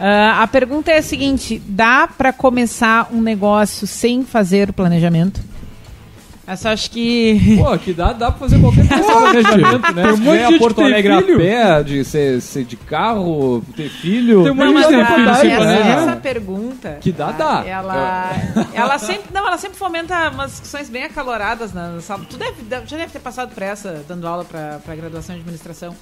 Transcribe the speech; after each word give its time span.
Uh, 0.00 0.40
a 0.40 0.46
pergunta 0.46 0.90
é 0.90 0.96
a 0.96 1.02
seguinte: 1.02 1.60
dá 1.66 2.08
para 2.08 2.32
começar 2.32 3.10
um 3.12 3.20
negócio 3.20 3.86
sem 3.86 4.24
fazer 4.24 4.70
o 4.70 4.72
planejamento? 4.72 5.42
Essa 6.46 6.70
acho 6.70 6.90
que. 6.90 7.58
Pô, 7.62 7.76
que 7.76 7.92
dá, 7.92 8.14
dá 8.14 8.30
pra 8.30 8.40
fazer 8.40 8.58
qualquer 8.58 8.88
coisa 8.88 9.04
planejamento, 9.04 9.94
né? 9.94 10.02
Tem 10.02 10.12
um 10.12 10.16
Se 10.16 10.22
monte 10.22 10.48
de 10.48 10.54
a 10.54 10.58
Porto 10.58 10.80
Alegre 10.80 11.22
tem 11.22 11.34
a 11.34 11.36
pé, 11.36 11.82
de 11.82 12.04
ser, 12.04 12.40
ser 12.40 12.64
de 12.64 12.76
carro, 12.76 13.62
ter 13.76 13.90
filho. 13.90 14.42
Tem 14.42 14.52
um 14.52 14.54
monte 14.54 14.72
Não, 14.72 14.90
de 14.90 14.96
mas 14.96 15.40
gente 15.40 15.52
essa, 15.52 15.74
essa 15.74 16.16
pergunta. 16.16 16.96
Que 16.98 17.12
dá, 17.12 17.34
tá, 17.34 17.60
dá. 17.60 17.68
Ela, 17.68 18.30
ela 18.72 18.98
sempre, 18.98 19.30
não, 19.34 19.46
ela 19.46 19.58
sempre 19.58 19.78
fomenta 19.78 20.30
umas 20.30 20.52
discussões 20.52 20.88
bem 20.88 21.04
acaloradas 21.04 21.74
na, 21.74 22.00
sala. 22.00 22.24
Tu 22.28 22.38
deve, 22.38 22.54
já 22.86 22.96
deve 22.96 23.12
ter 23.12 23.20
passado 23.20 23.52
por 23.52 23.62
essa, 23.62 24.02
dando 24.08 24.26
aula 24.26 24.46
para 24.46 24.80
a 24.88 24.96
graduação 24.96 25.34
de 25.34 25.42
administração. 25.42 25.94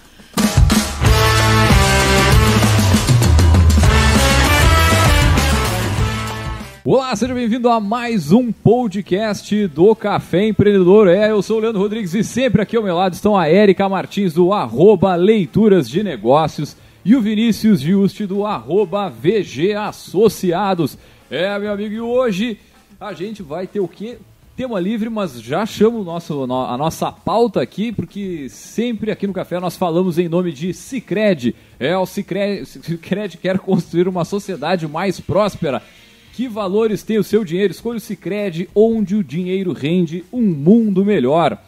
Olá, 6.85 7.15
seja 7.15 7.35
bem-vindo 7.35 7.69
a 7.69 7.81
mais 7.81 8.33
um 8.33 8.51
podcast 8.51 9.67
do 9.69 9.95
Café 9.95 10.47
Empreendedor. 10.49 11.09
É, 11.09 11.31
eu 11.31 11.43
sou 11.43 11.59
o 11.59 11.61
Leandro 11.61 11.81
Rodrigues 11.83 12.15
e 12.15 12.25
sempre 12.25 12.63
aqui 12.63 12.77
ao 12.77 12.83
meu 12.83 12.97
lado 12.97 13.13
estão 13.13 13.37
a 13.37 13.47
Érica 13.49 13.89
Martins 13.89 14.33
do 14.33 14.53
arroba 14.53 15.15
Leituras 15.15 15.89
de 15.89 16.03
Negócios 16.03 16.77
e 17.05 17.15
o 17.15 17.21
Vinícius 17.21 17.81
Giusti 17.81 18.27
do 18.27 18.47
arroba 18.47 19.09
VG 19.11 19.75
Associados. 19.75 20.97
É, 21.31 21.59
meu 21.59 21.73
amigo, 21.73 21.95
e 21.95 22.01
hoje 22.01 22.59
a 23.01 23.13
gente 23.13 23.43
vai 23.43 23.67
ter 23.67 23.81
o 23.81 23.89
quê? 23.89 24.17
Tema 24.57 24.81
livre, 24.81 25.09
mas 25.09 25.41
já 25.41 25.65
chamo 25.67 26.03
nosso, 26.03 26.47
no- 26.47 26.65
a 26.67 26.77
nossa 26.77 27.13
pauta 27.13 27.61
aqui, 27.63 27.93
porque 27.93 28.49
sempre 28.49 29.11
aqui 29.13 29.25
no 29.27 29.33
Café 29.33 29.61
nós 29.61 29.77
falamos 29.77 30.19
em 30.19 30.29
nome 30.29 30.51
de 30.53 30.73
Cicred. 30.75 31.55
É, 31.79 31.97
o 31.97 32.05
Cicred, 32.07 32.67
Cicred 32.67 33.37
quer 33.37 33.59
construir 33.59 34.09
uma 34.09 34.25
sociedade 34.25 34.89
mais 34.89 35.21
próspera. 35.21 35.81
Que 36.39 36.47
valores 36.47 37.03
tem 37.03 37.19
o 37.19 37.25
seu 37.25 37.45
dinheiro? 37.45 37.73
Escolha 37.73 37.97
o 37.97 38.01
Cicred, 38.01 38.71
onde 38.73 39.17
o 39.17 39.25
dinheiro 39.25 39.73
rende 39.73 40.25
um 40.33 40.43
mundo 40.43 41.05
melhor. 41.05 41.61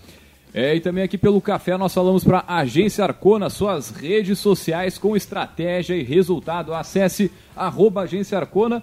É, 0.55 0.77
e 0.77 0.81
também 0.81 1.03
aqui 1.03 1.19
pelo 1.19 1.41
café 1.41 1.77
nós 1.77 1.93
falamos 1.93 2.23
para 2.23 2.45
a 2.47 2.59
Agência 2.59 3.03
Arcona, 3.03 3.51
suas 3.51 3.91
redes 3.91 4.39
sociais 4.39 4.97
com 4.97 5.17
estratégia 5.17 5.97
e 5.97 6.05
resultado. 6.05 6.73
Acesse 6.73 7.33
arroba 7.57 8.03
Agência 8.03 8.39
Arcona 8.39 8.81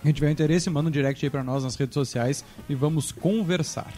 quem 0.00 0.12
tiver 0.12 0.30
interesse, 0.30 0.70
manda 0.70 0.88
um 0.88 0.92
direct 0.92 1.26
aí 1.26 1.28
para 1.28 1.42
nós 1.42 1.64
nas 1.64 1.74
redes 1.74 1.94
sociais 1.94 2.44
e 2.68 2.74
vamos 2.74 3.10
conversar. 3.10 3.92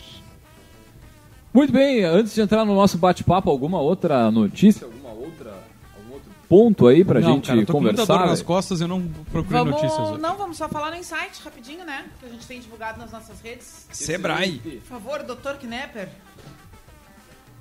Muito 1.53 1.71
bem, 1.71 2.03
antes 2.04 2.34
de 2.34 2.41
entrar 2.41 2.65
no 2.65 2.75
nosso 2.75 2.97
bate-papo, 2.97 3.50
alguma 3.50 3.78
outra 3.78 4.31
notícia, 4.31 4.87
alguma 4.87 5.10
outra, 5.10 5.50
algum 5.94 6.15
outro 6.15 6.31
ponto 6.48 6.87
aí 6.88 7.04
pra 7.04 7.21
não, 7.21 7.34
gente 7.34 7.48
cara, 7.48 7.60
eu 7.60 7.66
tô 7.66 7.75
com 7.75 7.81
muita 7.82 7.97
conversar? 8.03 8.19
dor 8.25 8.26
nas 8.31 8.41
costas 8.41 8.81
e 8.81 8.84
eu 8.84 8.88
não 8.88 9.03
procurei 9.31 9.59
Vamos, 9.59 9.75
notícias 9.75 10.09
hoje. 10.09 10.21
não, 10.22 10.37
vamos 10.38 10.56
só 10.56 10.66
falar 10.71 10.91
no 10.92 10.97
insight 10.97 11.42
rapidinho, 11.44 11.84
né? 11.84 12.06
Que 12.19 12.25
a 12.25 12.28
gente 12.31 12.47
tem 12.47 12.59
divulgado 12.59 12.98
nas 12.98 13.12
nossas 13.12 13.38
redes. 13.42 13.87
Sebrae. 13.92 14.59
Por 14.60 14.81
favor, 14.98 15.22
Dr. 15.22 15.59
Knepper. 15.60 16.09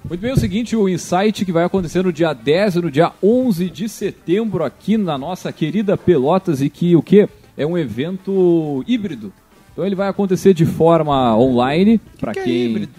Muito 0.07 0.19
bem, 0.19 0.31
é 0.31 0.34
o 0.34 0.38
seguinte, 0.38 0.75
o 0.75 0.89
Insight 0.89 1.45
que 1.45 1.51
vai 1.51 1.63
acontecer 1.63 2.03
no 2.03 2.12
dia 2.12 2.34
10 2.34 2.75
e 2.75 2.81
no 2.81 2.91
dia 2.91 3.12
11 3.23 3.69
de 3.69 3.88
setembro 3.88 4.63
aqui 4.63 4.97
na 4.97 5.17
nossa 5.17 5.51
querida 5.53 5.95
Pelotas 5.95 6.62
e 6.62 6.69
que 6.69 6.95
o 6.95 7.01
que? 7.01 7.29
É 7.56 7.66
um 7.66 7.78
evento 7.78 8.84
híbrido. 8.88 9.31
Então 9.72 9.85
ele 9.85 9.95
vai 9.95 10.09
acontecer 10.09 10.53
de 10.53 10.66
forma 10.66 11.38
online, 11.38 12.00
para 12.19 12.34
que 12.34 12.39
é 12.39 12.44
quem... 12.44 12.66
híbrido? 12.66 12.91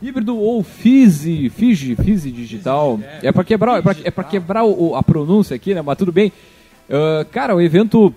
Híbrido 0.00 0.36
ou 0.38 0.62
Fisi, 0.62 1.48
Fiji, 1.50 1.96
Fisi 1.96 2.30
digital. 2.30 3.00
É 3.22 3.32
para 3.32 3.44
quebrar, 3.44 3.78
é 3.78 3.82
pra, 3.82 3.96
é 4.04 4.10
quebrar 4.24 4.64
o- 4.64 4.94
a 4.94 5.02
pronúncia 5.02 5.56
aqui, 5.56 5.74
né? 5.74 5.82
Mas 5.82 5.96
tudo 5.98 6.12
bem. 6.12 6.32
Ah, 6.88 7.26
cara, 7.30 7.54
o 7.56 7.60
evento 7.60 8.14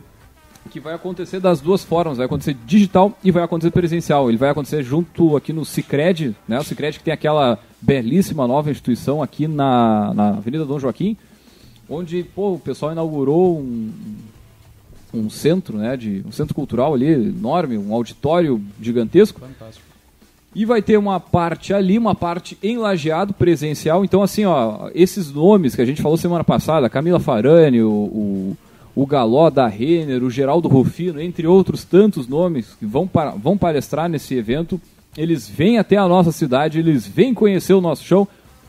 que 0.70 0.80
vai 0.80 0.94
acontecer 0.94 1.40
das 1.40 1.62
duas 1.62 1.84
formas, 1.84 2.18
vai 2.18 2.26
acontecer 2.26 2.56
digital 2.66 3.18
e 3.24 3.32
vai 3.32 3.44
acontecer 3.44 3.72
presencial. 3.72 4.30
Ele 4.30 4.38
vai 4.38 4.50
acontecer 4.50 4.84
junto 4.84 5.36
aqui 5.36 5.54
no 5.54 5.66
Cicred, 5.66 6.36
né? 6.48 6.60
O 6.60 6.64
Cicred 6.64 6.98
que 6.98 7.04
tem 7.04 7.14
aquela 7.14 7.60
belíssima 7.82 8.48
nova 8.48 8.70
instituição 8.70 9.22
aqui 9.22 9.48
na, 9.48 10.14
na 10.14 10.30
Avenida 10.30 10.66
Dom 10.66 10.80
Joaquim, 10.80 11.18
onde 11.90 12.24
pô, 12.24 12.54
o 12.54 12.60
pessoal 12.60 12.92
inaugurou 12.92 13.60
um, 13.60 13.92
um 15.14 15.30
centro, 15.30 15.78
né? 15.78 15.98
De, 15.98 16.24
um 16.26 16.32
centro 16.32 16.54
cultural 16.54 16.94
ali 16.94 17.08
enorme, 17.08 17.78
um 17.78 17.94
auditório 17.94 18.62
gigantesco. 18.82 19.40
Fantástico. 19.40 19.90
E 20.54 20.66
vai 20.66 20.82
ter 20.82 20.98
uma 20.98 21.20
parte 21.20 21.74
ali, 21.74 21.98
uma 21.98 22.16
parte 22.16 22.58
em 22.62 22.78
lajeado 22.78 23.34
presencial. 23.34 24.04
Então, 24.04 24.24
assim, 24.24 24.46
ó, 24.46 24.90
esses 24.96 25.32
nomes 25.32 25.76
que 25.76 25.82
a 25.82 25.86
gente 25.86 26.02
falou 26.02 26.18
semana 26.18 26.44
passada, 26.44 26.90
Camila 26.90 27.20
Farani, 27.20 27.84
o, 27.84 27.92
o, 27.92 28.58
o 29.02 29.06
Galó 29.06 29.50
da 29.50 29.66
Renner, 29.66 30.22
o 30.26 30.30
Geraldo 30.30 30.68
Rufino, 30.68 31.22
entre 31.22 31.48
outros 31.48 31.86
tantos 31.86 32.28
nomes 32.28 32.76
que 32.78 32.86
vão, 32.86 33.08
para, 33.08 33.32
vão 33.32 33.58
palestrar 33.58 34.10
nesse 34.10 34.36
evento, 34.36 34.80
eles 35.16 35.48
vêm 35.48 35.78
até 35.78 35.96
a 35.96 36.06
nossa 36.06 36.34
cidade, 36.34 36.80
eles 36.80 37.08
vêm 37.08 37.34
conhecer 37.34 37.74
o 37.74 37.80
nosso 37.80 38.04
show, 38.04 38.28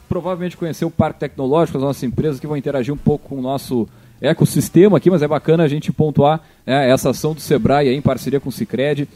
provavelmente 0.08 0.56
conhecer 0.56 0.84
o 0.84 0.90
Parque 0.90 1.18
Tecnológico, 1.18 1.78
as 1.78 1.82
nossas 1.82 2.04
empresas 2.04 2.38
que 2.38 2.46
vão 2.46 2.56
interagir 2.56 2.94
um 2.94 2.96
pouco 2.96 3.28
com 3.28 3.40
o 3.40 3.42
nosso 3.42 3.88
ecossistema 4.20 4.98
aqui, 4.98 5.10
mas 5.10 5.20
é 5.20 5.26
bacana 5.26 5.64
a 5.64 5.68
gente 5.68 5.90
pontuar 5.90 6.40
né, 6.64 6.88
essa 6.88 7.10
ação 7.10 7.34
do 7.34 7.40
Sebrae 7.40 7.88
aí, 7.88 7.96
em 7.96 8.00
parceria 8.00 8.38
com 8.38 8.50
o 8.50 8.52
Cicred. 8.52 9.08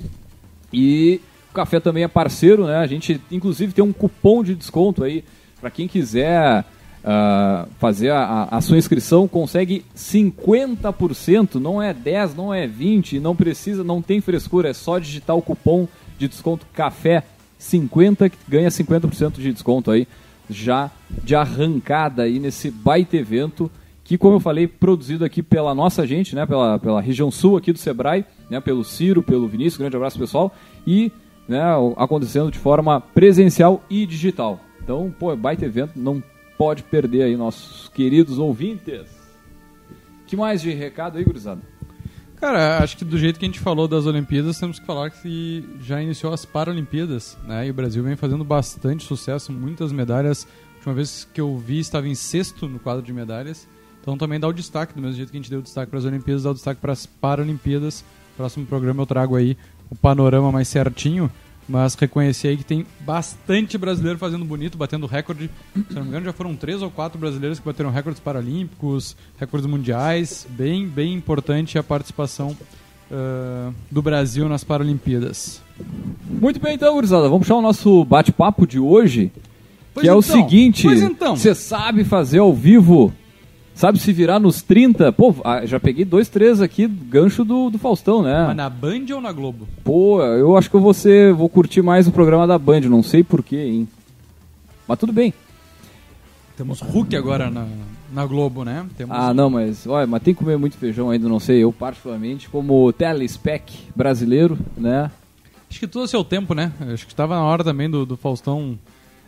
E 0.72 1.20
o 1.48 1.54
café 1.54 1.78
também 1.78 2.02
é 2.02 2.08
parceiro, 2.08 2.66
né? 2.66 2.78
A 2.78 2.86
gente 2.88 3.20
inclusive 3.30 3.72
tem 3.72 3.84
um 3.84 3.92
cupom 3.92 4.42
de 4.42 4.52
desconto 4.52 5.04
aí 5.04 5.22
para 5.60 5.70
quem 5.70 5.86
quiser 5.86 6.64
ah, 7.04 7.66
fazer 7.78 8.10
a, 8.10 8.48
a- 8.50 8.60
sua 8.60 8.78
inscrição, 8.78 9.28
consegue 9.28 9.84
50%, 9.94 11.56
não 11.56 11.80
é 11.80 11.92
10, 11.92 12.34
não 12.34 12.52
é 12.52 12.66
20, 12.66 13.20
não 13.20 13.36
precisa, 13.36 13.84
não 13.84 14.00
tem 14.02 14.20
frescura, 14.20 14.70
é 14.70 14.72
só 14.72 14.98
digitar 14.98 15.36
o 15.36 15.42
cupom 15.42 15.86
de 16.18 16.28
desconto 16.28 16.66
café 16.72 17.22
50 17.58 18.28
que 18.28 18.36
ganha 18.48 18.68
50% 18.68 19.34
de 19.34 19.52
desconto 19.52 19.90
aí 19.90 20.06
já 20.48 20.90
de 21.22 21.34
arrancada 21.34 22.22
aí 22.24 22.38
nesse 22.38 22.70
baita 22.70 23.16
evento 23.16 23.70
que, 24.02 24.18
como 24.18 24.36
eu 24.36 24.40
falei, 24.40 24.66
produzido 24.66 25.24
aqui 25.24 25.42
pela 25.42 25.74
nossa 25.74 26.06
gente, 26.06 26.34
né, 26.36 26.44
pela, 26.44 26.78
pela 26.78 27.00
região 27.00 27.30
sul 27.30 27.56
aqui 27.56 27.72
do 27.72 27.78
Sebrae, 27.78 28.24
né, 28.50 28.60
pelo 28.60 28.84
Ciro, 28.84 29.22
pelo 29.22 29.48
Vinícius, 29.48 29.78
grande 29.78 29.96
abraço 29.96 30.18
pessoal, 30.18 30.54
e 30.86 31.10
né, 31.48 31.62
acontecendo 31.96 32.50
de 32.50 32.58
forma 32.58 33.00
presencial 33.00 33.82
e 33.88 34.04
digital. 34.04 34.60
Então, 34.82 35.10
pô, 35.18 35.34
baita 35.34 35.64
evento, 35.64 35.92
não 35.96 36.22
pode 36.56 36.82
perder 36.84 37.22
aí 37.22 37.36
nossos 37.36 37.88
queridos 37.88 38.38
ouvintes. 38.38 39.06
que 40.26 40.36
mais 40.36 40.60
de 40.62 40.72
recado 40.72 41.18
aí, 41.18 41.24
gurizada? 41.24 41.60
Cara, 42.36 42.82
acho 42.82 42.96
que 42.96 43.04
do 43.04 43.16
jeito 43.16 43.38
que 43.38 43.44
a 43.44 43.48
gente 43.48 43.60
falou 43.60 43.88
das 43.88 44.06
Olimpíadas, 44.06 44.58
temos 44.58 44.78
que 44.78 44.84
falar 44.84 45.10
que 45.10 45.64
já 45.80 46.02
iniciou 46.02 46.32
as 46.32 46.44
Paralimpíadas, 46.44 47.38
né? 47.44 47.66
E 47.66 47.70
o 47.70 47.74
Brasil 47.74 48.02
vem 48.02 48.16
fazendo 48.16 48.44
bastante 48.44 49.04
sucesso, 49.04 49.52
muitas 49.52 49.92
medalhas. 49.92 50.46
A 50.46 50.76
última 50.76 50.94
vez 50.94 51.26
que 51.32 51.40
eu 51.40 51.56
vi 51.56 51.78
estava 51.78 52.06
em 52.06 52.14
sexto 52.14 52.68
no 52.68 52.78
quadro 52.78 53.02
de 53.02 53.12
medalhas. 53.12 53.66
Então 54.00 54.18
também 54.18 54.38
dá 54.38 54.46
o 54.46 54.52
destaque, 54.52 54.92
do 54.94 55.00
mesmo 55.00 55.16
jeito 55.16 55.30
que 55.30 55.38
a 55.38 55.40
gente 55.40 55.48
deu 55.48 55.60
o 55.60 55.62
destaque 55.62 55.88
para 55.88 55.98
as 55.98 56.04
Olimpíadas, 56.04 56.42
dá 56.42 56.50
o 56.50 56.54
destaque 56.54 56.80
para 56.80 56.92
as 56.92 57.06
Paralimpíadas. 57.06 58.04
Próximo 58.36 58.66
programa 58.66 59.02
eu 59.02 59.06
trago 59.06 59.36
aí 59.36 59.56
o 59.88 59.94
panorama 59.94 60.52
mais 60.52 60.68
certinho, 60.68 61.30
mas 61.68 61.94
reconhecer 61.94 62.48
aí 62.48 62.56
que 62.56 62.64
tem 62.64 62.86
bastante 63.00 63.78
brasileiro 63.78 64.18
fazendo 64.18 64.44
bonito, 64.44 64.76
batendo 64.76 65.06
recorde. 65.06 65.50
Se 65.74 65.94
não 65.94 66.02
me 66.02 66.08
engano, 66.08 66.26
já 66.26 66.32
foram 66.32 66.54
três 66.54 66.82
ou 66.82 66.90
quatro 66.90 67.18
brasileiros 67.18 67.58
que 67.58 67.64
bateram 67.64 67.90
recordes 67.90 68.20
paralímpicos, 68.20 69.16
recordes 69.38 69.68
mundiais. 69.68 70.46
Bem, 70.50 70.86
bem 70.86 71.14
importante 71.14 71.78
a 71.78 71.82
participação 71.82 72.56
uh, 73.10 73.74
do 73.90 74.02
Brasil 74.02 74.48
nas 74.48 74.64
Paralimpíadas. 74.64 75.62
Muito 76.28 76.60
bem, 76.60 76.74
então, 76.74 76.94
gurizada, 76.94 77.24
vamos 77.24 77.40
puxar 77.40 77.56
o 77.56 77.62
nosso 77.62 78.04
bate-papo 78.04 78.66
de 78.66 78.78
hoje, 78.78 79.32
Pois 79.92 80.02
que 80.04 80.08
é 80.08 80.14
o 80.14 80.18
então, 80.18 80.22
seguinte: 80.22 80.82
pois 80.82 81.02
então. 81.02 81.36
você 81.36 81.54
sabe 81.54 82.04
fazer 82.04 82.38
ao 82.38 82.52
vivo, 82.52 83.12
sabe 83.74 83.98
se 83.98 84.12
virar 84.12 84.38
nos 84.38 84.62
30? 84.62 85.12
Pô, 85.12 85.34
ah, 85.44 85.66
já 85.66 85.78
peguei 85.78 86.04
dois, 86.04 86.28
três 86.28 86.60
aqui, 86.62 86.86
gancho 86.86 87.44
do, 87.44 87.70
do 87.70 87.78
Faustão, 87.78 88.22
né? 88.22 88.44
Mas 88.46 88.56
na 88.56 88.70
Band 88.70 89.06
ou 89.14 89.20
na 89.20 89.32
Globo? 89.32 89.68
Pô, 89.82 90.22
eu 90.22 90.56
acho 90.56 90.70
que 90.70 90.76
eu 90.76 90.80
vou, 90.80 90.94
ser, 90.94 91.32
vou 91.32 91.48
curtir 91.48 91.82
mais 91.82 92.06
o 92.06 92.12
programa 92.12 92.46
da 92.46 92.58
Band, 92.58 92.82
não 92.82 93.02
sei 93.02 93.22
porquê, 93.22 93.56
hein? 93.56 93.88
Mas 94.86 94.98
tudo 94.98 95.12
bem. 95.12 95.32
Temos 96.56 96.80
Hulk 96.80 97.16
agora 97.16 97.50
na, 97.50 97.66
na 98.12 98.24
Globo, 98.24 98.64
né? 98.64 98.86
Temos 98.96 99.16
Ah, 99.16 99.34
não, 99.34 99.50
mas, 99.50 99.86
olha, 99.86 100.06
mas 100.06 100.22
tem 100.22 100.32
que 100.32 100.38
comer 100.38 100.56
muito 100.56 100.76
feijão 100.76 101.10
ainda, 101.10 101.28
não 101.28 101.40
sei. 101.40 101.64
Eu, 101.64 101.72
particularmente, 101.72 102.48
como 102.48 102.92
telespec 102.92 103.76
brasileiro, 103.94 104.56
né? 104.76 105.10
Acho 105.68 105.80
que 105.80 105.88
tudo 105.88 106.04
a 106.04 106.08
seu 106.08 106.22
tempo, 106.22 106.54
né? 106.54 106.72
Acho 106.92 107.04
que 107.04 107.12
estava 107.12 107.34
na 107.34 107.42
hora 107.42 107.64
também 107.64 107.90
do, 107.90 108.06
do 108.06 108.16
Faustão 108.16 108.78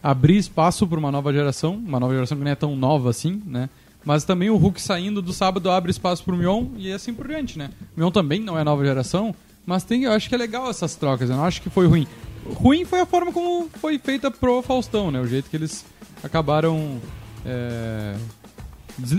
abrir 0.01 0.37
espaço 0.37 0.87
para 0.87 0.99
uma 0.99 1.11
nova 1.11 1.33
geração, 1.33 1.75
uma 1.75 1.99
nova 1.99 2.15
geração 2.15 2.39
que 2.39 2.45
não 2.45 2.51
é 2.53 2.55
tão 2.55 2.77
nova 2.77 3.11
assim, 3.11 3.43
né? 3.45 3.69
Mas 4.07 4.23
também 4.23 4.49
o 4.49 4.57
Hulk 4.57 4.81
saindo 4.81 5.21
do 5.21 5.33
sábado 5.33 5.69
abre 5.69 5.91
espaço 5.91 6.23
para 6.23 6.33
o 6.33 6.39
Mion 6.39 6.67
e 6.77 6.93
assim 6.93 7.13
por 7.13 7.27
diante, 7.27 7.59
né? 7.59 7.71
O 7.97 7.99
Mion 7.99 8.13
também 8.13 8.39
não 8.39 8.57
é 8.57 8.63
nova 8.63 8.85
geração, 8.85 9.35
mas 9.67 9.83
tem, 9.83 10.05
eu 10.05 10.13
acho 10.13 10.29
que 10.29 10.35
é 10.37 10.39
legal 10.39 10.71
essas 10.71 10.95
trocas, 10.95 11.29
eu 11.29 11.35
não 11.35 11.45
acho 11.45 11.61
que 11.61 11.69
foi 11.69 11.89
ruim. 11.89 12.07
Ruim 12.55 12.85
foi 12.85 13.01
a 13.01 13.07
forma 13.07 13.33
como 13.33 13.69
foi 13.81 13.99
feita 13.99 14.31
pro 14.31 14.63
Faustão, 14.63 15.11
né? 15.11 15.21
O 15.21 15.27
jeito 15.27 15.51
que 15.51 15.57
eles 15.57 15.85
acabaram 16.23 17.01
é, 17.45 18.15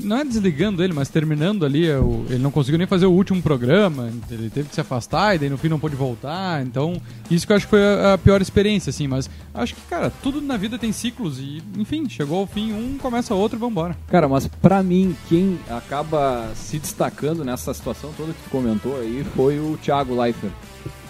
não 0.03 0.17
é 0.17 0.25
desligando 0.25 0.83
ele, 0.83 0.93
mas 0.93 1.09
terminando 1.09 1.65
ali, 1.65 1.87
é, 1.87 1.97
ele 2.29 2.39
não 2.39 2.51
conseguiu 2.51 2.77
nem 2.77 2.87
fazer 2.87 3.05
o 3.05 3.11
último 3.11 3.41
programa, 3.41 4.11
ele 4.29 4.49
teve 4.49 4.69
que 4.69 4.75
se 4.75 4.81
afastar 4.81 5.35
e 5.35 5.39
daí 5.39 5.49
no 5.49 5.57
fim 5.57 5.69
não 5.69 5.79
pôde 5.79 5.95
voltar, 5.95 6.63
então 6.63 6.99
isso 7.29 7.45
que 7.45 7.53
eu 7.53 7.57
acho 7.57 7.65
que 7.65 7.71
foi 7.71 7.81
a, 7.81 8.17
pior 8.17 8.41
experiência, 8.41 8.89
assim, 8.89 9.07
mas 9.07 9.29
acho 9.53 9.75
que, 9.75 9.81
cara, 9.81 10.11
tudo 10.23 10.41
na 10.41 10.57
vida 10.57 10.77
tem 10.77 10.91
ciclos 10.91 11.39
e, 11.39 11.61
enfim, 11.77 12.09
chegou 12.09 12.39
ao 12.39 12.47
fim, 12.47 12.73
um 12.73 12.97
começa 12.97 13.35
outro 13.35 13.57
e 13.57 13.59
vambora. 13.59 13.95
Cara, 14.07 14.27
mas 14.27 14.47
pra 14.47 14.81
mim, 14.81 15.15
quem 15.29 15.59
acaba 15.69 16.49
se 16.55 16.79
destacando 16.79 17.43
nessa 17.43 17.73
situação 17.73 18.11
toda 18.17 18.33
que 18.33 18.43
tu 18.43 18.49
comentou 18.49 18.99
aí 18.99 19.25
foi 19.35 19.59
o 19.59 19.77
Thiago 19.81 20.19
Leifert. 20.19 20.51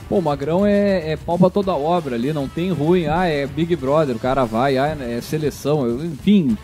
Pô, 0.09 0.19
o 0.19 0.21
Magrão 0.21 0.65
é, 0.65 1.11
é 1.11 1.17
pau 1.17 1.37
pra 1.37 1.49
toda 1.49 1.73
obra 1.73 2.15
ali, 2.15 2.31
não 2.31 2.47
tem 2.47 2.71
ruim, 2.71 3.07
ah, 3.07 3.25
é 3.25 3.45
Big 3.45 3.75
Brother, 3.75 4.15
o 4.15 4.19
cara 4.19 4.45
vai, 4.45 4.77
ah, 4.77 4.97
é 5.01 5.19
seleção, 5.19 6.01
enfim, 6.01 6.57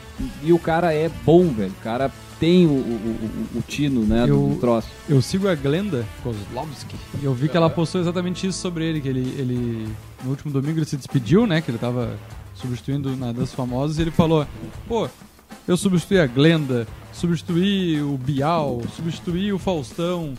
e 0.43 0.53
o 0.53 0.59
cara 0.59 0.93
é 0.93 1.09
bom, 1.25 1.47
velho, 1.49 1.71
o 1.71 1.83
cara 1.83 2.11
tem 2.39 2.65
o, 2.65 2.69
o, 2.71 2.73
o- 3.55 3.59
o 3.59 3.61
tino, 3.67 4.01
né, 4.01 4.23
do- 4.25 4.29
Eu- 4.33 4.47
do 4.49 4.59
troço. 4.59 4.87
Eu 5.07 5.21
sigo 5.21 5.47
a 5.47 5.55
Glenda 5.55 6.05
Kozlovski 6.21 6.95
e 7.21 7.25
eu 7.25 7.33
vi 7.33 7.47
que 7.49 7.55
ela 7.57 7.69
postou 7.69 8.01
exatamente 8.01 8.45
isso 8.47 8.59
sobre 8.59 8.85
ele, 8.85 8.99
que 9.01 9.07
ele, 9.07 9.33
ele 9.37 9.87
no 10.23 10.29
último 10.31 10.51
domingo 10.51 10.79
ele 10.79 10.85
se 10.85 10.97
despediu, 10.97 11.47
né, 11.47 11.61
que 11.61 11.71
ele 11.71 11.77
tava 11.77 12.17
substituindo 12.55 13.15
na 13.15 13.31
das 13.31 13.53
famosas 13.53 13.97
e 13.97 14.01
ele 14.01 14.11
falou, 14.11 14.45
pô, 14.87 15.07
eu 15.67 15.77
substituí 15.77 16.19
a 16.19 16.27
Glenda, 16.27 16.85
substituí 17.13 18.01
o 18.01 18.17
Bial, 18.17 18.81
substituí 18.95 19.53
o 19.53 19.57
Faustão, 19.59 20.33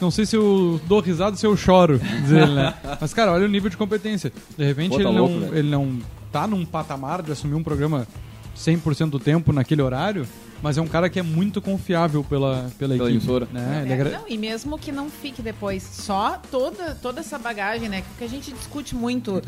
não 0.00 0.10
sei 0.10 0.26
se 0.26 0.36
eu 0.36 0.78
dou 0.86 1.00
risada 1.00 1.30
ou 1.32 1.36
se 1.36 1.46
eu 1.46 1.56
choro, 1.56 1.98
diz 2.22 2.30
ele, 2.30 2.54
né? 2.54 2.74
Mas, 3.00 3.14
cara, 3.14 3.32
olha 3.32 3.46
o 3.46 3.48
nível 3.48 3.70
de 3.70 3.76
competência. 3.78 4.30
De 4.56 4.64
repente 4.64 4.90
Pô, 4.90 4.96
tá 5.02 5.08
ele, 5.08 5.18
louco, 5.18 5.34
não, 5.34 5.54
ele 5.54 5.70
não 5.70 5.98
tá 6.30 6.46
num 6.46 6.64
patamar 6.66 7.22
de 7.22 7.32
assumir 7.32 7.54
um 7.54 7.62
programa 7.62 8.06
100% 8.56 9.10
do 9.10 9.18
tempo 9.18 9.52
naquele 9.52 9.82
horário, 9.82 10.26
mas 10.62 10.78
é 10.78 10.80
um 10.80 10.88
cara 10.88 11.08
que 11.08 11.18
é 11.18 11.22
muito 11.22 11.60
confiável 11.60 12.24
pela, 12.24 12.70
pela, 12.78 12.94
Pela 12.94 12.94
equipe. 12.94 13.10
emissora. 13.10 13.48
Né? 13.52 13.86
É, 13.88 13.92
é 13.92 14.04
não, 14.04 14.24
e 14.28 14.38
mesmo 14.38 14.78
que 14.78 14.90
não 14.90 15.10
fique 15.10 15.42
depois, 15.42 15.82
só 15.82 16.40
toda, 16.50 16.94
toda 16.94 17.20
essa 17.20 17.38
bagagem, 17.38 17.88
né? 17.88 18.02
Que 18.18 18.24
a 18.24 18.28
gente 18.28 18.52
discute 18.52 18.94
muito. 18.94 19.42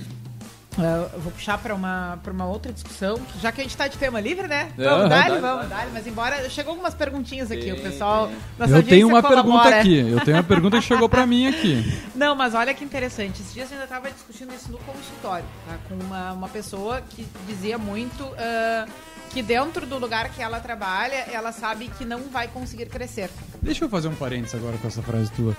Ah, 0.79 1.11
eu 1.13 1.21
vou 1.21 1.33
puxar 1.33 1.59
para 1.59 1.75
uma, 1.75 2.19
pra 2.23 2.33
uma 2.33 2.47
outra 2.47 2.73
discussão, 2.73 3.21
já 3.41 3.51
que 3.51 3.61
a 3.61 3.65
gente 3.65 3.77
tá 3.77 3.89
de 3.89 3.99
tema 3.99 4.21
livre, 4.21 4.47
né? 4.47 4.71
É, 4.79 4.85
Vamos, 4.85 5.09
dá, 5.09 5.29
dá. 5.29 5.41
vamos, 5.41 5.69
dá. 5.69 5.87
Mas 5.93 6.07
embora. 6.07 6.49
Chegou 6.49 6.73
algumas 6.73 6.95
perguntinhas 6.95 7.51
aqui, 7.51 7.73
o 7.73 7.83
pessoal. 7.83 8.31
Eu 8.59 8.83
tenho 8.83 9.09
uma 9.09 9.23
pergunta 9.23 9.43
colabora. 9.43 9.81
aqui. 9.81 9.99
Eu 9.99 10.21
tenho 10.21 10.37
uma 10.37 10.43
pergunta 10.43 10.79
que 10.79 10.85
chegou 10.85 11.09
pra 11.09 11.27
mim 11.27 11.47
aqui. 11.47 12.01
Não, 12.15 12.35
mas 12.35 12.55
olha 12.55 12.73
que 12.73 12.85
interessante. 12.85 13.41
Esses 13.41 13.53
dias 13.53 13.71
eu 13.71 13.75
ainda 13.75 13.85
estava 13.85 14.11
discutindo 14.11 14.55
isso 14.55 14.71
no 14.71 14.79
consultório, 14.79 15.45
tá? 15.67 15.77
Com 15.89 15.95
uma, 15.95 16.33
uma 16.33 16.49
pessoa 16.49 17.01
que 17.01 17.27
dizia 17.47 17.77
muito 17.79 18.25
ah, 18.39 18.87
que 19.31 19.43
dentro 19.43 19.87
do 19.87 19.99
lugar 19.99 20.31
que 20.31 20.43
ela 20.43 20.61
trabalha, 20.61 21.27
ela 21.33 21.53
sabe 21.53 21.89
que 21.99 22.05
não 22.05 22.23
vai 22.23 22.49
conseguir 22.49 22.87
crescer. 22.87 23.31
Deixa 23.63 23.85
eu 23.85 23.89
fazer 23.89 24.09
um 24.09 24.15
parênteses 24.15 24.55
agora 24.55 24.77
com 24.79 24.89
essa 24.89 25.03
frase 25.03 25.31
tua. 25.33 25.57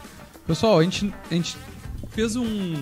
Pessoal, 0.48 0.80
a 0.80 0.84
gente, 0.84 1.14
a 1.30 1.34
gente 1.34 1.58
fez 2.20 2.36
um. 2.36 2.76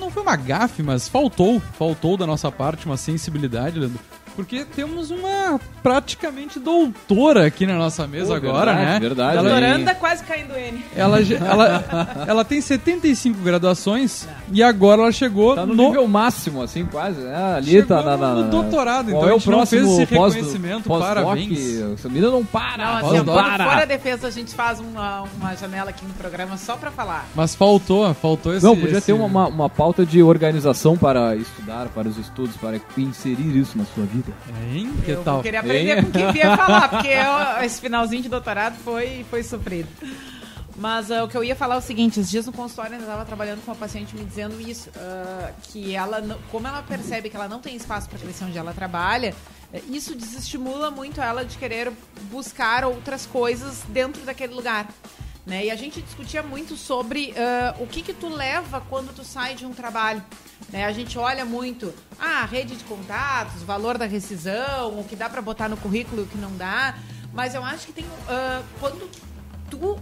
Não, 0.00 0.10
foi 0.10 0.22
uma 0.22 0.36
gafe, 0.36 0.82
mas 0.82 1.06
faltou. 1.06 1.60
Faltou 1.78 2.16
da 2.16 2.26
nossa 2.26 2.50
parte 2.50 2.86
uma 2.86 2.96
sensibilidade, 2.96 3.78
Leandro. 3.78 4.00
Porque 4.40 4.64
temos 4.64 5.10
uma 5.10 5.60
praticamente 5.82 6.58
doutora 6.58 7.46
aqui 7.46 7.66
na 7.66 7.74
nossa 7.76 8.06
mesa 8.06 8.28
Pô, 8.28 8.34
agora, 8.34 8.72
verdade, 8.74 8.90
né? 8.92 9.00
verdade. 9.00 9.36
Ela? 9.38 9.48
Doutoranda 9.50 9.94
quase 9.94 10.24
caindo 10.24 10.54
N. 10.54 10.82
ela, 10.96 11.18
ela, 11.44 12.24
ela 12.26 12.44
tem 12.44 12.60
75 12.60 13.38
graduações 13.42 14.26
e 14.52 14.62
agora 14.62 15.02
ela 15.02 15.12
chegou 15.12 15.54
Tá 15.54 15.66
no, 15.66 15.74
no, 15.74 15.88
nível 15.88 16.06
máximo, 16.08 16.62
assim, 16.62 16.84
quase, 16.86 17.20
né? 17.20 17.54
Ali 17.56 17.70
Chegou 17.72 17.88
tá 17.98 18.02
na, 18.02 18.16
na, 18.16 18.34
no 18.36 18.50
doutorado, 18.50 19.10
Qual 19.10 19.18
então 19.24 19.28
é 19.28 19.32
a 19.32 19.36
o 19.36 19.38
gente 19.38 19.50
não 19.50 19.56
próximo 19.58 19.80
fez 19.80 19.98
esse 20.08 20.14
pós- 20.16 20.34
reconhecimento, 20.34 20.84
pós-doc? 20.84 21.08
parabéns. 21.08 21.80
Essa 21.94 22.08
menina 22.08 22.30
não 22.30 22.44
para, 22.44 22.78
Não, 22.78 23.00
não, 23.02 23.16
assim, 23.16 23.24
para. 23.24 23.64
for 23.64 23.82
a 23.82 23.84
defesa, 23.84 24.26
a 24.26 24.30
gente 24.30 24.54
faz 24.54 24.80
uma, 24.80 25.22
uma 25.38 25.54
janela 25.54 25.90
aqui 25.90 26.04
no 26.06 26.14
programa 26.14 26.56
só 26.56 26.76
pra 26.76 26.90
falar. 26.90 27.26
Mas 27.34 27.54
faltou, 27.54 28.12
faltou 28.14 28.54
esse. 28.54 28.64
Não, 28.64 28.74
podia 28.76 28.98
esse- 28.98 29.06
ter 29.06 29.12
uma, 29.12 29.48
uma 29.48 29.68
pauta 29.68 30.04
de 30.06 30.22
organização 30.22 30.96
para 30.96 31.36
estudar, 31.36 31.88
para 31.88 32.08
os 32.08 32.16
estudos, 32.16 32.56
para 32.56 32.78
inserir 32.96 33.56
isso 33.56 33.76
na 33.76 33.84
sua 33.94 34.04
vida. 34.04 34.29
Hein? 34.72 34.92
Que 35.04 35.10
eu 35.12 35.24
tal? 35.24 35.42
queria 35.42 35.60
aprender 35.60 35.98
Hein? 35.98 36.04
com 36.04 36.10
quem 36.12 36.32
vinha 36.32 36.56
falar, 36.56 36.88
porque 36.88 37.08
eu- 37.08 37.64
esse 37.64 37.80
finalzinho 37.80 38.22
de 38.22 38.28
doutorado 38.28 38.76
foi, 38.84 39.24
foi 39.30 39.42
sofrido. 39.42 39.88
Mas 40.76 41.10
ah, 41.10 41.24
o 41.24 41.28
que 41.28 41.36
eu 41.36 41.44
ia 41.44 41.54
falar 41.54 41.74
é 41.74 41.78
o 41.78 41.82
seguinte, 41.82 42.18
esses 42.20 42.30
dias 42.30 42.46
no 42.46 42.52
consultório 42.52 42.90
eu 42.92 42.94
ainda 42.94 43.04
estava 43.04 43.24
trabalhando 43.24 43.62
com 43.64 43.70
uma 43.70 43.76
paciente 43.76 44.16
me 44.16 44.24
dizendo 44.24 44.58
isso, 44.60 44.88
ah, 44.96 45.50
que 45.64 45.94
ela, 45.94 46.22
como 46.50 46.66
ela 46.66 46.82
percebe 46.82 47.28
que 47.28 47.36
ela 47.36 47.48
não 47.48 47.60
tem 47.60 47.76
espaço 47.76 48.08
para 48.08 48.18
crescer 48.18 48.44
onde 48.44 48.56
ela 48.56 48.72
trabalha, 48.72 49.34
eh, 49.74 49.82
isso 49.90 50.14
desestimula 50.14 50.90
muito 50.90 51.20
ela 51.20 51.44
de 51.44 51.58
querer 51.58 51.92
buscar 52.30 52.84
outras 52.84 53.26
coisas 53.26 53.82
dentro 53.88 54.22
daquele 54.22 54.54
lugar. 54.54 54.88
Né? 55.50 55.64
E 55.64 55.70
a 55.72 55.74
gente 55.74 56.00
discutia 56.00 56.44
muito 56.44 56.76
sobre 56.76 57.34
ah, 57.36 57.74
o 57.80 57.86
que 57.86 58.02
que 58.02 58.12
tu 58.12 58.28
leva 58.28 58.80
quando 58.88 59.12
tu 59.12 59.24
sai 59.24 59.56
de 59.56 59.66
um 59.66 59.72
trabalho. 59.72 60.22
Né? 60.72 60.84
A 60.84 60.92
gente 60.92 61.18
olha 61.18 61.44
muito 61.44 61.92
ah, 62.20 62.44
rede 62.44 62.76
de 62.76 62.84
contatos, 62.84 63.60
valor 63.64 63.98
da 63.98 64.06
rescisão, 64.06 65.00
o 65.00 65.02
que 65.02 65.16
dá 65.16 65.28
para 65.28 65.42
botar 65.42 65.68
no 65.68 65.76
currículo 65.76 66.22
e 66.22 66.24
o 66.24 66.28
que 66.28 66.38
não 66.38 66.56
dá. 66.56 66.94
Mas 67.32 67.56
eu 67.56 67.64
acho 67.64 67.88
que 67.88 67.92
tem 67.92 68.06
ah, 68.28 68.62
quando 68.78 69.10
tu 69.68 69.98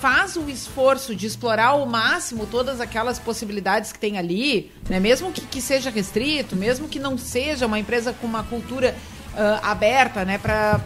faz 0.00 0.34
o 0.34 0.50
esforço 0.50 1.14
de 1.14 1.28
explorar 1.28 1.68
ao 1.68 1.86
máximo 1.86 2.44
todas 2.44 2.80
aquelas 2.80 3.20
possibilidades 3.20 3.92
que 3.92 4.00
tem 4.00 4.18
ali, 4.18 4.72
né? 4.90 4.98
mesmo 4.98 5.30
que, 5.30 5.42
que 5.42 5.60
seja 5.60 5.90
restrito, 5.90 6.56
mesmo 6.56 6.88
que 6.88 6.98
não 6.98 7.16
seja 7.16 7.66
uma 7.66 7.78
empresa 7.78 8.12
com 8.12 8.26
uma 8.26 8.42
cultura 8.42 8.96
ah, 9.36 9.60
aberta 9.70 10.24
né? 10.24 10.38
para 10.38 10.80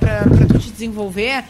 tu 0.48 0.58
te 0.58 0.70
desenvolver, 0.70 1.44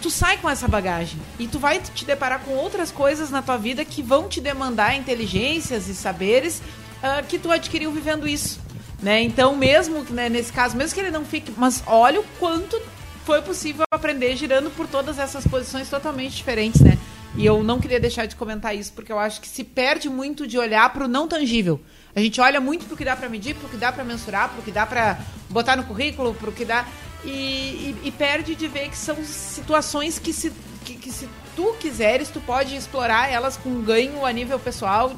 tu 0.00 0.10
sai 0.10 0.38
com 0.38 0.48
essa 0.48 0.68
bagagem 0.68 1.18
e 1.38 1.46
tu 1.46 1.58
vai 1.58 1.78
te 1.80 2.04
deparar 2.04 2.40
com 2.40 2.52
outras 2.52 2.90
coisas 2.90 3.30
na 3.30 3.42
tua 3.42 3.56
vida 3.56 3.84
que 3.84 4.02
vão 4.02 4.28
te 4.28 4.40
demandar 4.40 4.94
inteligências 4.96 5.88
e 5.88 5.94
saberes 5.94 6.62
ah, 7.02 7.22
que 7.22 7.38
tu 7.38 7.50
adquiriu 7.50 7.92
vivendo 7.92 8.26
isso. 8.26 8.60
Né? 9.02 9.22
Então, 9.22 9.54
mesmo 9.54 10.04
né, 10.10 10.28
nesse 10.28 10.52
caso, 10.52 10.76
mesmo 10.76 10.94
que 10.94 11.00
ele 11.00 11.10
não 11.10 11.24
fique, 11.24 11.52
mas 11.56 11.82
olha 11.86 12.20
o 12.20 12.24
quanto 12.38 12.80
foi 13.24 13.42
possível 13.42 13.84
aprender 13.90 14.34
girando 14.36 14.70
por 14.70 14.88
todas 14.88 15.18
essas 15.18 15.46
posições 15.46 15.88
totalmente 15.88 16.34
diferentes, 16.34 16.80
né? 16.80 16.98
E 17.36 17.44
eu 17.44 17.62
não 17.62 17.78
queria 17.78 18.00
deixar 18.00 18.26
de 18.26 18.34
comentar 18.34 18.74
isso, 18.74 18.92
porque 18.92 19.12
eu 19.12 19.18
acho 19.18 19.40
que 19.40 19.46
se 19.46 19.62
perde 19.62 20.08
muito 20.08 20.46
de 20.46 20.58
olhar 20.58 20.90
para 20.92 21.04
o 21.04 21.08
não 21.08 21.28
tangível. 21.28 21.80
A 22.16 22.20
gente 22.20 22.40
olha 22.40 22.60
muito 22.60 22.86
para 22.86 22.94
o 22.94 22.96
que 22.96 23.04
dá 23.04 23.14
para 23.14 23.28
medir, 23.28 23.54
para 23.54 23.66
o 23.66 23.70
que 23.70 23.76
dá 23.76 23.92
para 23.92 24.02
mensurar, 24.02 24.48
para 24.48 24.58
o 24.58 24.62
que 24.62 24.72
dá 24.72 24.86
para 24.86 25.20
botar 25.48 25.76
no 25.76 25.84
currículo, 25.84 26.34
para 26.34 26.48
o 26.48 26.52
que 26.52 26.64
dá. 26.64 26.86
E, 27.24 27.28
e- 27.30 27.96
e 28.04 28.10
perde 28.12 28.54
de 28.54 28.68
ver 28.68 28.88
que 28.88 28.96
são 28.96 29.16
situações 29.24 30.18
que 30.18 30.32
se, 30.32 30.52
que, 30.84 30.94
que 30.94 31.10
se 31.10 31.28
tu 31.56 31.74
quiseres, 31.80 32.28
tu 32.28 32.40
pode 32.40 32.76
explorar 32.76 33.28
elas 33.30 33.56
com 33.56 33.82
ganho 33.82 34.24
a 34.24 34.32
nível 34.32 34.58
pessoal, 34.58 35.12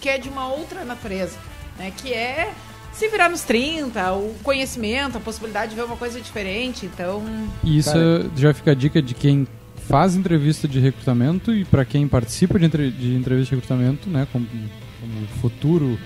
que 0.00 0.08
é 0.08 0.16
de 0.18 0.28
uma 0.28 0.48
outra 0.48 0.84
natureza, 0.84 1.36
né? 1.78 1.92
Que 1.96 2.12
é 2.12 2.50
se 2.92 3.08
virar 3.08 3.28
nos 3.28 3.42
30, 3.42 4.12
o 4.14 4.34
conhecimento, 4.42 5.18
a 5.18 5.20
possibilidade 5.20 5.70
de 5.70 5.76
ver 5.76 5.84
uma 5.84 5.96
coisa 5.96 6.20
diferente. 6.20 6.86
Então, 6.86 7.22
E 7.62 7.76
isso 7.78 7.92
Cara. 7.92 8.30
já 8.36 8.54
fica 8.54 8.70
a 8.70 8.74
dica 8.74 9.02
de 9.02 9.12
quem 9.14 9.46
faz 9.88 10.14
entrevista 10.16 10.66
de 10.66 10.80
recrutamento 10.80 11.52
e 11.52 11.64
para 11.64 11.84
quem 11.84 12.08
participa 12.08 12.58
de, 12.58 12.64
entre- 12.64 12.90
de 12.90 13.14
entrevista 13.14 13.50
de 13.54 13.60
recrutamento, 13.60 14.08
né, 14.08 14.26
como 14.32 14.46
como 15.00 15.26
futuro 15.42 15.98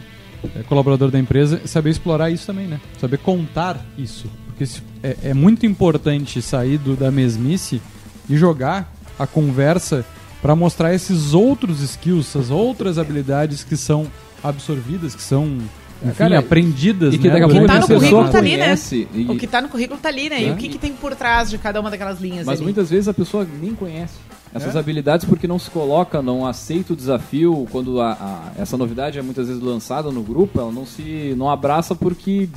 é, 0.56 0.62
colaborador 0.64 1.08
da 1.12 1.18
empresa, 1.20 1.60
saber 1.66 1.90
explorar 1.90 2.30
isso 2.30 2.44
também, 2.46 2.66
né? 2.66 2.80
Saber 3.00 3.18
contar 3.18 3.84
isso. 3.96 4.28
Porque 4.58 4.80
é, 5.02 5.30
é 5.30 5.34
muito 5.34 5.64
importante 5.64 6.42
sair 6.42 6.78
do, 6.78 6.96
da 6.96 7.10
mesmice 7.10 7.80
e 8.28 8.36
jogar 8.36 8.92
a 9.16 9.26
conversa 9.26 10.04
para 10.42 10.56
mostrar 10.56 10.92
esses 10.92 11.32
outros 11.32 11.80
skills, 11.80 12.28
essas 12.28 12.50
outras 12.50 12.98
habilidades 12.98 13.62
que 13.62 13.76
são 13.76 14.06
absorvidas, 14.42 15.14
que 15.14 15.22
são 15.22 15.58
enfim, 16.02 16.14
Cara, 16.16 16.38
aprendidas, 16.38 17.14
e 17.14 17.18
que 17.18 17.28
né? 17.28 17.42
A 17.42 17.48
pouco 17.48 17.66
tá 17.66 17.80
no 17.80 17.86
currículo 17.86 18.28
tá 18.30 18.38
ali, 18.38 18.56
né? 18.56 18.74
E... 19.12 19.26
O 19.28 19.36
que 19.36 19.44
está 19.46 19.60
no 19.60 19.68
currículo 19.68 19.98
tá 20.00 20.08
ali, 20.08 20.28
né? 20.28 20.42
E 20.44 20.50
o 20.50 20.56
que, 20.56 20.68
que 20.68 20.78
tem 20.78 20.92
por 20.92 21.14
trás 21.16 21.50
de 21.50 21.58
cada 21.58 21.80
uma 21.80 21.90
daquelas 21.90 22.20
linhas 22.20 22.46
Mas 22.46 22.58
ali? 22.58 22.64
muitas 22.64 22.90
vezes 22.90 23.08
a 23.08 23.14
pessoa 23.14 23.46
nem 23.60 23.74
conhece 23.74 24.14
essas 24.54 24.76
é? 24.76 24.78
habilidades 24.78 25.26
porque 25.26 25.46
não 25.46 25.58
se 25.58 25.70
coloca, 25.70 26.22
não 26.22 26.46
aceita 26.46 26.92
o 26.92 26.96
desafio 26.96 27.66
quando 27.70 28.00
a, 28.00 28.12
a, 28.12 28.60
essa 28.60 28.76
novidade 28.76 29.18
é 29.18 29.22
muitas 29.22 29.48
vezes 29.48 29.62
lançada 29.62 30.10
no 30.10 30.22
grupo, 30.22 30.60
ela 30.60 30.72
não 30.72 30.86
se 30.86 31.34
não 31.36 31.50
abraça 31.50 31.94
porque, 31.94 32.48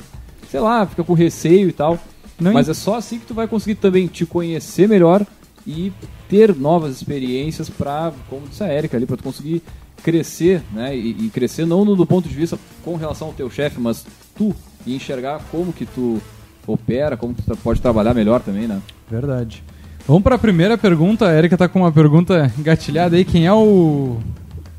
sei 0.52 0.60
lá, 0.60 0.84
fica 0.84 1.02
com 1.02 1.14
receio 1.14 1.70
e 1.70 1.72
tal. 1.72 1.98
Não 2.38 2.52
Mas 2.52 2.68
é 2.68 2.74
só 2.74 2.96
assim 2.96 3.18
que 3.18 3.24
tu 3.24 3.32
vai 3.32 3.48
conseguir 3.48 3.76
também 3.76 4.06
te 4.06 4.26
conhecer 4.26 4.86
melhor 4.86 5.24
e 5.66 5.90
ter 6.28 6.54
novas 6.54 6.94
experiências 6.94 7.70
para, 7.70 8.12
como 8.28 8.46
disse 8.46 8.62
a 8.62 8.72
Erika 8.72 8.96
ali, 8.96 9.06
para 9.06 9.16
tu 9.16 9.22
conseguir 9.22 9.62
crescer, 10.02 10.62
né? 10.70 10.94
E, 10.94 11.26
e, 11.26 11.30
crescer 11.30 11.64
não 11.64 11.86
do 11.86 12.04
ponto 12.04 12.28
de 12.28 12.34
vista 12.34 12.58
com 12.84 12.96
relação 12.96 13.28
ao 13.28 13.32
teu 13.32 13.48
chefe, 13.48 13.80
mas 13.80 14.04
tu 14.36 14.54
e 14.86 14.94
enxergar 14.94 15.40
como 15.50 15.72
que 15.72 15.86
tu 15.86 16.20
opera, 16.66 17.16
como 17.16 17.32
tu 17.32 17.56
pode 17.58 17.80
trabalhar 17.80 18.12
melhor 18.12 18.40
também, 18.42 18.66
né? 18.66 18.82
Verdade. 19.10 19.64
Vamos 20.06 20.22
para 20.22 20.34
a 20.34 20.38
primeira 20.38 20.76
pergunta. 20.76 21.28
A 21.28 21.34
Erika 21.34 21.56
tá 21.56 21.66
com 21.66 21.78
uma 21.78 21.92
pergunta 21.92 22.52
engatilhada 22.58 23.16
aí. 23.16 23.24
Quem 23.24 23.46
é 23.46 23.52
o, 23.52 24.18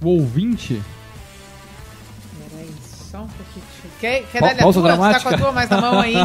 o 0.03 0.08
ouvinte? 0.08 0.80
Quer, 4.03 4.25
quer 4.29 4.41
dar 4.41 4.57
tua? 4.57 4.83
dramática. 4.83 5.24
Tá 5.24 5.29
com 5.29 5.36
a 5.36 5.38
tua 5.38 5.51
mais 5.53 5.69
na 5.69 5.79
mão 5.79 5.98
aí. 5.98 6.15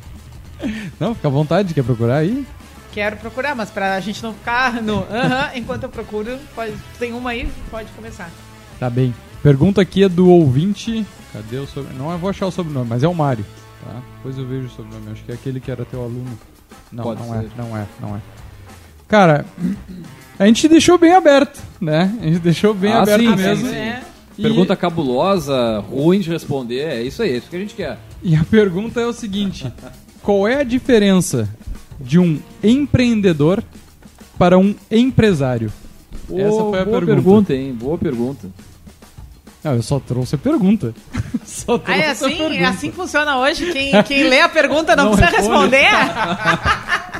Não, 0.98 1.14
fica 1.14 1.28
à 1.28 1.30
vontade. 1.30 1.74
Quer 1.74 1.84
procurar 1.84 2.16
aí? 2.16 2.46
Quero 2.92 3.18
procurar, 3.18 3.54
mas 3.54 3.68
para 3.68 3.94
a 3.94 4.00
gente 4.00 4.22
não 4.22 4.32
ficar 4.32 4.80
no... 4.82 5.00
Uh 5.00 5.06
-huh, 5.06 5.50
enquanto 5.54 5.82
eu 5.82 5.90
procuro, 5.90 6.38
pode, 6.54 6.72
tem 6.98 7.12
uma 7.12 7.30
aí, 7.30 7.46
pode 7.70 7.90
começar. 7.90 8.30
Tá 8.80 8.88
bem. 8.88 9.14
Pergunta 9.42 9.82
aqui 9.82 10.02
é 10.02 10.08
do 10.08 10.30
ouvinte... 10.30 11.06
Cadê 11.30 11.58
o 11.58 11.66
sobrenome? 11.66 11.98
Não, 12.02 12.10
eu 12.10 12.18
vou 12.18 12.30
achar 12.30 12.46
o 12.46 12.50
sobrenome, 12.50 12.88
mas 12.88 13.02
é 13.02 13.08
o 13.08 13.14
Mário. 13.14 13.44
Tá? 13.84 14.00
Depois 14.16 14.38
eu 14.38 14.46
vejo 14.46 14.68
o 14.68 14.70
sobrenome. 14.70 15.12
Acho 15.12 15.22
que 15.24 15.30
é 15.30 15.34
aquele 15.34 15.60
que 15.60 15.70
era 15.70 15.84
teu 15.84 16.00
aluno. 16.00 16.38
Não, 16.90 17.04
Pode 17.04 17.20
não 17.20 17.34
é, 17.34 17.40
ser. 17.40 17.44
é, 17.44 17.50
não 17.58 17.76
é, 17.76 17.86
não 18.00 18.16
é. 18.16 18.20
Cara, 19.06 19.44
a 20.38 20.46
gente 20.46 20.66
deixou 20.66 20.96
bem 20.96 21.12
aberto, 21.12 21.60
né? 21.78 22.10
A 22.18 22.24
gente 22.24 22.38
deixou 22.38 22.72
bem 22.72 22.94
ah, 22.94 23.02
aberto 23.02 23.20
sim, 23.20 23.36
mesmo. 23.36 23.66
Sim, 23.66 23.74
sim. 23.74 23.78
É. 23.78 24.07
Pergunta 24.40 24.76
cabulosa, 24.76 25.80
ruim 25.80 26.20
de 26.20 26.30
responder, 26.30 26.80
é 26.80 27.02
isso 27.02 27.22
aí, 27.22 27.32
é 27.32 27.36
isso 27.38 27.50
que 27.50 27.56
a 27.56 27.58
gente 27.58 27.74
quer. 27.74 27.98
E 28.22 28.36
a 28.36 28.44
pergunta 28.44 29.00
é 29.00 29.06
o 29.06 29.12
seguinte: 29.12 29.70
qual 30.22 30.46
é 30.46 30.60
a 30.60 30.64
diferença 30.64 31.48
de 32.00 32.18
um 32.18 32.38
empreendedor 32.62 33.62
para 34.38 34.56
um 34.56 34.74
empresário? 34.90 35.72
Oh, 36.28 36.38
Essa 36.38 36.58
foi 36.64 36.80
a 36.80 36.84
boa 36.84 37.00
pergunta. 37.00 37.06
pergunta, 37.06 37.54
hein? 37.54 37.72
Boa 37.72 37.98
pergunta. 37.98 38.48
Ah, 39.64 39.74
eu 39.74 39.82
só 39.82 39.98
trouxe 39.98 40.36
a 40.36 40.38
pergunta. 40.38 40.94
só 41.44 41.76
trouxe 41.78 42.00
ah, 42.00 42.04
é 42.04 42.10
assim, 42.10 42.28
pergunta. 42.28 42.54
é 42.54 42.64
assim 42.64 42.90
que 42.90 42.96
funciona 42.96 43.38
hoje? 43.38 43.72
Quem, 43.72 44.02
quem 44.04 44.28
lê 44.28 44.40
a 44.40 44.48
pergunta 44.48 44.94
não, 44.94 45.06
não 45.06 45.16
precisa 45.16 45.36
responde. 45.36 45.76
responder? 45.76 47.18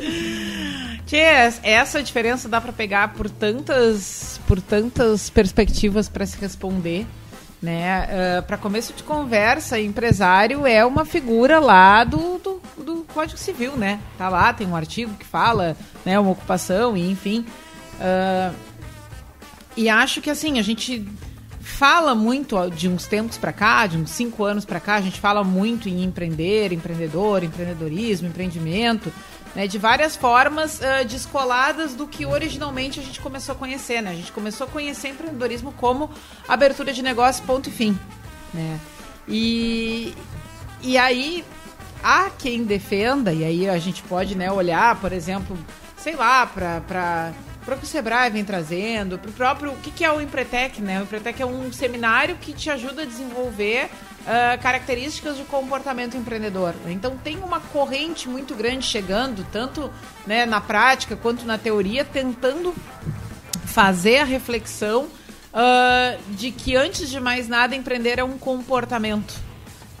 Tia, 1.06 1.54
essa 1.62 2.02
diferença 2.02 2.48
dá 2.48 2.60
para 2.60 2.72
pegar 2.72 3.14
por 3.14 3.30
tantas, 3.30 4.40
por 4.44 4.60
tantas 4.60 5.30
perspectivas 5.30 6.08
para 6.08 6.26
se 6.26 6.36
responder. 6.36 7.06
Né? 7.62 8.00
Uh, 8.00 8.38
ah, 8.38 8.42
para 8.42 8.58
começo 8.58 8.92
de 8.92 9.02
conversa, 9.02 9.80
empresário 9.80 10.66
é 10.66 10.84
uma 10.84 11.04
figura 11.06 11.58
lá 11.58 12.04
do, 12.04 12.38
do, 12.38 12.60
do, 12.76 13.06
Código 13.14 13.38
Civil, 13.38 13.76
né? 13.76 13.98
Tá 14.18 14.28
lá, 14.28 14.52
tem 14.52 14.66
um 14.66 14.76
artigo 14.76 15.14
que 15.14 15.24
fala, 15.24 15.74
né, 16.04 16.18
uma 16.18 16.32
ocupação 16.32 16.96
e 16.96 17.10
enfim. 17.10 17.46
Uh, 17.94 18.54
e 19.74 19.88
acho 19.88 20.20
que 20.20 20.28
assim, 20.28 20.58
a 20.58 20.62
gente 20.62 21.08
fala 21.60 22.14
muito 22.14 22.70
de 22.70 22.88
uns 22.88 23.06
tempos 23.06 23.38
para 23.38 23.52
cá, 23.52 23.86
de 23.86 23.96
uns 23.96 24.10
cinco 24.10 24.44
anos 24.44 24.64
para 24.64 24.80
cá, 24.80 24.96
a 24.96 25.00
gente 25.00 25.18
fala 25.18 25.42
muito 25.42 25.88
em 25.88 26.04
empreender, 26.04 26.72
empreendedor, 26.72 27.42
empreendedorismo, 27.42 28.28
empreendimento, 28.28 29.12
né, 29.56 29.66
de 29.66 29.78
várias 29.78 30.14
formas 30.14 30.80
uh, 30.80 31.02
descoladas 31.08 31.94
do 31.94 32.06
que 32.06 32.26
originalmente 32.26 33.00
a 33.00 33.02
gente 33.02 33.18
começou 33.18 33.54
a 33.54 33.58
conhecer, 33.58 34.02
né? 34.02 34.10
A 34.10 34.14
gente 34.14 34.30
começou 34.30 34.66
a 34.66 34.70
conhecer 34.70 35.08
empreendedorismo 35.08 35.72
como 35.72 36.10
abertura 36.46 36.92
de 36.92 37.02
negócio, 37.02 37.42
ponto 37.44 37.70
e 37.70 37.72
fim, 37.72 37.98
né? 38.52 38.78
E, 39.26 40.14
e 40.82 40.98
aí 40.98 41.42
há 42.02 42.28
quem 42.28 42.64
defenda, 42.64 43.32
e 43.32 43.42
aí 43.42 43.66
a 43.66 43.78
gente 43.78 44.02
pode 44.02 44.34
né, 44.34 44.52
olhar, 44.52 45.00
por 45.00 45.10
exemplo, 45.10 45.56
sei 45.96 46.14
lá, 46.14 46.46
para 46.46 47.32
o 47.74 47.78
que 47.78 47.84
o 47.84 47.86
Sebrae 47.86 48.30
vem 48.30 48.44
trazendo, 48.44 49.18
para 49.18 49.30
o 49.30 49.32
próprio. 49.32 49.72
O 49.72 49.76
que, 49.76 49.90
que 49.90 50.04
é 50.04 50.12
o 50.12 50.20
Empretec, 50.20 50.80
né? 50.80 51.00
O 51.00 51.02
Empretec 51.02 51.42
é 51.42 51.46
um 51.46 51.72
seminário 51.72 52.36
que 52.36 52.52
te 52.52 52.70
ajuda 52.70 53.02
a 53.02 53.04
desenvolver 53.04 53.86
uh, 53.86 54.62
características 54.62 55.36
de 55.36 55.44
comportamento 55.44 56.16
empreendedor. 56.16 56.74
Então 56.86 57.16
tem 57.16 57.38
uma 57.38 57.60
corrente 57.60 58.28
muito 58.28 58.54
grande 58.54 58.84
chegando, 58.84 59.44
tanto 59.50 59.90
né, 60.26 60.46
na 60.46 60.60
prática 60.60 61.16
quanto 61.16 61.44
na 61.44 61.58
teoria, 61.58 62.04
tentando 62.04 62.74
fazer 63.64 64.18
a 64.18 64.24
reflexão 64.24 65.04
uh, 65.04 66.34
de 66.34 66.50
que, 66.50 66.76
antes 66.76 67.10
de 67.10 67.20
mais 67.20 67.48
nada, 67.48 67.74
empreender 67.74 68.18
é 68.18 68.24
um 68.24 68.38
comportamento. 68.38 69.34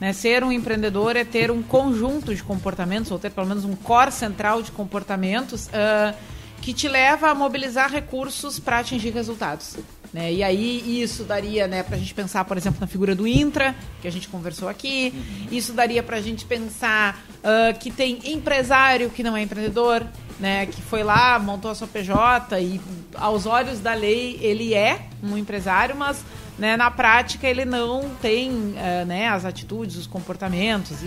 Né? 0.00 0.12
Ser 0.12 0.44
um 0.44 0.52
empreendedor 0.52 1.16
é 1.16 1.24
ter 1.24 1.50
um 1.50 1.62
conjunto 1.62 2.34
de 2.34 2.42
comportamentos, 2.42 3.10
ou 3.10 3.18
ter 3.18 3.30
pelo 3.30 3.46
menos 3.46 3.64
um 3.64 3.74
core 3.74 4.12
central 4.12 4.62
de 4.62 4.70
comportamentos. 4.70 5.66
Uh, 5.66 6.35
que 6.66 6.74
te 6.74 6.88
leva 6.88 7.30
a 7.30 7.34
mobilizar 7.34 7.88
recursos 7.88 8.58
para 8.58 8.80
atingir 8.80 9.10
resultados. 9.10 9.76
Né? 10.12 10.32
E 10.32 10.42
aí 10.42 11.00
isso 11.00 11.22
daria 11.22 11.68
né, 11.68 11.84
para 11.84 11.94
a 11.94 11.98
gente 11.98 12.12
pensar, 12.12 12.44
por 12.44 12.56
exemplo, 12.56 12.80
na 12.80 12.88
figura 12.88 13.14
do 13.14 13.24
intra, 13.24 13.72
que 14.02 14.08
a 14.08 14.10
gente 14.10 14.26
conversou 14.26 14.68
aqui. 14.68 15.14
Uhum. 15.14 15.46
Isso 15.52 15.72
daria 15.72 16.02
para 16.02 16.16
a 16.16 16.20
gente 16.20 16.44
pensar 16.44 17.24
uh, 17.38 17.78
que 17.78 17.88
tem 17.88 18.18
empresário 18.32 19.10
que 19.10 19.22
não 19.22 19.36
é 19.36 19.42
empreendedor, 19.42 20.04
né, 20.40 20.66
que 20.66 20.82
foi 20.82 21.04
lá, 21.04 21.38
montou 21.38 21.70
a 21.70 21.74
sua 21.76 21.86
PJ 21.86 22.60
e, 22.60 22.80
aos 23.14 23.46
olhos 23.46 23.78
da 23.78 23.94
lei, 23.94 24.36
ele 24.42 24.74
é 24.74 25.06
um 25.22 25.38
empresário, 25.38 25.94
mas 25.94 26.24
né, 26.58 26.76
na 26.76 26.90
prática 26.90 27.46
ele 27.46 27.64
não 27.64 28.10
tem 28.20 28.50
uh, 28.50 29.04
né, 29.06 29.28
as 29.28 29.44
atitudes, 29.44 29.96
os 29.96 30.06
comportamentos. 30.06 30.98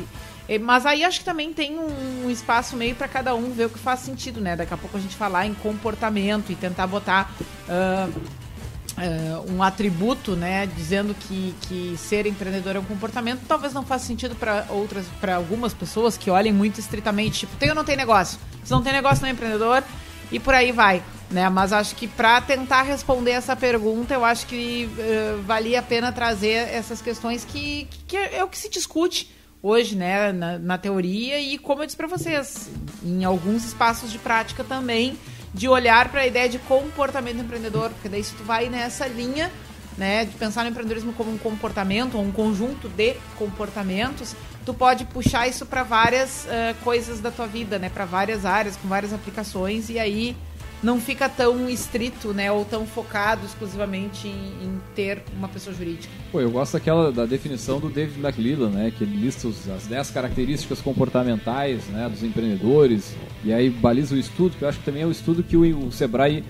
E, 0.47 0.59
mas 0.59 0.85
aí 0.85 1.03
acho 1.03 1.19
que 1.19 1.25
também 1.25 1.53
tem 1.53 1.77
um 1.77 2.29
espaço 2.29 2.75
meio 2.75 2.95
para 2.95 3.07
cada 3.07 3.35
um 3.35 3.51
ver 3.51 3.65
o 3.65 3.69
que 3.69 3.77
faz 3.77 3.99
sentido, 3.99 4.41
né? 4.41 4.55
Daqui 4.55 4.73
a 4.73 4.77
pouco 4.77 4.97
a 4.97 4.99
gente 4.99 5.15
falar 5.15 5.45
em 5.45 5.53
comportamento 5.53 6.51
e 6.51 6.55
tentar 6.55 6.87
botar 6.87 7.31
uh, 7.67 8.09
uh, 8.99 9.51
um 9.51 9.61
atributo, 9.61 10.35
né? 10.35 10.65
Dizendo 10.65 11.13
que, 11.13 11.53
que 11.61 11.95
ser 11.97 12.25
empreendedor 12.25 12.75
é 12.75 12.79
um 12.79 12.85
comportamento, 12.85 13.41
talvez 13.47 13.73
não 13.73 13.85
faça 13.85 14.05
sentido 14.05 14.35
para 14.35 14.65
outras, 14.69 15.05
para 15.21 15.35
algumas 15.35 15.73
pessoas 15.73 16.17
que 16.17 16.31
olhem 16.31 16.51
muito 16.51 16.79
estritamente, 16.79 17.41
tipo, 17.41 17.55
tem 17.57 17.69
ou 17.69 17.75
não 17.75 17.83
tem 17.83 17.95
negócio? 17.95 18.39
Se 18.63 18.71
não 18.71 18.81
tem 18.81 18.91
negócio, 18.91 19.21
não 19.21 19.29
é 19.29 19.31
empreendedor 19.31 19.83
e 20.31 20.39
por 20.39 20.53
aí 20.55 20.71
vai. 20.71 21.03
Né? 21.29 21.47
Mas 21.49 21.71
acho 21.71 21.95
que 21.95 22.07
para 22.07 22.41
tentar 22.41 22.81
responder 22.81 23.31
essa 23.31 23.55
pergunta, 23.55 24.13
eu 24.13 24.25
acho 24.25 24.47
que 24.47 24.89
uh, 24.97 25.41
valia 25.43 25.79
a 25.79 25.83
pena 25.83 26.11
trazer 26.11 26.69
essas 26.73 27.01
questões 27.01 27.45
que, 27.45 27.87
que 28.07 28.17
é 28.17 28.43
o 28.43 28.47
que 28.47 28.57
se 28.57 28.69
discute 28.69 29.31
hoje, 29.61 29.95
né, 29.95 30.31
na, 30.31 30.57
na 30.57 30.77
teoria 30.77 31.39
e 31.39 31.57
como 31.57 31.81
eu 31.81 31.85
disse 31.85 31.97
para 31.97 32.07
vocês, 32.07 32.69
em 33.03 33.23
alguns 33.23 33.65
espaços 33.65 34.11
de 34.11 34.17
prática 34.17 34.63
também, 34.63 35.17
de 35.53 35.67
olhar 35.67 36.09
para 36.09 36.21
a 36.21 36.27
ideia 36.27 36.47
de 36.47 36.59
comportamento 36.59 37.39
empreendedor, 37.39 37.89
porque 37.89 38.07
daí 38.07 38.23
se 38.23 38.33
tu 38.35 38.43
vai 38.43 38.69
nessa 38.69 39.07
linha, 39.07 39.51
né, 39.97 40.23
de 40.23 40.35
pensar 40.35 40.63
no 40.63 40.69
empreendedorismo 40.69 41.11
como 41.13 41.31
um 41.31 41.37
comportamento 41.37 42.17
ou 42.17 42.23
um 42.23 42.31
conjunto 42.31 42.87
de 42.87 43.15
comportamentos, 43.37 44.33
tu 44.65 44.73
pode 44.73 45.03
puxar 45.05 45.47
isso 45.47 45.65
para 45.65 45.83
várias 45.83 46.45
uh, 46.45 46.75
coisas 46.83 47.19
da 47.19 47.29
tua 47.29 47.45
vida, 47.45 47.77
né, 47.77 47.89
para 47.89 48.05
várias 48.05 48.45
áreas, 48.45 48.77
com 48.77 48.87
várias 48.87 49.11
aplicações 49.11 49.89
e 49.89 49.99
aí 49.99 50.37
não 50.81 50.99
fica 50.99 51.27
tão 51.27 51.69
estrito, 51.69 52.33
né, 52.33 52.51
ou 52.51 52.63
tão 52.63 52.85
focado 52.85 53.45
exclusivamente 53.45 54.27
em, 54.27 54.65
em, 54.65 54.81
ter 54.95 55.23
uma 55.37 55.47
pessoa 55.47 55.75
jurídica. 55.75 56.13
Pô, 56.31 56.39
eu 56.39 56.49
gosto 56.49 56.73
daquela 56.73 57.11
da 57.11 57.25
definição 57.25 57.79
do 57.79 57.89
David 57.89 58.19
McLellan, 58.19 58.69
né, 58.69 58.93
que 58.95 59.03
ele 59.03 59.17
lista 59.17 59.47
os, 59.47 59.69
as 59.69 59.87
10 59.87 60.11
características 60.11 60.81
comportamentais, 60.81 61.85
né, 61.87 62.07
dos 62.07 62.23
empreendedores, 62.23 63.15
e 63.43 63.51
aí 63.51 63.69
baliza 63.69 64.15
o 64.15 64.17
estudo, 64.17 64.55
que 64.57 64.63
eu 64.63 64.69
acho 64.69 64.79
que 64.79 64.85
também 64.85 65.03
é 65.03 65.05
o 65.05 65.11
estudo 65.11 65.43
que 65.43 65.57
o, 65.57 65.87
o 65.87 65.91
Sebrae 65.91 66.43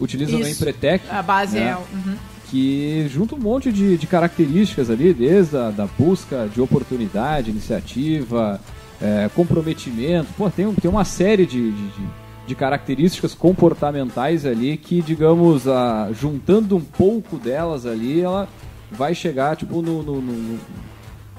utiliza 0.00 0.32
Isso. 0.32 0.40
no 0.40 0.48
Empretec. 0.48 1.04
A 1.08 1.22
base 1.22 1.58
né, 1.58 1.70
é... 1.70 1.76
Uhum. 1.76 2.16
Que 2.48 3.08
junta 3.08 3.34
um 3.34 3.40
monte 3.40 3.72
de, 3.72 3.96
de 3.96 4.06
características 4.06 4.88
ali, 4.88 5.12
desde 5.12 5.56
a 5.56 5.70
da 5.70 5.86
busca 5.98 6.48
de 6.52 6.60
oportunidade, 6.60 7.50
iniciativa, 7.50 8.60
é, 9.02 9.28
comprometimento. 9.34 10.28
Pô, 10.36 10.48
tem, 10.48 10.72
tem 10.74 10.88
uma 10.88 11.04
série 11.04 11.44
de, 11.44 11.72
de, 11.72 11.88
de 11.88 12.08
de 12.46 12.54
características 12.54 13.34
comportamentais 13.34 14.46
ali 14.46 14.76
que, 14.76 15.02
digamos, 15.02 15.66
a, 15.66 16.10
juntando 16.12 16.76
um 16.76 16.80
pouco 16.80 17.36
delas 17.36 17.84
ali, 17.84 18.20
ela 18.20 18.48
vai 18.90 19.14
chegar 19.14 19.56
tipo 19.56 19.82
no, 19.82 20.02
no, 20.02 20.20
no, 20.20 20.58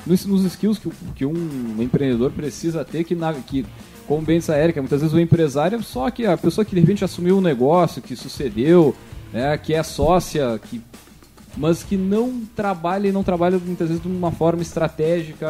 nos, 0.06 0.44
skills 0.46 0.78
que, 0.78 0.90
que, 1.16 1.26
um 1.26 1.78
empreendedor 1.80 2.32
precisa 2.32 2.84
ter 2.84 3.04
que, 3.04 3.16
na, 3.16 3.34
que 3.34 3.66
como 4.06 4.22
bem 4.22 4.40
disse 4.40 4.52
a 4.52 4.62
Erika, 4.62 4.82
muitas 4.82 5.02
vezes 5.02 5.14
o 5.14 5.20
empresário 5.20 5.80
é 5.80 5.82
só 5.82 6.10
que 6.10 6.26
a 6.26 6.38
pessoa 6.38 6.64
que 6.64 6.76
de 6.76 6.82
repente 6.82 7.04
assumiu 7.04 7.38
um 7.38 7.42
negócio, 7.42 8.02
que 8.02 8.16
sucedeu, 8.16 8.96
né, 9.32 9.58
que 9.58 9.74
é 9.74 9.84
sócia, 9.84 10.60
que 10.64 10.82
mas 11.58 11.84
que 11.84 11.98
não 11.98 12.44
trabalha 12.56 13.08
e 13.08 13.12
não 13.12 13.24
trabalha 13.24 13.58
muitas 13.58 13.88
vezes 13.88 14.02
de 14.02 14.08
uma 14.08 14.32
forma 14.32 14.62
estratégica, 14.62 15.48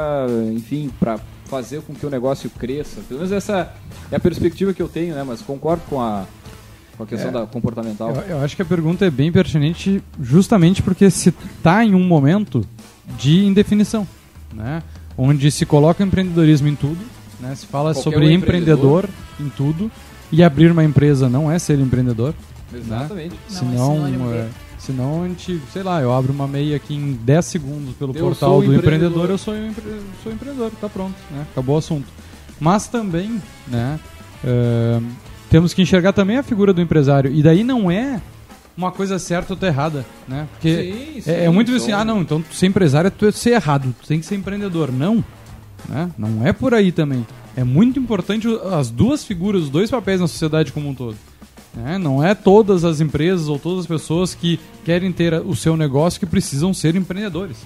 enfim, 0.54 0.90
para 0.98 1.20
fazer 1.48 1.82
com 1.82 1.94
que 1.94 2.06
o 2.06 2.10
negócio 2.10 2.50
cresça. 2.50 3.02
Pelo 3.08 3.20
menos 3.22 3.32
essa 3.32 3.74
é 4.12 4.16
a 4.16 4.20
perspectiva 4.20 4.74
que 4.74 4.82
eu 4.82 4.88
tenho, 4.88 5.16
né? 5.16 5.24
Mas 5.24 5.42
concordo 5.42 5.84
com 5.90 6.02
a, 6.02 6.26
com 6.98 7.04
a 7.04 7.06
questão 7.06 7.30
é, 7.30 7.34
da 7.34 7.46
comportamental. 7.46 8.12
Eu, 8.12 8.22
eu, 8.22 8.42
acho 8.42 8.56
que 8.56 8.62
a 8.62 8.66
pergunta 8.66 9.06
é 9.06 9.10
bem 9.10 9.32
pertinente 9.32 10.04
justamente 10.22 10.82
porque 10.82 11.10
se 11.10 11.30
está 11.30 11.84
em 11.84 11.96
um 11.96 12.04
momento 12.04 12.66
de 13.18 13.46
indefinição, 13.46 14.08
né? 14.54 14.84
Onde 15.18 15.50
se 15.50 15.66
coloca 15.66 16.04
empreendedorismo 16.04 16.68
em 16.68 16.76
tudo, 16.76 17.00
né? 17.40 17.56
Se 17.56 17.66
fala 17.66 17.94
Qualquer 17.94 18.04
sobre 18.04 18.20
um 18.20 18.30
empreendedor. 18.32 19.06
empreendedor 19.06 19.10
em 19.40 19.50
tudo 19.50 19.92
e 20.32 20.44
abrir 20.44 20.72
uma 20.72 20.84
empresa 20.84 21.30
não 21.30 21.52
é 21.52 21.58
ser 21.58 21.80
empreendedor. 21.80 22.34
Né? 22.72 22.80
Exatamente. 22.80 23.34
Né? 23.34 23.40
Senão, 23.48 24.34
é, 24.34 24.48
senão 24.88 25.24
a 25.24 25.28
gente, 25.28 25.62
sei 25.72 25.84
lá, 25.84 26.02
eu 26.02 26.14
abro 26.14 26.32
uma 26.32 26.48
MEI 26.48 26.74
aqui 26.74 26.96
em 26.96 27.14
10 27.14 27.46
segundos 27.46 27.96
pelo 27.96 28.16
eu 28.16 28.24
portal 28.24 28.62
do 28.62 28.74
empreendedor, 28.74 29.26
empreendedor 29.26 29.30
eu 29.30 29.38
sou, 29.38 29.56
empre 29.56 29.84
sou 30.24 30.32
empreendedor, 30.32 30.72
tá 30.80 30.88
pronto, 30.88 31.16
né? 31.30 31.46
Acabou 31.52 31.76
o 31.76 31.80
assunto. 31.80 32.08
Mas 32.60 32.88
também, 32.88 33.42
né? 33.68 34.00
Uh, 34.44 35.06
temos 35.50 35.74
que 35.74 35.82
enxergar 35.82 36.14
também 36.14 36.38
a 36.38 36.44
figura 36.44 36.74
do 36.74 36.82
empresário. 36.82 37.32
E 37.32 37.44
daí 37.44 37.64
não 37.64 37.92
é 37.92 38.22
uma 38.78 38.92
coisa 38.92 39.20
certa 39.20 39.54
ou 39.54 39.58
tá 39.58 39.68
errada, 39.68 40.06
né? 40.28 40.48
Porque 40.54 41.14
sim, 41.16 41.22
sim, 41.22 41.32
é, 41.32 41.46
é, 41.46 41.50
muito 41.50 41.74
assim, 41.74 41.92
ah 41.92 42.06
não, 42.06 42.22
então 42.22 42.44
ser 42.52 42.68
empresário 42.68 43.12
é 43.22 43.32
ser 43.32 43.52
errado, 43.52 43.94
tu 44.02 44.08
tem 44.08 44.20
que 44.20 44.26
ser 44.26 44.36
empreendedor. 44.36 44.92
Não, 44.92 45.24
né? 45.90 46.10
Não 46.18 46.46
é 46.48 46.54
por 46.54 46.74
aí 46.74 46.92
também. 46.92 47.26
É 47.56 47.64
muito 47.64 48.00
importante 48.00 48.48
as 48.72 48.90
duas 48.90 49.26
figuras, 49.26 49.64
os 49.64 49.70
dois 49.70 49.90
papéis 49.90 50.22
na 50.22 50.28
sociedade 50.28 50.72
como 50.72 50.90
um 50.90 50.96
todo. 50.96 51.18
Né? 51.78 52.00
Não 52.00 52.24
é 52.24 52.34
todas 52.34 52.84
as 52.84 53.00
empresas 53.00 53.48
ou 53.48 53.60
todas 53.60 53.82
as 53.82 53.86
pessoas 53.86 54.34
que 54.34 54.60
querem 54.84 55.12
ter 55.12 55.34
o 55.34 55.56
seu 55.56 55.78
negócio 55.78 56.20
que 56.20 56.26
precisam 56.26 56.74
ser 56.74 56.96
empreendedores. 56.96 57.58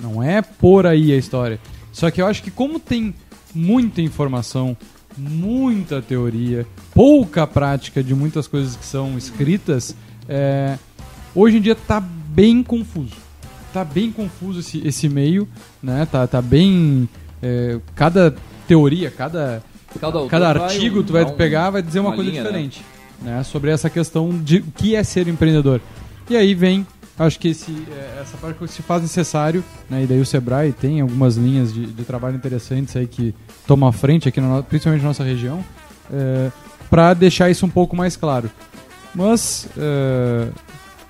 Não 0.00 0.20
é 0.20 0.42
por 0.42 0.86
aí 0.86 1.12
a 1.12 1.16
história. 1.16 1.60
Só 1.92 2.10
que 2.10 2.20
eu 2.20 2.26
acho 2.26 2.42
que 2.42 2.50
como 2.50 2.80
tem 2.80 3.14
muita 3.54 4.02
informação, 4.02 4.76
muita 5.16 6.02
teoria, 6.02 6.66
pouca 6.92 7.46
prática 7.46 8.02
de 8.02 8.12
muitas 8.12 8.48
coisas 8.48 8.74
que 8.74 8.84
são 8.84 9.16
escritas, 9.16 9.94
é, 10.28 10.76
hoje 11.32 11.58
em 11.58 11.60
dia 11.60 11.72
está 11.72 12.00
bem 12.00 12.62
confuso. 12.62 13.14
Está 13.68 13.84
bem 13.84 14.10
confuso 14.10 14.60
esse, 14.60 14.84
esse 14.86 15.08
meio, 15.08 15.46
né? 15.80 16.06
Tá, 16.10 16.26
tá 16.26 16.42
bem... 16.42 17.08
É, 17.40 17.78
cada 17.94 18.34
teoria, 18.66 19.12
cada, 19.12 19.62
cada, 20.00 20.26
cada 20.26 20.48
artigo 20.48 21.04
tu 21.04 21.12
vai 21.12 21.24
pegar 21.34 21.70
vai 21.70 21.82
dizer 21.82 22.00
uma, 22.00 22.10
uma 22.10 22.16
coisa 22.16 22.28
linha, 22.28 22.42
né? 22.42 22.48
diferente. 22.48 22.80
Né? 22.80 22.97
Né? 23.20 23.42
Sobre 23.42 23.70
essa 23.70 23.88
questão 23.88 24.30
de 24.30 24.58
o 24.58 24.72
que 24.72 24.94
é 24.94 25.02
ser 25.02 25.28
empreendedor. 25.28 25.80
E 26.28 26.36
aí 26.36 26.54
vem 26.54 26.86
acho 27.18 27.38
que 27.38 27.48
esse, 27.48 27.72
é, 27.90 28.20
essa 28.22 28.36
parte 28.36 28.58
que 28.58 28.68
se 28.68 28.82
faz 28.82 29.02
necessário, 29.02 29.64
né? 29.90 30.04
E 30.04 30.06
daí 30.06 30.20
o 30.20 30.26
Sebrae 30.26 30.72
tem 30.72 31.00
algumas 31.00 31.36
linhas 31.36 31.72
de, 31.72 31.86
de 31.86 32.04
trabalho 32.04 32.36
interessantes 32.36 32.94
aí 32.96 33.06
que 33.06 33.34
tomam 33.66 33.88
a 33.88 33.92
frente 33.92 34.28
aqui, 34.28 34.40
principalmente 34.68 35.02
na 35.02 35.08
nossa 35.08 35.24
região, 35.24 35.64
é, 36.12 36.50
para 36.88 37.14
deixar 37.14 37.50
isso 37.50 37.66
um 37.66 37.70
pouco 37.70 37.96
mais 37.96 38.16
claro. 38.16 38.50
Mas 39.14 39.68
é, 39.76 40.48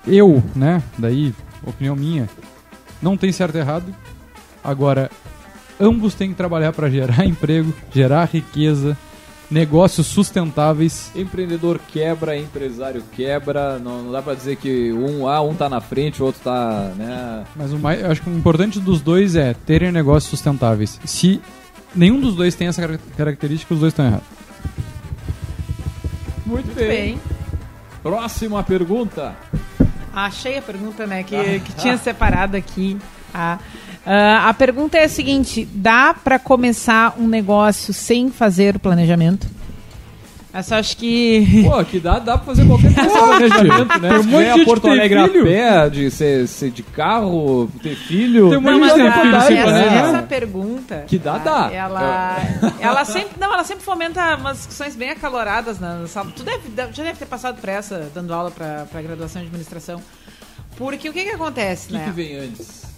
eu, 0.07 0.43
né? 0.55 0.81
Daí, 0.97 1.33
opinião 1.63 1.95
minha, 1.95 2.27
não 3.01 3.15
tem 3.15 3.31
certo 3.31 3.55
e 3.55 3.59
errado. 3.59 3.93
Agora, 4.63 5.11
ambos 5.79 6.15
têm 6.15 6.29
que 6.29 6.35
trabalhar 6.35 6.73
para 6.73 6.89
gerar 6.89 7.23
emprego, 7.25 7.73
gerar 7.93 8.25
riqueza, 8.25 8.97
negócios 9.49 10.07
sustentáveis. 10.07 11.11
Empreendedor 11.15 11.79
quebra, 11.87 12.37
empresário 12.37 13.03
quebra. 13.11 13.79
Não, 13.79 14.03
não 14.03 14.11
dá 14.11 14.21
para 14.21 14.35
dizer 14.35 14.55
que 14.57 14.91
um 14.93 15.27
ah, 15.27 15.41
um 15.41 15.55
tá 15.55 15.67
na 15.67 15.81
frente, 15.81 16.21
o 16.21 16.25
outro 16.25 16.41
tá, 16.43 16.91
né? 16.95 17.43
Mas 17.55 17.73
o 17.73 17.79
mais, 17.79 18.01
eu 18.01 18.11
acho 18.11 18.21
que 18.21 18.29
o 18.29 18.37
importante 18.37 18.79
dos 18.79 19.01
dois 19.01 19.35
é 19.35 19.53
terem 19.53 19.91
negócios 19.91 20.29
sustentáveis. 20.29 20.99
Se 21.05 21.41
nenhum 21.95 22.19
dos 22.19 22.35
dois 22.35 22.55
tem 22.55 22.67
essa 22.67 22.99
característica, 23.17 23.73
os 23.73 23.79
dois 23.79 23.91
estão 23.91 24.05
errados. 24.05 24.27
Muito, 26.45 26.65
Muito 26.65 26.75
bem. 26.75 26.87
bem. 26.87 27.21
Próxima 28.01 28.63
pergunta. 28.63 29.35
Achei 30.13 30.57
a 30.57 30.61
pergunta, 30.61 31.05
né, 31.05 31.23
que, 31.23 31.35
ah, 31.35 31.59
que 31.63 31.73
tinha 31.73 31.97
separado 31.97 32.55
aqui. 32.57 32.97
Ah. 33.33 33.59
Uh, 34.09 34.47
a 34.47 34.53
pergunta 34.55 34.97
é 34.97 35.03
a 35.03 35.09
seguinte: 35.09 35.69
dá 35.71 36.15
para 36.15 36.39
começar 36.39 37.13
um 37.19 37.27
negócio 37.27 37.93
sem 37.93 38.31
fazer 38.31 38.75
o 38.75 38.79
planejamento? 38.79 39.47
Essa 40.51 40.77
acho 40.77 40.97
que. 40.97 41.61
Pô, 41.69 41.85
que 41.85 41.99
dá, 41.99 42.17
dá 42.17 42.35
pra 42.35 42.47
fazer 42.47 42.65
qualquer 42.65 42.91
coisa 42.91 43.11
planejamento, 43.11 43.99
né? 43.99 44.09
Tem 44.09 44.19
um 44.19 44.23
monte 44.23 44.53
de 44.53 44.65
Porto 44.65 44.87
Alegre 44.87 45.19
a 45.19 45.29
pé, 45.29 45.89
de 45.91 46.09
ser, 46.09 46.47
ser, 46.47 46.71
de 46.71 46.81
carro, 46.81 47.69
ter 47.83 47.95
filho. 47.95 48.49
Tem 48.49 48.57
um 48.57 48.61
monte 48.61 48.81
de 48.81 49.11
filho, 49.11 49.35
essa, 49.35 49.71
né? 49.71 49.97
essa 49.99 50.23
pergunta. 50.23 51.03
Que 51.05 51.19
dá, 51.19 51.37
dá. 51.37 51.69
Ela, 51.71 52.37
ela 52.79 53.05
sempre. 53.05 53.39
Não, 53.39 53.53
ela 53.53 53.63
sempre 53.63 53.83
fomenta 53.83 54.37
umas 54.37 54.57
discussões 54.57 54.95
bem 54.95 55.11
acaloradas 55.11 55.79
na 55.79 56.07
sala. 56.07 56.31
Tu 56.35 56.41
deve, 56.41 56.63
já 56.93 57.03
deve 57.03 57.19
ter 57.19 57.27
passado 57.27 57.61
por 57.61 57.69
essa, 57.69 58.09
dando 58.11 58.33
aula 58.33 58.49
pra, 58.49 58.87
pra 58.91 59.03
graduação 59.03 59.39
de 59.39 59.49
administração. 59.49 60.01
Porque 60.75 61.07
o 61.07 61.13
que 61.13 61.25
que 61.25 61.29
acontece, 61.29 61.85
o 61.85 61.89
que 61.89 61.93
né? 61.93 62.03
O 62.05 62.05
que 62.05 62.11
vem 62.11 62.35
antes? 62.37 62.88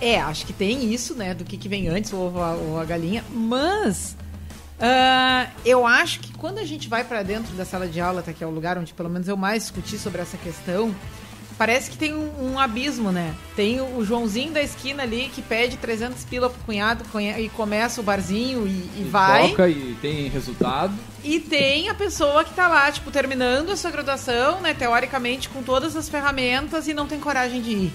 É, 0.00 0.20
acho 0.20 0.46
que 0.46 0.52
tem 0.52 0.92
isso, 0.92 1.14
né? 1.14 1.34
Do 1.34 1.44
que, 1.44 1.56
que 1.56 1.68
vem 1.68 1.88
antes, 1.88 2.12
o 2.12 2.16
ovo 2.16 2.38
ou 2.38 2.80
a 2.80 2.84
galinha. 2.84 3.24
Mas 3.30 4.16
uh, 4.78 5.50
eu 5.64 5.86
acho 5.86 6.20
que 6.20 6.32
quando 6.32 6.58
a 6.58 6.64
gente 6.64 6.88
vai 6.88 7.04
para 7.04 7.22
dentro 7.22 7.52
da 7.54 7.64
sala 7.64 7.86
de 7.86 8.00
aula, 8.00 8.22
tá, 8.22 8.32
que 8.32 8.42
é 8.42 8.46
o 8.46 8.50
lugar 8.50 8.78
onde 8.78 8.94
pelo 8.94 9.10
menos 9.10 9.28
eu 9.28 9.36
mais 9.36 9.64
discuti 9.64 9.98
sobre 9.98 10.22
essa 10.22 10.38
questão, 10.38 10.94
parece 11.58 11.90
que 11.90 11.98
tem 11.98 12.14
um, 12.14 12.52
um 12.52 12.58
abismo, 12.58 13.12
né? 13.12 13.34
Tem 13.54 13.82
o, 13.82 13.98
o, 13.98 14.04
Joãozinho 14.04 14.50
da 14.50 14.62
esquina 14.62 15.02
ali 15.02 15.30
que 15.34 15.42
pede 15.42 15.76
300 15.76 16.24
pila 16.24 16.48
pro 16.48 16.64
cunhado 16.64 17.04
e 17.38 17.50
começa 17.50 18.00
o 18.00 18.04
barzinho 18.04 18.66
e, 18.66 18.70
e, 18.70 19.02
e 19.02 19.04
vai. 19.04 19.50
Toca 19.50 19.68
e 19.68 19.94
tem 20.00 20.28
resultado. 20.30 20.94
E 21.22 21.38
tem 21.38 21.90
a 21.90 21.94
pessoa 21.94 22.42
que 22.44 22.54
tá 22.54 22.66
lá, 22.66 22.90
tipo, 22.90 23.10
terminando 23.10 23.70
a 23.70 23.76
sua 23.76 23.90
graduação, 23.90 24.62
né? 24.62 24.72
Teoricamente, 24.72 25.50
com 25.50 25.62
todas 25.62 25.94
as 25.94 26.08
ferramentas 26.08 26.88
e 26.88 26.94
não 26.94 27.06
tem 27.06 27.20
coragem 27.20 27.60
de 27.60 27.70
ir. 27.70 27.92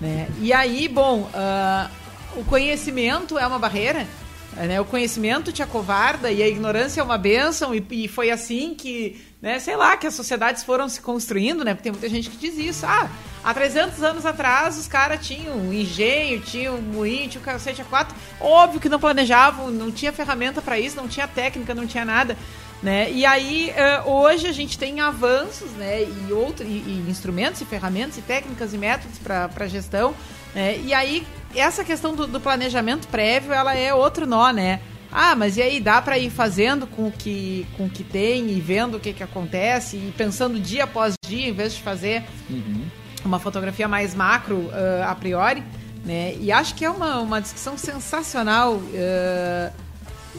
Né? 0.00 0.28
E 0.40 0.52
aí, 0.52 0.88
bom, 0.88 1.22
uh, 1.22 1.90
o 2.36 2.44
conhecimento 2.44 3.38
é 3.38 3.46
uma 3.46 3.58
barreira. 3.58 4.06
Né? 4.54 4.80
O 4.80 4.84
conhecimento 4.84 5.50
te 5.50 5.62
acovarda 5.62 6.30
e 6.30 6.42
a 6.42 6.48
ignorância 6.48 7.00
é 7.00 7.04
uma 7.04 7.16
benção. 7.16 7.74
E, 7.74 7.84
e, 7.90 8.08
foi 8.08 8.30
assim 8.30 8.74
que, 8.74 9.20
né, 9.40 9.58
sei 9.58 9.76
lá, 9.76 9.96
que 9.96 10.06
as 10.06 10.14
sociedades 10.14 10.62
foram 10.62 10.88
se 10.88 11.00
construindo, 11.00 11.64
né? 11.64 11.72
Porque 11.72 11.84
tem 11.84 11.92
muita 11.92 12.08
gente 12.08 12.28
que 12.28 12.36
diz 12.36 12.58
isso. 12.58 12.84
Ah, 12.84 13.10
há 13.42 13.54
300 13.54 14.02
anos 14.02 14.26
atrás 14.26 14.76
os 14.76 14.86
caras 14.86 15.26
tinham 15.26 15.56
um 15.56 15.72
engenho, 15.72 16.40
tinham 16.40 16.76
um 16.76 16.82
moinho, 16.82 17.28
tinham 17.28 17.42
um 17.42 17.44
cacete 17.44 17.80
a 17.80 17.84
quatro. 17.84 18.14
Óbvio 18.38 18.80
que 18.80 18.90
não 18.90 19.00
planejavam, 19.00 19.70
não 19.70 19.90
tinha 19.90 20.12
ferramenta 20.12 20.60
para 20.60 20.78
isso, 20.78 20.96
não 20.96 21.08
tinha 21.08 21.26
técnica, 21.26 21.74
não 21.74 21.86
tinha 21.86 22.04
nada. 22.04 22.36
Né? 22.82 23.12
E 23.12 23.24
aí, 23.24 23.72
uh, 24.04 24.10
hoje 24.10 24.48
a 24.48 24.52
gente 24.52 24.76
tem 24.76 25.00
avanços 25.00 25.70
né? 25.72 26.02
e, 26.02 26.32
outro, 26.32 26.66
e, 26.66 26.78
e 26.78 27.06
instrumentos, 27.08 27.60
e 27.60 27.64
ferramentas, 27.64 28.18
e 28.18 28.22
técnicas 28.22 28.74
e 28.74 28.78
métodos 28.78 29.18
para 29.18 29.68
gestão. 29.68 30.12
Né? 30.52 30.80
E 30.80 30.92
aí, 30.92 31.24
essa 31.54 31.84
questão 31.84 32.14
do, 32.16 32.26
do, 32.26 32.40
planejamento 32.40 33.06
prévio, 33.06 33.52
ela 33.52 33.74
é 33.74 33.94
outro 33.94 34.26
nó, 34.26 34.50
né? 34.50 34.80
Ah, 35.12 35.34
mas 35.34 35.58
e 35.58 35.62
aí, 35.62 35.78
dá 35.78 36.02
para 36.02 36.18
ir 36.18 36.30
fazendo 36.30 36.86
com 36.86 37.06
o 37.06 37.12
que, 37.12 37.66
com 37.76 37.84
o 37.84 37.90
que 37.90 38.02
tem 38.02 38.50
e 38.50 38.60
vendo 38.60 38.96
o 38.96 39.00
que, 39.00 39.12
que 39.12 39.22
acontece 39.22 39.96
e 39.96 40.12
pensando 40.16 40.58
dia 40.58 40.84
após 40.84 41.14
dia, 41.24 41.48
em 41.48 41.52
vez 41.52 41.74
de 41.74 41.82
fazer 41.82 42.24
uhum. 42.48 42.86
uma 43.24 43.38
fotografia 43.38 43.86
mais 43.86 44.14
macro 44.14 44.56
uh, 44.56 45.04
a 45.06 45.14
priori, 45.14 45.62
né? 46.04 46.34
E 46.40 46.50
acho 46.50 46.74
que 46.74 46.84
é 46.84 46.90
uma, 46.90 47.20
uma 47.20 47.40
discussão 47.40 47.76
sensacional. 47.76 48.76
Uh, 48.76 49.72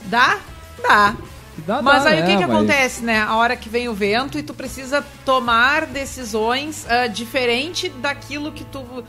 dá? 0.10 0.40
Dá. 0.82 1.16
Dá, 1.66 1.82
mas 1.82 2.04
dá, 2.04 2.10
aí 2.10 2.22
o 2.22 2.26
que, 2.26 2.32
é, 2.32 2.38
que 2.38 2.46
mas... 2.46 2.56
acontece, 2.56 3.04
né? 3.04 3.20
A 3.20 3.36
hora 3.36 3.56
que 3.56 3.70
vem 3.70 3.88
o 3.88 3.94
vento 3.94 4.38
e 4.38 4.44
tu 4.44 4.54
precisa 4.54 5.04
tomar 5.26 5.86
decisões 5.86 6.86
uh, 6.86 7.10
diferente 7.10 7.90
daquilo 7.90 8.52
que 8.52 8.64
tu 8.66 8.80
uh, 8.80 9.04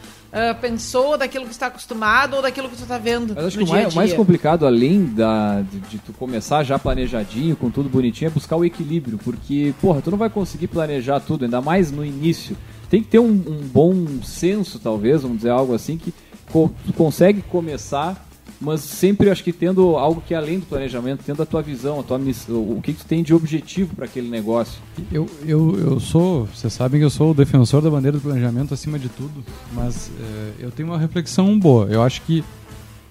pensou, 0.61 1.17
daquilo 1.17 1.47
que 1.47 1.53
está 1.53 1.69
acostumado 1.69 2.37
ou 2.37 2.43
daquilo 2.43 2.69
que 2.69 2.77
tu 2.77 2.83
está 2.83 2.99
vendo. 2.99 3.35
Mas 3.35 3.47
acho 3.47 3.59
que 3.59 3.65
o 3.65 3.69
mais, 3.69 3.95
mais, 3.95 4.13
complicado, 4.13 4.67
além 4.67 5.07
da, 5.07 5.63
de, 5.63 5.81
de, 5.81 5.99
tu 5.99 6.13
começar 6.13 6.63
já 6.65 6.79
planejadinho, 6.79 7.57
com 7.57 7.71
tudo 7.71 7.89
bonitinho, 7.89 8.29
é 8.29 8.31
buscar 8.31 8.57
o 8.57 8.65
equilíbrio. 8.65 9.19
Porque, 9.19 9.75
porra, 9.81 10.03
tu 10.03 10.11
não 10.11 10.19
vai 10.19 10.29
conseguir 10.29 10.67
planejar 10.67 11.21
tudo, 11.21 11.45
ainda 11.45 11.61
mais 11.63 11.91
no 11.91 12.05
início. 12.05 12.57
Tem 12.91 13.03
que 13.03 13.09
ter 13.09 13.19
um, 13.19 13.31
um 13.31 13.69
bom 13.73 14.23
senso, 14.23 14.79
talvez, 14.79 15.23
vamos 15.23 15.39
dizer 15.39 15.51
algo 15.51 15.75
assim, 15.75 15.97
que 15.97 16.13
co 16.53 16.71
tu 16.87 16.93
consegue 16.93 17.43
começar 17.43 18.25
mas 18.61 18.81
sempre 18.81 19.31
acho 19.31 19.43
que 19.43 19.53
tendo 19.53 19.97
algo 19.97 20.23
que 20.27 20.35
é 20.35 20.37
além 20.37 20.59
do 20.59 20.67
planejamento, 20.67 21.23
tendo 21.25 21.43
a 21.43 21.47
tua 21.47 21.63
visão, 21.63 22.01
a 22.01 22.03
tua 22.03 22.19
missão, 22.19 22.57
o 22.57 22.81
que, 22.83 22.93
que 22.93 23.01
tu 23.01 23.07
tem 23.07 23.23
de 23.23 23.35
objetivo 23.35 23.95
para 23.95 24.07
aquele 24.07 24.29
negócio. 24.29 24.81
Eu, 25.13 25.29
eu, 25.47 25.79
eu 25.79 26.01
sou, 26.01 26.47
vocês 26.47 26.73
sabem 26.73 27.01
que 27.01 27.05
eu 27.05 27.11
sou 27.11 27.33
o 27.33 27.35
defensor 27.35 27.83
da 27.83 27.91
bandeira 27.91 28.17
do 28.17 28.23
planejamento 28.23 28.73
acima 28.73 28.99
de 28.99 29.09
tudo, 29.09 29.45
mas 29.73 30.11
é, 30.21 30.65
eu 30.65 30.71
tenho 30.71 30.89
uma 30.89 30.99
reflexão 30.99 31.59
boa. 31.59 31.87
Eu 31.87 32.03
acho 32.03 32.23
que 32.23 32.45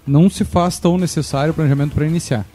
não 0.06 0.28
se 0.28 0.44
faz 0.44 0.78
tão 0.78 0.98
necessário 0.98 1.52
o 1.52 1.54
planejamento 1.54 1.94
para 1.94 2.06
iniciar. 2.06 2.46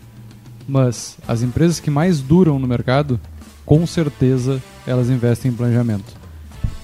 Mas 0.67 1.17
as 1.27 1.41
empresas 1.41 1.79
que 1.79 1.89
mais 1.89 2.19
duram 2.19 2.59
no 2.59 2.67
mercado, 2.67 3.19
com 3.65 3.85
certeza 3.87 4.61
elas 4.85 5.09
investem 5.09 5.51
em 5.51 5.55
planejamento. 5.55 6.19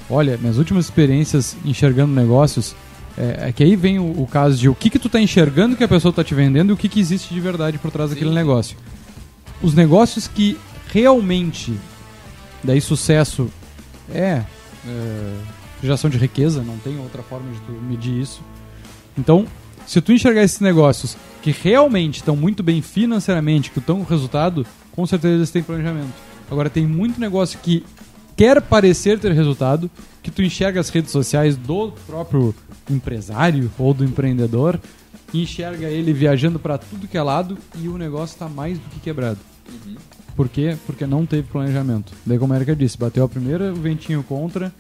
Olha, 0.09 0.37
minhas 0.37 0.57
últimas 0.57 0.85
experiências 0.85 1.55
enxergando 1.65 2.13
negócios, 2.13 2.75
é, 3.17 3.49
é 3.49 3.51
que 3.51 3.63
aí 3.63 3.75
vem 3.75 3.99
o, 3.99 4.21
o, 4.21 4.27
caso 4.27 4.57
de 4.57 4.69
o 4.69 4.75
que, 4.75 4.89
que 4.89 4.99
tu 4.99 5.07
está 5.07 5.19
enxergando 5.19 5.75
que 5.75 5.83
a 5.83 5.87
pessoa 5.87 6.09
está 6.09 6.23
te 6.23 6.35
vendendo 6.35 6.69
e 6.69 6.73
o 6.73 6.77
que, 6.77 6.89
que 6.89 6.99
existe 6.99 7.33
de 7.33 7.39
verdade 7.39 7.77
por 7.77 7.91
trás 7.91 8.09
Sim. 8.09 8.15
daquele 8.15 8.33
negócio. 8.33 8.77
Os 9.61 9.73
negócios 9.73 10.27
que 10.27 10.57
realmente 10.91 11.73
daí 12.63 12.81
sucesso 12.81 13.49
é, 14.13 14.43
é 14.87 15.37
geração 15.81 16.09
de 16.09 16.17
riqueza, 16.17 16.61
não 16.61 16.77
tem 16.77 16.97
outra 16.99 17.21
forma 17.23 17.51
de 17.51 17.59
tu 17.61 17.71
medir 17.71 18.19
isso. 18.19 18.41
Então, 19.17 19.45
se 19.85 20.01
tu 20.01 20.11
enxergar 20.11 20.43
esses 20.43 20.59
negócios 20.59 21.15
que 21.41 21.51
realmente 21.51 22.17
estão 22.17 22.35
muito 22.35 22.63
bem 22.63 22.81
financeiramente, 22.81 23.69
que 23.69 23.79
estão 23.79 23.99
com 23.99 24.09
resultado, 24.09 24.65
com 24.91 25.05
certeza 25.05 25.35
eles 25.35 25.51
têm 25.51 25.61
planejamento. 25.61 26.13
Agora 26.49 26.69
tem 26.69 26.85
muito 26.85 27.19
negócio 27.19 27.59
que 27.59 27.83
quer 28.35 28.61
parecer 28.61 29.19
ter 29.19 29.31
resultado, 29.31 29.89
que 30.21 30.31
tu 30.31 30.41
enxerga 30.41 30.79
as 30.79 30.89
redes 30.89 31.11
sociais 31.11 31.55
do 31.55 31.93
próprio 32.07 32.53
empresário 32.89 33.71
ou 33.77 33.93
do 33.93 34.03
empreendedor, 34.03 34.79
enxerga 35.33 35.87
ele 35.87 36.13
viajando 36.13 36.59
para 36.59 36.77
tudo 36.77 37.07
que 37.07 37.17
é 37.17 37.21
lado 37.21 37.57
e 37.77 37.87
o 37.87 37.97
negócio 37.97 38.33
está 38.33 38.47
mais 38.47 38.77
do 38.77 38.89
que 38.89 38.99
quebrado. 38.99 39.39
Uhum. 39.67 39.95
Por 40.35 40.49
quê? 40.49 40.77
Porque 40.85 41.05
não 41.05 41.25
teve 41.25 41.43
planejamento. 41.43 42.13
Daí, 42.25 42.37
como 42.37 42.53
a 42.53 42.57
Erika 42.57 42.75
disse, 42.75 42.97
bateu 42.97 43.23
a 43.23 43.29
primeira, 43.29 43.71
o 43.71 43.75
ventinho 43.75 44.21
contra, 44.21 44.73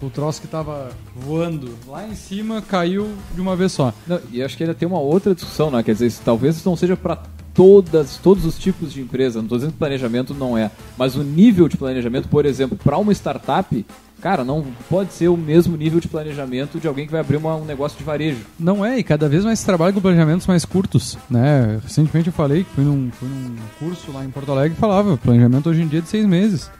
o 0.00 0.08
troço 0.08 0.40
que 0.40 0.46
estava 0.46 0.90
voando 1.14 1.76
lá 1.86 2.06
em 2.06 2.14
cima 2.14 2.62
caiu 2.62 3.12
de 3.34 3.40
uma 3.40 3.56
vez 3.56 3.72
só. 3.72 3.92
Não, 4.06 4.20
e 4.32 4.42
acho 4.42 4.56
que 4.56 4.62
ainda 4.62 4.74
tem 4.74 4.88
uma 4.88 5.00
outra 5.00 5.34
discussão, 5.34 5.70
né? 5.70 5.82
Quer 5.82 5.92
dizer, 5.92 6.12
talvez 6.24 6.64
não 6.64 6.76
seja 6.76 6.96
para 6.96 7.18
todas, 7.60 8.16
todos 8.16 8.46
os 8.46 8.58
tipos 8.58 8.90
de 8.90 9.02
empresa. 9.02 9.38
Não 9.38 9.44
estou 9.44 9.58
dizendo 9.58 9.72
que 9.72 9.78
planejamento 9.78 10.32
não 10.32 10.56
é, 10.56 10.70
mas 10.96 11.14
o 11.14 11.22
nível 11.22 11.68
de 11.68 11.76
planejamento, 11.76 12.26
por 12.26 12.46
exemplo, 12.46 12.78
para 12.82 12.96
uma 12.96 13.12
startup, 13.12 13.84
cara, 14.18 14.42
não 14.42 14.64
pode 14.88 15.12
ser 15.12 15.28
o 15.28 15.36
mesmo 15.36 15.76
nível 15.76 16.00
de 16.00 16.08
planejamento 16.08 16.80
de 16.80 16.88
alguém 16.88 17.04
que 17.04 17.12
vai 17.12 17.20
abrir 17.20 17.36
uma, 17.36 17.56
um 17.56 17.66
negócio 17.66 17.98
de 17.98 18.04
varejo. 18.04 18.46
Não 18.58 18.82
é, 18.82 18.98
e 18.98 19.02
cada 19.02 19.28
vez 19.28 19.44
mais 19.44 19.58
se 19.58 19.66
trabalha 19.66 19.92
com 19.92 20.00
planejamentos 20.00 20.46
mais 20.46 20.64
curtos, 20.64 21.18
né? 21.28 21.78
Recentemente 21.82 22.28
eu 22.28 22.32
falei 22.32 22.64
que 22.64 22.70
fui 22.70 22.84
num, 22.84 23.10
fui 23.10 23.28
num 23.28 23.54
curso 23.78 24.10
lá 24.10 24.24
em 24.24 24.30
Porto 24.30 24.52
Alegre 24.52 24.74
e 24.74 24.80
falava, 24.80 25.18
planejamento 25.18 25.68
hoje 25.68 25.82
em 25.82 25.86
dia 25.86 25.98
é 25.98 26.02
de 26.02 26.08
seis 26.08 26.24
meses, 26.24 26.70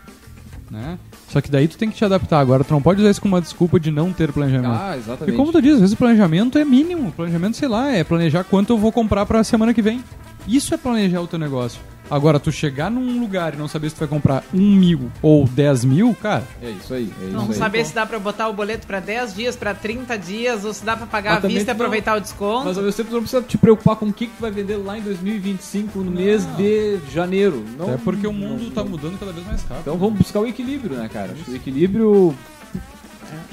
né? 0.71 0.99
Só 1.29 1.43
que 1.43 1.51
daí 1.51 1.69
tu 1.69 1.77
tem 1.77 1.91
que 1.91 1.97
te 1.97 2.05
adaptar. 2.05 2.41
Agora, 2.41 2.65
tu 2.65 2.73
não 2.73 2.83
pode 2.83 3.01
usar 3.01 3.11
isso 3.11 3.21
como 3.21 3.37
uma 3.37 3.41
desculpa 3.41 3.79
de 3.79 3.91
não 3.91 4.13
ter 4.13 4.33
planejamento. 4.33 4.73
Ah, 4.73 4.97
exatamente. 4.97 5.33
E 5.33 5.37
como 5.37 5.53
tu 5.53 5.63
diz, 5.63 5.75
às 5.75 5.81
vezes 5.81 5.95
o 5.95 5.97
planejamento 5.97 6.59
é 6.59 6.65
mínimo. 6.65 7.11
O 7.11 7.13
planejamento, 7.13 7.57
sei 7.57 7.69
lá, 7.69 7.89
é 7.93 8.03
planejar 8.03 8.43
quanto 8.43 8.73
eu 8.73 8.79
vou 8.79 8.91
comprar 8.91 9.25
pra 9.27 9.45
semana 9.45 9.73
que 9.73 9.81
vem. 9.81 10.03
Isso 10.47 10.75
é 10.75 10.77
planejar 10.77 11.21
o 11.21 11.27
teu 11.27 11.39
negócio. 11.39 11.81
Agora, 12.11 12.41
tu 12.41 12.51
chegar 12.51 12.91
num 12.91 13.21
lugar 13.21 13.55
e 13.55 13.57
não 13.57 13.69
saber 13.69 13.89
se 13.89 13.95
tu 13.95 14.01
vai 14.01 14.09
comprar 14.09 14.43
um 14.53 14.75
mil 14.75 15.13
ou 15.23 15.47
dez 15.47 15.85
mil, 15.85 16.13
cara. 16.21 16.43
É 16.61 16.69
isso 16.71 16.93
aí. 16.93 17.13
É 17.21 17.25
isso 17.27 17.33
não 17.33 17.47
aí. 17.47 17.55
saber 17.55 17.85
se 17.85 17.95
dá 17.95 18.05
pra 18.05 18.19
botar 18.19 18.49
o 18.49 18.53
boleto 18.53 18.85
pra 18.85 18.99
10 18.99 19.35
dias, 19.35 19.55
pra 19.55 19.75
30 19.75 20.19
dias, 20.19 20.65
ou 20.65 20.75
se 20.75 20.85
dá 20.85 20.97
pra 20.97 21.07
pagar 21.07 21.37
à 21.37 21.41
vista 21.41 21.71
e 21.71 21.73
aproveitar 21.73 22.17
o 22.17 22.21
desconto. 22.21 22.65
Mas 22.65 22.77
ao 22.77 22.83
mesmo 22.83 22.97
tempo, 22.97 23.11
tu 23.11 23.15
não 23.15 23.23
precisa 23.23 23.43
te 23.43 23.57
preocupar 23.57 23.95
com 23.95 24.07
o 24.07 24.13
que, 24.13 24.27
que 24.27 24.37
tu 24.37 24.41
vai 24.41 24.51
vender 24.51 24.77
lá 24.79 24.99
em 24.99 25.03
2025, 25.03 26.01
no 26.01 26.07
não. 26.07 26.13
mês 26.13 26.45
de 26.57 26.99
janeiro. 27.13 27.65
Não, 27.79 27.95
é 27.95 27.97
porque 27.97 28.27
o 28.27 28.33
mundo 28.33 28.65
não, 28.65 28.71
tá 28.73 28.83
mudando 28.83 29.17
cada 29.17 29.31
vez 29.31 29.47
mais 29.47 29.63
rápido. 29.63 29.81
Então 29.83 29.97
vamos 29.97 30.19
buscar 30.19 30.41
o 30.41 30.47
equilíbrio, 30.49 30.97
né, 30.97 31.09
cara? 31.09 31.33
O 31.47 31.55
equilíbrio 31.55 32.35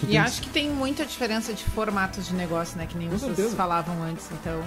é. 0.01 0.11
E 0.11 0.17
acho 0.17 0.41
que 0.41 0.49
tem 0.49 0.69
muita 0.69 1.05
diferença 1.05 1.53
de 1.53 1.63
formatos 1.63 2.25
de 2.25 2.33
negócio, 2.33 2.75
né? 2.77 2.87
Que 2.87 2.97
nem 2.97 3.07
vocês 3.07 3.53
falavam 3.53 4.01
antes. 4.01 4.27
Então, 4.31 4.59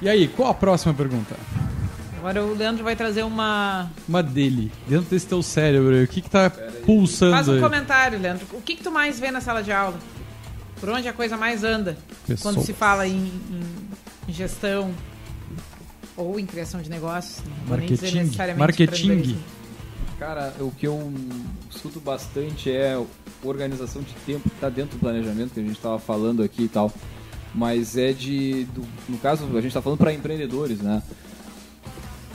e 0.00 0.08
aí, 0.08 0.28
qual 0.28 0.50
a 0.50 0.54
próxima 0.54 0.94
pergunta? 0.94 1.34
Agora 2.18 2.44
o 2.44 2.54
Leandro 2.54 2.82
vai 2.82 2.96
trazer 2.96 3.22
uma. 3.22 3.90
Uma 4.08 4.22
dele. 4.22 4.72
Dentro 4.88 5.08
desse 5.08 5.26
teu 5.26 5.42
cérebro, 5.42 6.02
o 6.02 6.06
que 6.06 6.20
que 6.20 6.28
tá 6.28 6.50
pulsando 6.84 7.32
Faz 7.32 7.48
um 7.48 7.54
aí? 7.54 7.60
comentário, 7.60 8.18
Leandro. 8.18 8.46
O 8.52 8.60
que 8.60 8.76
que 8.76 8.82
tu 8.82 8.90
mais 8.90 9.20
vê 9.20 9.30
na 9.30 9.40
sala 9.40 9.62
de 9.62 9.72
aula? 9.72 9.98
Por 10.80 10.88
onde 10.90 11.08
a 11.08 11.12
coisa 11.12 11.36
mais 11.36 11.64
anda? 11.64 11.96
Pessoas. 12.26 12.42
Quando 12.42 12.64
se 12.64 12.72
fala 12.72 13.06
em, 13.06 13.32
em, 14.28 14.32
gestão 14.32 14.92
ou 16.16 16.38
em 16.38 16.46
criação 16.46 16.82
de 16.82 16.90
negócios. 16.90 17.42
Não 17.46 17.76
Marketing. 17.76 18.56
Marketing. 18.56 19.38
Cara, 20.18 20.52
o 20.58 20.72
que 20.72 20.86
eu 20.86 21.12
escuto 21.70 22.00
bastante 22.00 22.70
é 22.70 23.00
organização 23.42 24.02
de 24.02 24.12
tempo 24.26 24.48
que 24.48 24.54
está 24.56 24.68
dentro 24.68 24.96
do 24.96 25.00
planejamento 25.00 25.54
que 25.54 25.60
a 25.60 25.62
gente 25.62 25.76
estava 25.76 25.98
falando 25.98 26.42
aqui 26.42 26.64
e 26.64 26.68
tal 26.68 26.92
mas 27.54 27.96
é 27.96 28.12
de. 28.12 28.64
Do, 28.74 28.82
no 29.08 29.18
caso, 29.18 29.44
a 29.44 29.60
gente 29.60 29.68
está 29.68 29.82
falando 29.82 29.98
para 29.98 30.12
empreendedores, 30.12 30.80
né? 30.80 31.02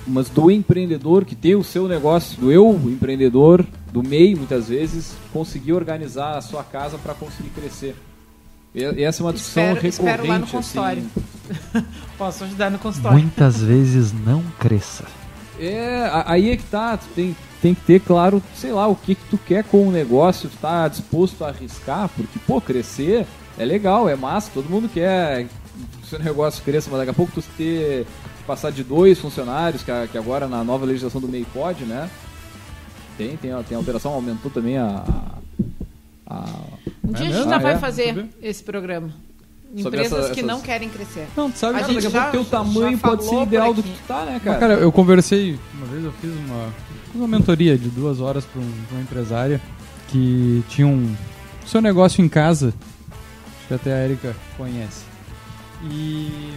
Mas 0.06 0.28
do 0.30 0.52
empreendedor 0.52 1.24
que 1.24 1.36
tem 1.36 1.56
o 1.56 1.64
seu 1.64 1.88
negócio, 1.88 2.40
do 2.40 2.52
eu, 2.52 2.74
empreendedor, 2.86 3.66
do 3.92 4.04
MEI, 4.04 4.36
muitas 4.36 4.68
vezes, 4.68 5.16
conseguir 5.32 5.74
organizar 5.74 6.38
a 6.38 6.42
sua 6.42 6.64
casa 6.64 6.98
para 6.98 7.14
conseguir 7.14 7.50
crescer. 7.50 7.96
E 8.76 9.04
essa 9.04 9.22
é 9.22 9.26
uma 9.26 9.34
discussão 9.34 9.64
espero, 9.64 9.82
recorrente. 9.82 10.00
Espero 10.00 10.28
lá 10.28 10.38
no 10.40 10.44
assim. 10.44 10.58
consultório. 10.58 11.04
Assim. 11.74 11.86
Posso 12.18 12.44
ajudar 12.44 12.72
no 12.72 12.80
consultório. 12.80 13.20
Muitas 13.20 13.62
vezes 13.62 14.12
não 14.12 14.44
cresça. 14.60 15.06
É, 15.60 16.10
aí 16.26 16.50
é 16.50 16.58
que 16.58 16.64
tá, 16.64 16.98
tu 16.98 17.06
tem, 17.16 17.36
tem 17.62 17.76
que 17.76 17.82
ter 17.82 18.02
claro, 18.02 18.42
sei 18.56 18.72
lá, 18.72 18.88
o 18.88 18.96
que, 18.96 19.14
que 19.14 19.24
tu 19.30 19.38
quer 19.38 19.64
com 19.64 19.88
o 19.88 19.92
negócio, 19.92 20.50
tu 20.50 20.58
tá 20.58 20.88
disposto 20.88 21.46
a 21.46 21.50
arriscar, 21.50 22.10
porque, 22.10 22.40
pô, 22.48 22.60
crescer 22.60 23.28
é 23.58 23.66
legal, 23.66 24.10
é 24.10 24.16
massa, 24.16 24.52
todo 24.54 24.70
mundo 24.70 24.90
quer 24.90 25.46
que 25.46 25.50
o 26.04 26.06
seu 26.06 26.20
negócio 26.20 26.64
cresça, 26.64 26.90
mas 26.90 27.00
daqui 27.00 27.12
a 27.12 27.14
pouco 27.14 27.32
tu 27.34 27.44
ter 27.58 28.06
passar 28.46 28.72
de 28.72 28.84
dois 28.84 29.20
funcionários, 29.20 29.84
que, 29.84 29.92
que 30.12 30.18
agora 30.18 30.48
na 30.48 30.64
nova 30.64 30.86
legislação 30.86 31.22
do 31.22 31.28
MEI 31.28 31.46
pode, 31.54 31.86
né? 31.86 32.10
Tem, 33.18 33.38
tem, 33.38 33.52
tem 33.64 33.78
alteração, 33.78 34.12
aumentou 34.14 34.52
também 34.52 34.78
a. 34.78 35.04
a 36.28 36.46
um 37.04 37.14
dia 37.14 37.28
é 37.28 37.30
a 37.30 37.34
gente 37.34 37.50
já 37.50 37.56
ah, 37.56 37.60
vai 37.60 37.74
é? 37.74 37.78
fazer 37.78 38.28
esse 38.42 38.64
programa. 38.64 39.10
Empresas 39.76 40.26
essa, 40.26 40.34
que 40.34 40.42
essas... 40.42 40.46
não 40.46 40.62
querem 40.62 40.88
crescer. 40.88 41.28
Não, 41.36 41.50
tu 41.50 41.58
sabe, 41.58 41.80
a 41.80 41.82
cara, 41.82 41.94
daqui 41.94 42.08
a 42.08 42.12
pouco 42.12 42.32
teu 42.32 42.46
tamanho 42.46 42.98
pode 42.98 43.26
ser 43.26 43.42
ideal 43.42 43.74
do 43.74 43.82
que 43.82 43.90
tu 43.90 44.08
tá, 44.08 44.26
né, 44.26 44.40
cara? 44.44 44.52
Mas, 44.52 44.60
cara, 44.60 44.74
eu 44.76 44.92
conversei, 44.92 45.58
uma 45.74 45.86
vez 45.88 46.04
eu 46.04 46.12
fiz 46.14 46.32
uma, 46.32 46.74
uma 47.16 47.28
mentoria 47.28 47.78
de 47.78 47.90
duas 47.90 48.20
horas 48.20 48.46
para 48.46 48.62
um, 48.62 48.72
uma 48.92 49.02
empresária 49.02 49.60
que 50.10 50.64
tinha 50.70 50.86
um 50.86 51.16
seu 51.66 51.82
negócio 51.82 52.24
em 52.24 52.30
casa 52.30 52.74
que 53.68 53.74
até 53.74 53.94
a 53.94 54.06
Erika 54.06 54.36
conhece. 54.58 55.06
E 55.84 56.54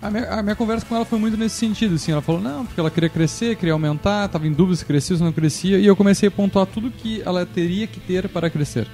a 0.00 0.10
minha, 0.10 0.30
a 0.30 0.42
minha, 0.42 0.56
conversa 0.56 0.84
com 0.84 0.96
ela 0.96 1.04
foi 1.04 1.18
muito 1.18 1.36
nesse 1.36 1.56
sentido, 1.56 1.94
assim, 1.94 2.10
ela 2.10 2.20
falou, 2.20 2.40
não, 2.40 2.66
porque 2.66 2.80
ela 2.80 2.90
queria 2.90 3.08
crescer, 3.08 3.56
queria 3.56 3.72
aumentar, 3.72 4.26
estava 4.26 4.46
em 4.46 4.52
dúvida 4.52 4.76
se 4.76 4.84
crescia 4.84 5.14
ou 5.14 5.18
se 5.18 5.24
não 5.24 5.32
crescia, 5.32 5.78
e 5.78 5.86
eu 5.86 5.94
comecei 5.94 6.28
a 6.28 6.32
pontuar 6.32 6.66
tudo 6.66 6.90
que 6.90 7.22
ela 7.22 7.46
teria 7.46 7.86
que 7.86 8.00
ter 8.00 8.28
para 8.28 8.50
crescer. 8.50 8.88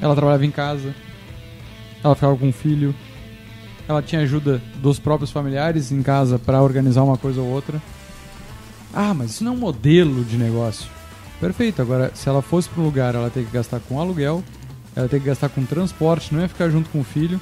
Ela 0.00 0.14
trabalhava 0.14 0.46
em 0.46 0.50
casa, 0.50 0.94
ela 2.02 2.14
ficava 2.14 2.36
com 2.36 2.48
um 2.48 2.52
filho, 2.52 2.94
ela 3.86 4.00
tinha 4.00 4.22
ajuda 4.22 4.62
dos 4.76 4.98
próprios 4.98 5.30
familiares 5.30 5.92
em 5.92 6.02
casa 6.02 6.38
para 6.38 6.62
organizar 6.62 7.02
uma 7.02 7.18
coisa 7.18 7.40
ou 7.40 7.48
outra. 7.48 7.80
Ah, 8.94 9.12
mas 9.12 9.32
isso 9.32 9.44
não 9.44 9.52
é 9.52 9.54
um 9.54 9.58
modelo 9.58 10.24
de 10.24 10.36
negócio. 10.36 10.90
Perfeito, 11.40 11.82
agora 11.82 12.10
se 12.14 12.28
ela 12.28 12.40
fosse 12.40 12.68
para 12.68 12.80
um 12.80 12.84
lugar, 12.84 13.14
ela 13.14 13.28
tem 13.28 13.44
que 13.44 13.50
gastar 13.50 13.80
com 13.80 14.00
aluguel, 14.00 14.42
ela 14.94 15.08
tem 15.08 15.18
que 15.18 15.26
gastar 15.26 15.48
com 15.48 15.64
transporte, 15.64 16.34
não 16.34 16.42
é 16.42 16.48
ficar 16.48 16.68
junto 16.68 16.90
com 16.90 17.00
o 17.00 17.04
filho. 17.04 17.40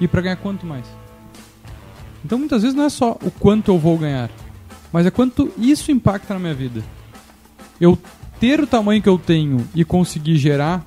E 0.00 0.08
para 0.08 0.22
ganhar 0.22 0.36
quanto 0.36 0.64
mais? 0.64 0.86
Então 2.24 2.38
muitas 2.38 2.62
vezes 2.62 2.76
não 2.76 2.84
é 2.84 2.88
só 2.88 3.18
o 3.22 3.30
quanto 3.30 3.70
eu 3.70 3.78
vou 3.78 3.98
ganhar, 3.98 4.30
mas 4.92 5.06
é 5.06 5.10
quanto 5.10 5.52
isso 5.58 5.90
impacta 5.92 6.34
na 6.34 6.40
minha 6.40 6.54
vida. 6.54 6.82
Eu 7.80 7.98
ter 8.38 8.60
o 8.60 8.66
tamanho 8.66 9.02
que 9.02 9.08
eu 9.08 9.18
tenho 9.18 9.66
e 9.74 9.84
conseguir 9.84 10.36
gerar 10.36 10.84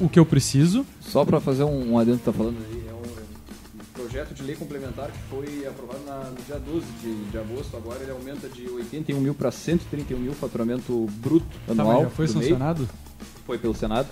o 0.00 0.08
que 0.08 0.18
eu 0.18 0.26
preciso. 0.26 0.84
Só 1.00 1.24
para 1.24 1.40
fazer 1.40 1.64
um, 1.64 1.92
um 1.92 1.98
adendo 1.98 2.18
que 2.18 2.24
tá 2.24 2.32
falando 2.32 2.56
aí, 2.70 2.84
é 2.88 2.92
um 2.92 4.02
projeto 4.02 4.34
de 4.34 4.42
lei 4.42 4.56
complementar 4.56 5.10
que 5.10 5.18
foi 5.30 5.66
aprovado 5.66 6.00
na, 6.04 6.30
no 6.30 6.36
dia 6.46 6.58
12 6.58 6.86
de, 7.00 7.30
de 7.30 7.38
agosto. 7.38 7.76
Agora 7.76 8.00
ele 8.02 8.10
aumenta 8.10 8.48
de 8.48 8.68
81 8.68 9.20
mil 9.20 9.34
para 9.34 9.50
131 9.50 10.18
mil 10.18 10.32
faturamento 10.32 11.06
bruto 11.16 11.46
anual. 11.68 11.86
Tá, 11.86 11.92
mas 11.94 12.02
já 12.02 12.10
foi 12.10 12.28
sancionado? 12.28 12.88
Foi 13.46 13.58
pelo 13.58 13.74
Senado 13.74 14.08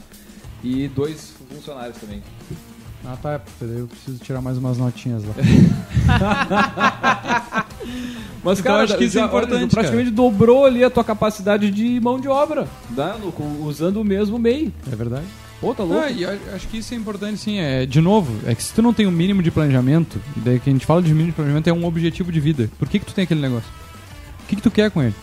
e 0.63 0.89
dois 0.89 1.35
funcionários 1.49 1.97
também. 1.99 2.23
Ah 3.05 3.17
tá, 3.17 3.41
eu 3.61 3.87
preciso 3.87 4.19
tirar 4.19 4.41
mais 4.41 4.59
umas 4.59 4.79
notinhas 4.79 5.25
lá. 5.25 5.35
Mas, 8.43 8.61
então, 8.61 8.73
cara, 8.73 8.85
acho 8.85 8.97
que 8.97 9.05
isso 9.05 9.17
é 9.17 9.21
já, 9.21 9.27
é 9.27 9.29
importante. 9.29 9.75
Praticamente 9.75 10.11
cara. 10.11 10.17
dobrou 10.17 10.65
ali 10.65 10.83
a 10.83 10.91
tua 10.91 11.05
capacidade 11.05 11.71
de 11.71 12.01
mão 12.01 12.19
de 12.19 12.29
obra, 12.29 12.67
né? 12.91 13.15
usando 13.61 14.01
o 14.01 14.05
mesmo 14.05 14.39
MEI. 14.39 14.73
É 14.91 14.97
verdade. 14.97 15.27
Pô, 15.61 15.75
tá 15.75 15.83
louco. 15.83 16.05
Ah, 16.05 16.11
e 16.11 16.25
acho 16.25 16.69
que 16.69 16.79
isso 16.79 16.95
é 16.95 16.97
importante, 16.97 17.39
sim. 17.39 17.59
É, 17.59 17.87
de 17.87 18.01
novo, 18.01 18.33
é 18.47 18.55
que 18.55 18.63
se 18.63 18.75
tu 18.75 18.83
não 18.83 18.93
tem 18.93 19.07
um 19.07 19.11
mínimo 19.11 19.43
de 19.43 19.51
planejamento, 19.51 20.21
e 20.37 20.41
daí 20.41 20.61
que 20.61 20.69
a 20.69 20.73
gente 20.73 20.85
fala 20.85 21.01
de 21.01 21.09
mínimo 21.09 21.29
de 21.29 21.33
planejamento, 21.33 21.69
é 21.69 21.73
um 21.73 21.85
objetivo 21.85 22.31
de 22.31 22.41
vida. 22.41 22.71
Por 22.79 22.89
que, 22.89 22.99
que 22.99 23.07
tu 23.07 23.15
tem 23.15 23.25
aquele 23.25 23.41
negócio? 23.41 23.69
O 24.45 24.49
que, 24.49 24.57
que 24.57 24.63
tu 24.63 24.71
quer 24.71 24.91
com 24.91 25.03
ele? 25.03 25.15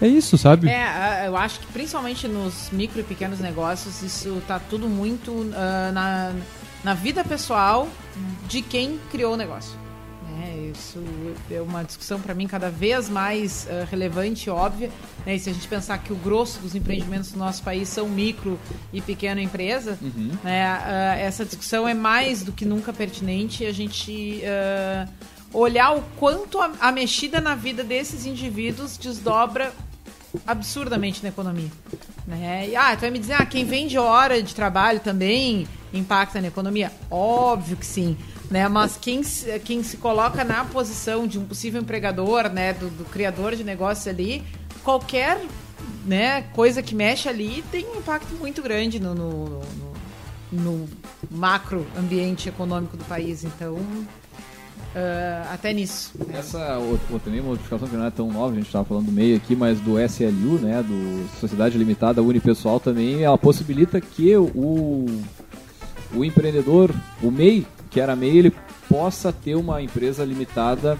É 0.00 0.08
isso, 0.08 0.38
sabe? 0.38 0.68
É, 0.68 1.26
eu 1.26 1.36
acho 1.36 1.60
que 1.60 1.66
principalmente 1.66 2.26
nos 2.26 2.70
micro 2.70 3.00
e 3.00 3.02
pequenos 3.02 3.38
negócios, 3.38 4.02
isso 4.02 4.42
tá 4.46 4.58
tudo 4.58 4.88
muito 4.88 5.50
ah, 5.54 5.90
na, 5.92 6.32
na 6.82 6.94
vida 6.94 7.22
pessoal 7.22 7.86
de 8.48 8.62
quem 8.62 8.98
criou 9.10 9.34
o 9.34 9.36
negócio. 9.36 9.78
né? 10.38 10.70
isso 10.72 11.04
é 11.50 11.60
uma 11.60 11.82
discussão 11.82 12.18
para 12.18 12.34
mim 12.34 12.46
cada 12.46 12.70
vez 12.70 13.10
mais 13.10 13.68
ah, 13.68 13.86
relevante 13.90 14.48
e 14.48 14.50
óbvia. 14.50 14.90
né? 15.26 15.34
E 15.34 15.38
se 15.38 15.50
a 15.50 15.52
gente 15.52 15.68
pensar 15.68 15.98
que 15.98 16.14
o 16.14 16.16
grosso 16.16 16.60
dos 16.60 16.74
empreendimentos 16.74 17.32
do 17.32 17.38
nosso 17.38 17.62
país 17.62 17.86
são 17.86 18.08
micro 18.08 18.58
e 18.94 19.02
pequena 19.02 19.42
empresa, 19.42 19.98
né, 20.42 20.64
ah, 20.64 21.16
essa 21.18 21.44
discussão 21.44 21.86
é 21.86 21.92
mais 21.92 22.42
do 22.42 22.52
que 22.52 22.64
nunca 22.64 22.90
pertinente. 22.90 23.66
A 23.66 23.72
gente 23.72 24.40
ah, 24.46 25.06
olhar 25.52 25.94
o 25.94 26.02
quanto 26.16 26.58
a, 26.58 26.72
a 26.80 26.90
mexida 26.90 27.38
na 27.38 27.54
vida 27.54 27.84
desses 27.84 28.24
indivíduos 28.24 28.96
desdobra 28.96 29.74
absurdamente 30.46 31.22
na 31.22 31.28
economia. 31.28 31.70
Né? 32.26 32.68
E, 32.70 32.76
ah, 32.76 32.94
tu 32.96 33.00
vai 33.00 33.10
me 33.10 33.18
dizer, 33.18 33.34
ah, 33.34 33.46
quem 33.46 33.64
vende 33.64 33.98
hora 33.98 34.42
de 34.42 34.54
trabalho 34.54 35.00
também 35.00 35.66
impacta 35.92 36.40
na 36.40 36.48
economia? 36.48 36.92
Óbvio 37.10 37.76
que 37.76 37.86
sim. 37.86 38.16
Né? 38.50 38.68
Mas 38.68 38.96
quem, 38.96 39.22
se- 39.22 39.58
quem 39.60 39.82
se 39.82 39.96
coloca 39.96 40.44
na 40.44 40.64
posição 40.64 41.26
de 41.26 41.38
um 41.38 41.44
possível 41.44 41.80
empregador, 41.80 42.48
né, 42.48 42.72
do, 42.72 42.88
do 42.90 43.04
criador 43.04 43.54
de 43.56 43.64
negócio 43.64 44.10
ali, 44.10 44.42
qualquer 44.84 45.40
né, 46.04 46.42
coisa 46.54 46.82
que 46.82 46.94
mexe 46.94 47.28
ali 47.28 47.62
tem 47.70 47.86
um 47.86 47.96
impacto 47.98 48.32
muito 48.34 48.62
grande 48.62 48.98
no, 49.00 49.14
no, 49.14 49.44
no- 49.60 49.90
no 50.52 50.88
macro 51.30 51.86
ambiente 51.96 52.48
econômico 52.48 52.96
do 52.96 53.04
país. 53.04 53.44
Então, 53.44 53.78
ah, 54.94 55.50
até 55.52 55.72
nisso. 55.72 56.12
né? 56.18 56.38
Essa 56.38 56.78
outra, 56.78 57.30
modificação 57.42 57.88
que 57.88 57.96
não 57.96 58.06
é 58.06 58.10
tão 58.10 58.32
nova, 58.32 58.52
a 58.52 58.56
gente 58.56 58.66
estava 58.66 58.84
falando 58.84 59.06
do 59.06 59.12
MEI 59.12 59.36
aqui, 59.36 59.54
mas 59.54 59.80
do 59.80 59.98
SLU, 60.00 60.58
né, 60.58 60.82
do 60.82 61.28
Sociedade 61.38 61.78
Limitada 61.78 62.22
Unipessoal 62.22 62.80
também, 62.80 63.22
ela 63.22 63.38
possibilita 63.38 64.00
que 64.00 64.36
o, 64.36 65.06
o 66.14 66.24
empreendedor, 66.24 66.94
o 67.22 67.30
MEI, 67.30 67.66
que 67.90 68.00
era 68.00 68.16
MEI, 68.16 68.38
ele 68.38 68.54
possa 68.88 69.32
ter 69.32 69.54
uma 69.54 69.80
empresa 69.80 70.24
limitada 70.24 70.98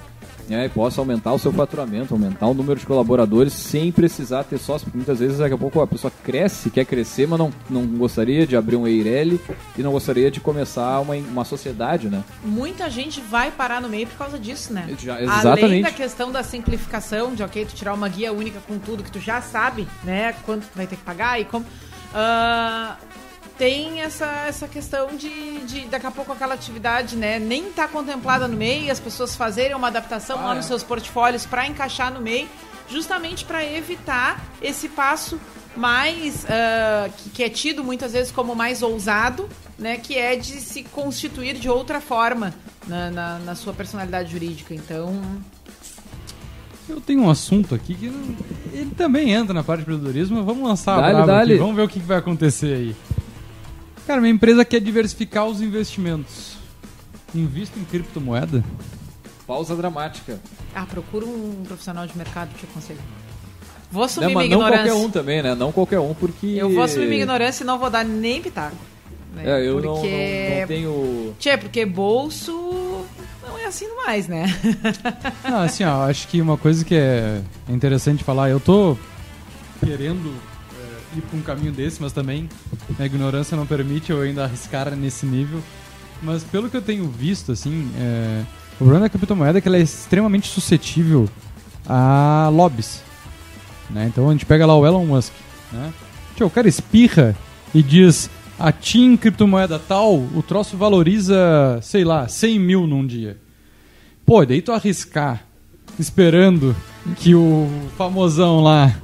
né, 0.50 0.66
e 0.66 0.68
possa 0.68 1.00
aumentar 1.00 1.32
o 1.32 1.38
seu 1.38 1.52
faturamento, 1.52 2.12
aumentar 2.12 2.46
o 2.48 2.52
número 2.54 2.78
de 2.78 2.84
colaboradores 2.84 3.52
sem 3.52 3.90
precisar 3.92 4.44
ter 4.44 4.58
sócio, 4.58 4.84
porque 4.86 4.98
muitas 4.98 5.18
vezes 5.20 5.38
daqui 5.38 5.54
a 5.54 5.58
pouco 5.58 5.80
a 5.80 5.86
pessoa 5.86 6.12
cresce, 6.24 6.68
quer 6.70 6.84
crescer, 6.84 7.26
mas 7.26 7.38
não, 7.38 7.52
não 7.70 7.86
gostaria 7.86 8.46
de 8.46 8.56
abrir 8.56 8.76
um 8.76 8.86
EIRELI 8.86 9.40
e 9.78 9.82
não 9.82 9.92
gostaria 9.92 10.30
de 10.30 10.40
começar 10.40 11.00
uma, 11.00 11.14
uma 11.14 11.44
sociedade, 11.44 12.08
né? 12.08 12.22
Muita 12.44 12.90
gente 12.90 13.20
vai 13.20 13.50
parar 13.50 13.80
no 13.80 13.88
meio 13.88 14.06
por 14.08 14.18
causa 14.18 14.38
disso, 14.38 14.72
né? 14.72 14.86
Já- 14.98 15.14
Além 15.14 15.28
exatamente. 15.38 15.82
da 15.82 15.90
questão 15.92 16.32
da 16.32 16.42
simplificação, 16.42 17.34
de 17.34 17.42
ok, 17.42 17.64
tu 17.64 17.74
tirar 17.74 17.94
uma 17.94 18.08
guia 18.08 18.32
única 18.32 18.58
com 18.66 18.78
tudo 18.78 19.02
que 19.04 19.10
tu 19.12 19.20
já 19.20 19.40
sabe, 19.40 19.86
né? 20.02 20.34
Quanto 20.44 20.62
tu 20.66 20.76
vai 20.76 20.86
ter 20.86 20.96
que 20.96 21.02
pagar 21.04 21.40
e 21.40 21.44
como. 21.44 21.64
ah, 22.14 22.96
tem 23.60 24.00
essa, 24.00 24.24
essa 24.48 24.66
questão 24.66 25.14
de, 25.16 25.58
de 25.66 25.80
daqui 25.82 26.06
a 26.06 26.10
pouco 26.10 26.32
aquela 26.32 26.54
atividade, 26.54 27.14
né? 27.14 27.38
Nem 27.38 27.64
tá 27.70 27.86
contemplada 27.86 28.48
no 28.48 28.56
MEI, 28.56 28.90
as 28.90 28.98
pessoas 28.98 29.36
fazerem 29.36 29.76
uma 29.76 29.88
adaptação 29.88 30.38
Ah, 30.40 30.46
lá 30.46 30.52
é. 30.52 30.56
nos 30.56 30.64
seus 30.64 30.82
portfólios 30.82 31.44
para 31.44 31.66
encaixar 31.66 32.10
no 32.12 32.22
MEI, 32.22 32.48
justamente 32.88 33.44
para 33.44 33.62
evitar 33.62 34.42
esse 34.62 34.88
passo 34.88 35.38
mais 35.76 36.46
ah, 36.48 37.10
que, 37.18 37.30
que 37.30 37.42
é 37.42 37.50
tido 37.50 37.84
muitas 37.84 38.14
vezes 38.14 38.32
como 38.32 38.54
mais 38.54 38.82
ousado, 38.82 39.46
né? 39.78 39.98
Que 39.98 40.16
é 40.16 40.36
de 40.36 40.58
se 40.60 40.82
constituir 40.84 41.52
de 41.58 41.68
outra 41.68 42.00
forma 42.00 42.54
na, 42.88 43.10
na, 43.10 43.38
na 43.40 43.54
sua 43.54 43.74
personalidade 43.74 44.32
jurídica. 44.32 44.74
Então, 44.74 45.20
Eu 46.88 47.00
tenho 47.00 47.22
um 47.22 47.30
assunto 47.30 47.74
aqui 47.74 47.94
que 47.94 48.06
não- 48.08 48.34
ele 48.72 48.90
também 48.96 49.30
entra 49.32 49.52
na 49.54 49.62
parte 49.62 49.80
de 49.80 49.82
empreendedorismo, 49.82 50.36
mas 50.38 50.44
vamos 50.46 50.66
lançar 50.66 50.94
a 50.98 51.00
Dale, 51.02 51.12
brava 51.12 51.26
dale. 51.32 51.52
aqui, 51.52 51.60
vamos 51.60 51.76
ver 51.76 51.82
o 51.82 51.88
que 51.88 51.98
vai 52.00 52.16
acontecer 52.18 52.74
aí. 52.74 52.96
Cara, 54.06 54.20
minha 54.20 54.32
empresa 54.32 54.64
quer 54.64 54.80
diversificar 54.80 55.46
os 55.46 55.60
investimentos. 55.60 56.56
Invisto 57.34 57.78
em 57.78 57.84
criptomoeda? 57.84 58.64
Pausa 59.46 59.74
dramática. 59.76 60.40
ah, 60.74 60.84
procura 60.86 61.26
um 61.26 61.62
profissional 61.66 62.06
de 62.06 62.16
mercado 62.16 62.50
que 62.54 62.60
te 62.60 62.64
aconselho. 62.70 62.98
Vou 63.90 64.04
assumir 64.04 64.26
Não, 64.26 64.30
minha 64.42 64.42
mas 64.42 64.50
não 64.50 64.58
ignorância. 64.68 64.92
qualquer 64.92 65.06
um 65.06 65.10
também, 65.10 65.42
né? 65.42 65.54
Não 65.54 65.72
qualquer 65.72 65.98
um, 66.00 66.14
porque... 66.14 66.46
Eu 66.46 66.70
vou 66.72 66.82
assumir 66.82 67.06
minha 67.06 67.22
ignorância 67.22 67.64
e 67.64 67.66
não 67.66 67.78
vou 67.78 67.90
dar 67.90 68.04
nem 68.04 68.40
pitaco. 68.40 68.76
né? 69.34 69.42
É, 69.60 69.68
eu 69.68 69.80
não- 69.80 69.94
porque... 69.94 70.50
não, 70.52 70.60
não 70.60 70.66
tenho... 70.68 71.34
Tchê, 71.40 71.56
porque 71.58 71.84
bolso 71.84 72.52
não 73.46 73.58
é 73.58 73.66
assim 73.66 73.88
mais, 73.96 74.28
né? 74.28 74.46
Não, 75.48 75.62
assim, 75.62 75.82
ó, 75.84 76.08
acho 76.08 76.28
que 76.28 76.40
uma 76.40 76.56
coisa 76.56 76.84
que 76.84 76.94
é 76.94 77.40
interessante 77.68 78.22
falar, 78.22 78.48
eu 78.50 78.60
tô 78.60 78.96
querendo 79.84 80.32
ir 81.16 81.22
pra 81.22 81.38
um 81.38 81.42
caminho 81.42 81.72
desse, 81.72 82.00
mas 82.00 82.12
também 82.12 82.48
a 82.98 83.06
ignorância 83.06 83.56
não 83.56 83.66
permite 83.66 84.10
eu 84.10 84.20
ainda 84.20 84.44
arriscar 84.44 84.94
nesse 84.94 85.26
nível. 85.26 85.62
Mas 86.22 86.44
pelo 86.44 86.68
que 86.68 86.76
eu 86.76 86.82
tenho 86.82 87.08
visto, 87.08 87.52
assim, 87.52 87.90
é, 87.96 88.42
o 88.74 88.76
problema 88.78 89.00
da 89.00 89.08
criptomoeda 89.08 89.58
é 89.58 89.60
que 89.60 89.68
ela 89.68 89.76
é 89.76 89.80
extremamente 89.80 90.48
suscetível 90.48 91.28
a 91.86 92.48
lobbies. 92.52 93.02
Né? 93.88 94.06
Então 94.06 94.28
a 94.28 94.32
gente 94.32 94.46
pega 94.46 94.66
lá 94.66 94.76
o 94.76 94.86
Elon 94.86 95.06
Musk. 95.06 95.32
Né? 95.72 95.92
Tio, 96.36 96.46
o 96.46 96.50
cara 96.50 96.68
espirra 96.68 97.36
e 97.74 97.82
diz: 97.82 98.30
a 98.58 98.70
TIM 98.70 99.16
criptomoeda 99.16 99.78
tal, 99.78 100.16
o 100.16 100.42
troço 100.46 100.76
valoriza, 100.76 101.78
sei 101.82 102.04
lá, 102.04 102.28
100 102.28 102.58
mil 102.58 102.86
num 102.86 103.06
dia. 103.06 103.38
Pô, 104.24 104.44
daí 104.44 104.62
tu 104.62 104.72
arriscar 104.72 105.44
esperando 105.98 106.74
que 107.16 107.34
o 107.34 107.68
famosão 107.96 108.60
lá 108.60 108.94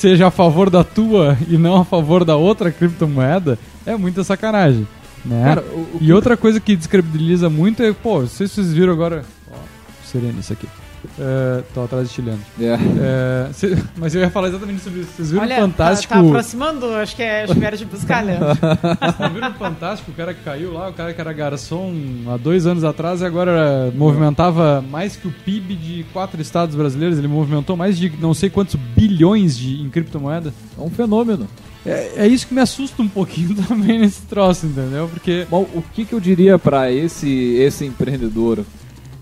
seja 0.00 0.28
a 0.28 0.30
favor 0.30 0.70
da 0.70 0.82
tua 0.82 1.36
e 1.48 1.58
não 1.58 1.76
a 1.76 1.84
favor 1.84 2.24
da 2.24 2.34
outra 2.36 2.70
criptomoeda 2.72 3.58
é 3.84 3.94
muita 3.96 4.24
sacanagem. 4.24 4.88
Né? 5.24 5.44
Cara, 5.44 5.60
o- 5.62 5.96
o 5.96 5.98
e 6.00 6.10
outra 6.12 6.36
coisa 6.36 6.58
que 6.58 6.74
descredibiliza 6.74 7.50
muito 7.50 7.82
é, 7.82 7.92
pô, 7.92 8.20
não 8.20 8.26
sei 8.28 8.48
se 8.48 8.54
vocês 8.54 8.72
viram 8.72 8.92
agora. 8.94 9.22
Ó, 9.52 9.54
sereno 10.02 10.40
isso 10.40 10.52
aqui. 10.54 10.66
É, 11.18 11.62
tô 11.74 11.82
atrás 11.82 12.08
de 12.08 12.14
chileno. 12.14 12.40
É. 12.60 12.74
É, 12.74 13.52
cê- 13.52 13.76
mas 13.96 14.14
eu 14.14 14.20
ia 14.20 14.30
falar 14.30 14.48
exatamente 14.48 14.80
sobre 14.82 15.00
isso. 15.00 15.10
Vocês 15.16 15.30
viram 15.30 15.44
Olha, 15.44 15.56
o 15.56 15.60
Fantástico? 15.60 16.14
Tá, 16.14 16.20
tá 16.20 16.26
aproximando, 16.26 16.86
acho 16.94 17.16
que 17.16 17.22
é 17.22 17.46
Chuveiro 17.46 17.76
de 17.76 17.84
buscar, 17.84 18.22
né? 18.22 18.38
Vocês 19.18 19.32
viram 19.32 19.50
o 19.50 19.54
Fantástico? 19.54 20.10
O 20.10 20.14
cara 20.14 20.34
que 20.34 20.42
caiu 20.42 20.72
lá, 20.72 20.88
o 20.88 20.92
cara 20.92 21.12
que 21.14 21.20
era 21.20 21.32
garçom 21.32 21.92
há 22.28 22.36
dois 22.36 22.66
anos 22.66 22.84
atrás 22.84 23.20
e 23.20 23.24
agora 23.24 23.92
movimentava 23.94 24.82
mais 24.90 25.16
que 25.16 25.26
o 25.28 25.32
PIB 25.44 25.74
de 25.74 26.06
quatro 26.12 26.40
estados 26.40 26.74
brasileiros. 26.74 27.18
Ele 27.18 27.28
movimentou 27.28 27.76
mais 27.76 27.96
de 27.98 28.12
não 28.20 28.34
sei 28.34 28.50
quantos 28.50 28.74
bilhões 28.74 29.56
de, 29.56 29.80
em 29.80 29.88
criptomoeda. 29.88 30.52
É 30.78 30.82
um 30.82 30.90
fenômeno. 30.90 31.48
É, 31.84 32.12
é 32.16 32.26
isso 32.26 32.46
que 32.46 32.52
me 32.54 32.60
assusta 32.60 33.00
um 33.00 33.08
pouquinho 33.08 33.54
também 33.66 33.98
nesse 34.00 34.22
troço, 34.22 34.66
entendeu? 34.66 35.08
Porque 35.08 35.46
Bom, 35.48 35.62
o 35.74 35.82
que, 35.94 36.04
que 36.04 36.12
eu 36.12 36.20
diria 36.20 36.58
pra 36.58 36.92
esse, 36.92 37.54
esse 37.54 37.86
empreendedor? 37.86 38.64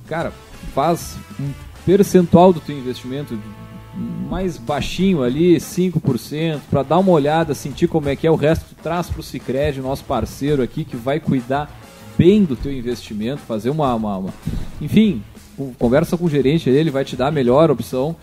Cara, 0.09 0.33
faz 0.75 1.17
um 1.39 1.51
percentual 1.89 2.53
do 2.53 2.61
teu 2.61 2.77
investimento 2.77 3.39
mais 4.29 4.59
baixinho 4.59 5.23
ali, 5.23 5.57
5%, 5.57 6.61
pra 6.69 6.83
dar 6.83 6.99
uma 6.99 7.11
olhada, 7.13 7.55
sentir 7.55 7.89
como 7.89 8.11
é 8.11 8.15
que 8.15 8.27
é. 8.27 8.31
O 8.31 8.35
resto 8.37 8.67
tu 8.69 8.83
traz 8.83 9.09
pro 9.09 9.23
Cicred, 9.23 9.81
nosso 9.81 10.05
parceiro 10.05 10.63
aqui, 10.63 10.85
que 10.85 10.97
vai 10.97 11.19
cuidar 11.19 11.75
bem 12.19 12.45
do 12.45 12.55
teu 12.55 12.71
investimento, 12.71 13.39
fazer 13.41 13.71
uma... 13.71 13.95
uma- 13.95 14.19
uma- 14.19 14.35
Enfim, 14.83 15.23
con- 15.57 15.73
conversa 15.79 16.15
com 16.19 16.27
o 16.27 16.31
gerente, 16.31 16.69
ele 16.69 16.91
vai 16.91 17.07
te 17.07 17.17
dar 17.17 17.29
a 17.29 17.33
melhor 17.33 17.71
opção. 17.71 18.15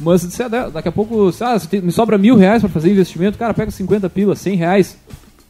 Mas 0.00 0.26
daqui 0.72 0.88
a 0.88 0.92
pouco, 0.92 1.30
ah, 1.42 1.56
me 1.82 1.92
sobra 1.92 2.16
mil 2.16 2.34
reais 2.34 2.62
para 2.62 2.70
fazer 2.70 2.90
investimento, 2.90 3.36
cara, 3.36 3.52
pega 3.52 3.70
50 3.70 4.08
pilas, 4.08 4.38
100 4.40 4.56
reais 4.56 4.96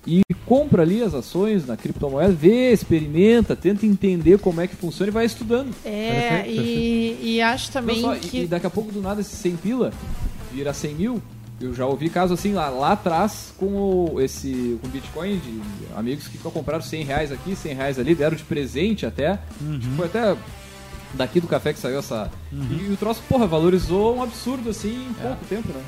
e 0.07 0.23
compra 0.47 0.83
ali 0.83 1.03
as 1.03 1.15
ações 1.15 1.67
na 1.67 1.77
criptomoeda, 1.77 2.33
vê, 2.33 2.73
experimenta, 2.73 3.55
tenta 3.55 3.87
entender 3.87 4.39
como 4.39 4.61
é 4.61 4.67
que 4.67 4.75
funciona 4.75 5.11
e 5.11 5.13
vai 5.13 5.25
estudando. 5.25 5.73
É, 5.85 6.43
Perfeito, 6.43 6.61
e, 6.63 7.35
e 7.37 7.41
acho 7.41 7.71
também 7.71 8.01
só- 8.01 8.17
e- 8.17 8.19
que. 8.21 8.41
E 8.41 8.47
daqui 8.47 8.67
a 8.67 8.71
pouco, 8.71 8.91
do 8.93 9.01
nada, 9.01 9.21
esse 9.21 9.37
100 9.37 9.57
pila 9.57 9.93
vira 10.53 10.73
100 10.75 10.95
mil. 10.95 11.23
Eu 11.61 11.73
já 11.73 11.87
ouvi 11.87 12.11
casos 12.11 12.37
assim 12.41 12.53
lá, 12.53 12.69
lá 12.69 12.91
atrás 12.93 13.55
com 13.57 13.67
o, 14.13 14.21
esse 14.21 14.77
com 14.83 14.89
Bitcoin 14.89 15.39
de 15.39 15.61
amigos 15.97 16.27
que 16.27 16.37
compraram 16.39 16.83
100 16.83 17.05
reais 17.05 17.31
aqui, 17.31 17.55
100 17.55 17.75
reais 17.75 17.99
ali, 18.01 18.17
deram 18.17 18.37
de 18.37 18.43
presente 18.43 19.07
até. 19.07 19.39
Foi 19.97 20.07
até 20.07 20.37
daqui 21.15 21.39
do 21.41 21.47
café 21.47 21.73
que 21.73 21.79
saiu 21.79 22.01
essa. 22.01 22.29
E, 22.53 22.93
o 22.93 22.97
troço, 22.97 23.23
porra, 23.29 23.47
valorizou 23.47 24.17
um 24.17 24.23
absurdo 24.25 24.71
assim 24.71 25.07
em 25.09 25.13
pouco 25.15 25.45
tempo, 25.49 25.69
né? 25.69 25.81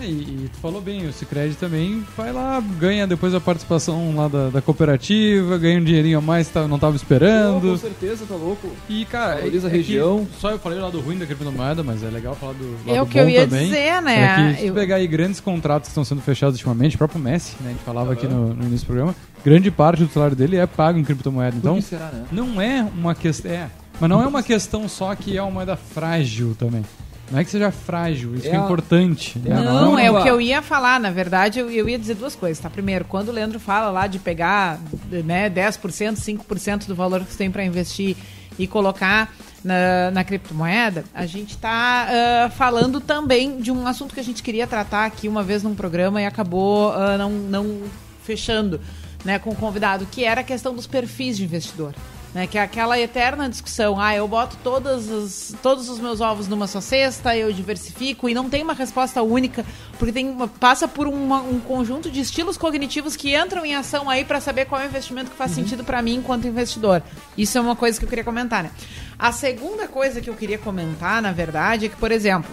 É, 0.00 0.04
e, 0.04 0.10
e 0.44 0.50
tu 0.52 0.58
falou 0.60 0.80
bem, 0.80 1.06
o 1.06 1.12
Cicred 1.12 1.54
também 1.56 2.04
vai 2.16 2.32
lá, 2.32 2.60
ganha 2.78 3.06
depois 3.06 3.34
a 3.34 3.40
participação 3.40 4.14
lá 4.16 4.28
da, 4.28 4.48
da 4.50 4.62
cooperativa, 4.62 5.58
ganha 5.58 5.80
um 5.80 5.84
dinheirinho 5.84 6.18
a 6.18 6.20
mais 6.20 6.46
que 6.48 6.54
tá- 6.54 6.68
não 6.68 6.78
tava 6.78 6.92
Pô, 6.92 6.96
esperando. 6.96 7.70
com 7.70 7.76
certeza, 7.76 8.24
tá 8.26 8.34
louco. 8.34 8.68
E, 8.88 9.04
cara, 9.04 9.36
Valoriza 9.36 9.66
a 9.66 9.70
é 9.70 9.72
que 9.72 9.76
região. 9.78 10.26
só 10.38 10.50
eu 10.50 10.58
falei 10.58 10.78
lá 10.78 10.90
do 10.90 11.00
ruim 11.00 11.18
da 11.18 11.26
criptomoeda, 11.26 11.82
mas 11.82 12.02
é 12.02 12.08
legal 12.08 12.34
falar 12.34 12.52
do 12.54 12.70
lado 12.86 12.96
É 12.96 13.02
o 13.02 13.06
que 13.06 13.18
eu 13.18 13.28
ia 13.28 13.46
também. 13.46 13.66
dizer, 13.68 14.02
né? 14.02 14.48
É 14.50 14.52
que 14.54 14.60
se 14.60 14.66
Eu- 14.68 14.74
pegar 14.74 14.96
aí 14.96 15.06
grandes 15.06 15.40
contratos 15.40 15.88
que 15.88 15.90
estão 15.92 16.04
sendo 16.04 16.20
fechados 16.20 16.54
ultimamente, 16.56 16.94
o 16.94 16.98
próprio 16.98 17.20
Messi, 17.20 17.54
né, 17.60 17.70
a 17.70 17.72
gente 17.72 17.82
falava 17.84 18.12
aqui 18.12 18.26
no, 18.26 18.54
no 18.54 18.64
início 18.64 18.84
do 18.84 18.86
programa, 18.86 19.14
grande 19.44 19.70
parte 19.70 20.04
do 20.04 20.12
salário 20.12 20.36
dele 20.36 20.56
é 20.56 20.66
pago 20.66 20.98
em 20.98 21.04
criptomoeda. 21.04 21.52
Por 21.52 21.58
Então, 21.58 21.76
que 21.76 21.82
será, 21.82 22.06
né? 22.12 22.24
não 22.30 22.60
é 22.60 22.82
uma 22.96 23.14
questão. 23.14 23.50
É, 23.50 23.68
mas 24.00 24.08
não 24.10 24.22
é 24.22 24.26
uma 24.26 24.42
questão 24.42 24.88
só 24.88 25.14
que 25.14 25.36
é 25.36 25.42
uma 25.42 25.50
moeda 25.50 25.76
frágil 25.76 26.54
também. 26.58 26.84
Não 27.30 27.38
é 27.38 27.44
que 27.44 27.50
seja 27.50 27.70
frágil, 27.70 28.34
isso 28.34 28.46
É 28.46 28.50
que 28.50 28.56
é 28.56 28.58
importante. 28.58 29.38
né? 29.38 29.54
Não, 29.54 29.98
é 29.98 30.10
o 30.10 30.22
que 30.22 30.28
eu 30.28 30.40
ia 30.40 30.62
falar, 30.62 30.98
na 30.98 31.10
verdade, 31.10 31.58
eu, 31.58 31.70
eu 31.70 31.88
ia 31.88 31.98
dizer 31.98 32.14
duas 32.14 32.34
coisas, 32.34 32.58
tá? 32.58 32.70
Primeiro, 32.70 33.04
quando 33.04 33.28
o 33.28 33.32
Leandro 33.32 33.60
fala 33.60 33.90
lá 33.90 34.06
de 34.06 34.18
pegar 34.18 34.78
né, 35.24 35.50
10%, 35.50 36.14
5% 36.14 36.86
do 36.86 36.94
valor 36.94 37.24
que 37.24 37.32
você 37.32 37.38
tem 37.38 37.50
para 37.50 37.64
investir 37.64 38.16
e 38.58 38.66
colocar 38.66 39.32
na, 39.62 40.10
na 40.10 40.24
criptomoeda, 40.24 41.04
a 41.14 41.26
gente 41.26 41.50
está 41.50 42.50
falando 42.56 43.00
também 43.00 43.60
de 43.60 43.70
um 43.70 43.86
assunto 43.86 44.14
que 44.14 44.20
a 44.20 44.24
gente 44.24 44.42
queria 44.42 44.66
tratar 44.66 45.04
aqui 45.04 45.28
uma 45.28 45.42
vez 45.42 45.62
num 45.62 45.74
programa 45.74 46.20
e 46.22 46.26
acabou 46.26 46.92
ah, 46.92 47.16
não, 47.18 47.30
não 47.30 47.82
fechando 48.24 48.80
né, 49.24 49.38
com 49.38 49.50
o 49.50 49.54
convidado, 49.54 50.06
que 50.10 50.24
era 50.24 50.40
a 50.40 50.44
questão 50.44 50.74
dos 50.74 50.86
perfis 50.86 51.36
de 51.36 51.44
investidor. 51.44 51.94
Né, 52.34 52.46
que 52.46 52.58
é 52.58 52.60
aquela 52.60 52.98
eterna 53.00 53.48
discussão, 53.48 53.98
ah, 53.98 54.14
eu 54.14 54.28
boto 54.28 54.58
todas 54.62 55.10
as, 55.10 55.54
todos 55.62 55.88
os 55.88 55.98
meus 55.98 56.20
ovos 56.20 56.46
numa 56.46 56.66
só 56.66 56.78
cesta, 56.78 57.34
eu 57.34 57.50
diversifico, 57.50 58.28
e 58.28 58.34
não 58.34 58.50
tem 58.50 58.62
uma 58.62 58.74
resposta 58.74 59.22
única, 59.22 59.64
porque 59.98 60.12
tem 60.12 60.36
passa 60.60 60.86
por 60.86 61.06
uma- 61.08 61.40
um 61.40 61.58
conjunto 61.58 62.10
de 62.10 62.20
estilos 62.20 62.58
cognitivos 62.58 63.16
que 63.16 63.34
entram 63.34 63.64
em 63.64 63.74
ação 63.74 64.10
aí 64.10 64.26
para 64.26 64.42
saber 64.42 64.66
qual 64.66 64.78
é 64.78 64.84
o 64.84 64.88
investimento 64.88 65.30
que 65.30 65.36
faz 65.38 65.52
sentido 65.52 65.82
para 65.82 66.02
mim 66.02 66.16
enquanto 66.16 66.46
investidor. 66.46 67.02
Isso 67.36 67.56
é 67.56 67.62
uma 67.62 67.74
coisa 67.74 67.98
que 67.98 68.04
eu 68.04 68.08
queria 68.10 68.24
comentar, 68.24 68.62
né? 68.62 68.72
A 69.18 69.32
segunda 69.32 69.88
coisa 69.88 70.20
que 70.20 70.28
eu 70.28 70.34
queria 70.34 70.58
comentar, 70.58 71.22
na 71.22 71.32
verdade, 71.32 71.86
é 71.86 71.88
que, 71.88 71.96
por 71.96 72.12
exemplo, 72.12 72.50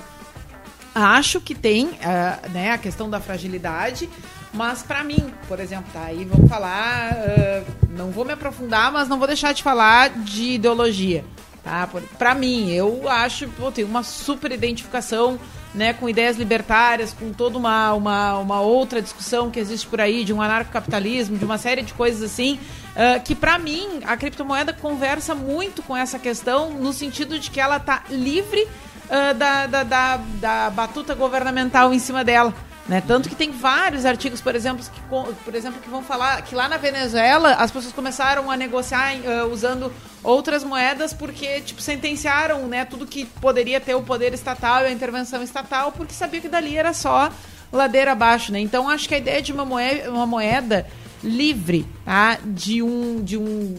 acho 0.96 1.42
que 1.42 1.54
tem 1.54 1.92
ah, 2.02 2.40
né, 2.52 2.72
a 2.72 2.78
questão 2.78 3.10
da 3.10 3.20
fragilidade, 3.20 4.10
mas 4.56 4.82
para 4.82 5.04
mim, 5.04 5.34
por 5.48 5.60
exemplo, 5.60 5.86
tá 5.92 6.06
aí 6.06 6.26
vamos 6.26 6.50
falar, 6.50 7.12
ah, 7.14 7.64
não 7.90 8.12
vou 8.12 8.26
me 8.26 8.34
aprofundar, 8.34 8.92
mas 8.92 9.08
não 9.08 9.18
vou 9.18 9.28
deixar 9.28 9.54
de 9.54 9.62
falar 9.62 10.10
de 10.10 10.54
ideologia. 10.54 11.24
Tá? 11.64 11.90
Pra 12.18 12.36
mim, 12.36 12.72
eu 12.72 13.10
acho, 13.10 13.48
pô, 13.50 13.72
tem 13.72 13.84
uma 13.84 14.04
super 14.04 14.52
identificação 14.52 15.40
né, 15.74 15.94
com 15.94 16.08
ideias 16.08 16.38
libertárias, 16.38 17.12
com 17.12 17.34
toda 17.34 17.58
uma, 17.58 17.92
uma, 17.94 18.38
uma 18.38 18.62
outra 18.62 19.02
discussão 19.02 19.52
que 19.52 19.60
existe 19.60 19.86
por 19.88 20.00
aí, 20.00 20.24
de 20.24 20.32
um 20.32 20.42
anarcocapitalismo, 20.42 21.38
de 21.38 21.44
uma 21.44 21.58
série 21.58 21.82
de 21.82 21.94
coisas 21.94 22.22
assim, 22.22 22.60
ah, 22.96 23.20
que 23.20 23.36
pra 23.36 23.60
mim 23.60 24.00
a 24.06 24.16
criptomoeda 24.16 24.72
conversa 24.72 25.36
muito 25.36 25.84
com 25.84 25.98
essa 25.98 26.18
questão, 26.18 26.70
no 26.70 26.94
sentido 26.94 27.38
de 27.38 27.52
que 27.52 27.60
ela 27.60 27.80
tá 27.80 28.04
livre 28.10 28.68
ah, 29.10 29.34
da, 29.34 29.68
da, 29.68 29.84
da, 29.84 30.18
da 30.18 30.70
batuta 30.70 31.14
governamental 31.14 31.94
em 31.94 32.00
cima 32.00 32.24
dela. 32.24 32.54
Né? 32.88 33.02
Tanto 33.06 33.28
que 33.28 33.36
tem 33.36 33.52
vários 33.52 34.06
artigos, 34.06 34.42
por 34.42 34.56
exemplo, 34.56 34.86
que, 34.86 35.02
por 35.44 35.56
exemplo, 35.56 35.82
que 35.82 35.90
vão 35.90 36.04
falar 36.04 36.44
que 36.44 36.54
lá 36.54 36.70
na 36.70 36.78
Venezuela 36.78 37.54
as 37.54 37.72
pessoas 37.72 37.92
começaram 37.92 38.52
a 38.52 38.56
negociar 38.56 39.14
ah, 39.26 39.46
usando 39.46 39.92
outras 40.24 40.64
moedas 40.64 41.12
porque 41.12 41.62
tipo 41.62 41.82
sentenciaram 41.82 42.68
né, 42.68 42.86
tudo 42.86 43.08
que 43.08 43.26
poderia 43.26 43.80
ter 43.80 43.96
o 43.96 44.04
poder 44.04 44.34
estatal 44.34 44.84
e 44.84 44.88
a 44.88 44.92
intervenção 44.92 45.42
estatal 45.42 45.92
porque 45.92 46.14
sabia 46.14 46.40
que 46.40 46.48
dali 46.48 46.78
era 46.78 46.94
só 46.94 47.32
ladeira 47.72 48.12
abaixo. 48.12 48.52
Né? 48.52 48.60
Então 48.60 48.88
acho 48.88 49.08
que 49.08 49.16
a 49.16 49.18
ideia 49.18 49.42
de 49.42 49.52
uma 49.52 49.66
moeda, 49.66 50.12
uma 50.12 50.28
moeda 50.28 50.86
livre 51.24 51.88
tá? 52.06 52.38
de, 52.46 52.84
um, 52.84 53.24
de 53.24 53.36
um 53.36 53.76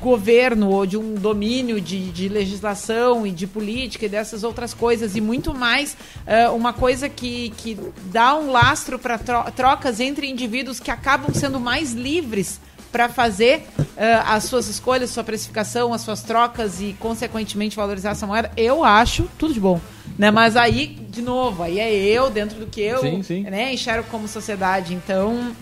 governo 0.00 0.70
ou 0.70 0.86
de 0.86 0.96
um 0.96 1.14
domínio 1.14 1.80
de, 1.80 2.10
de 2.10 2.28
legislação 2.28 3.26
e 3.26 3.30
de 3.30 3.46
política 3.46 4.06
e 4.06 4.08
dessas 4.08 4.42
outras 4.42 4.72
coisas 4.72 5.14
e 5.14 5.20
muito 5.20 5.52
mais 5.52 5.96
eh, 6.26 6.48
uma 6.48 6.72
coisa 6.72 7.08
que, 7.08 7.50
que 7.56 7.78
dá 8.06 8.34
um 8.36 8.50
lastro 8.50 8.98
para 8.98 9.18
trocas 9.18 10.00
entre 10.00 10.28
indivíduos 10.28 10.80
que 10.80 10.90
acabam 10.90 11.32
sendo 11.34 11.60
mais 11.60 11.92
livres 11.92 12.60
para 12.90 13.08
fazer 13.08 13.66
eh, 13.96 14.22
as 14.26 14.44
suas 14.44 14.68
escolhas, 14.68 15.10
sua 15.10 15.22
precificação, 15.22 15.92
as 15.92 16.00
suas 16.00 16.22
trocas 16.22 16.80
e 16.80 16.96
consequentemente 16.98 17.76
valorizar 17.76 18.10
essa 18.10 18.26
moeda, 18.26 18.50
eu 18.56 18.82
acho 18.82 19.28
tudo 19.38 19.52
de 19.52 19.60
bom. 19.60 19.80
Né? 20.18 20.30
Mas 20.30 20.56
aí, 20.56 20.86
de 20.86 21.22
novo, 21.22 21.62
aí 21.62 21.78
é 21.78 21.94
eu 21.94 22.30
dentro 22.30 22.58
do 22.58 22.66
que 22.66 22.80
eu 22.80 23.00
Sim, 23.00 23.22
sim. 23.22 23.42
Né, 23.42 23.72
enxergo 23.72 24.08
como 24.10 24.26
sociedade. 24.26 24.94
Então, 24.94 25.52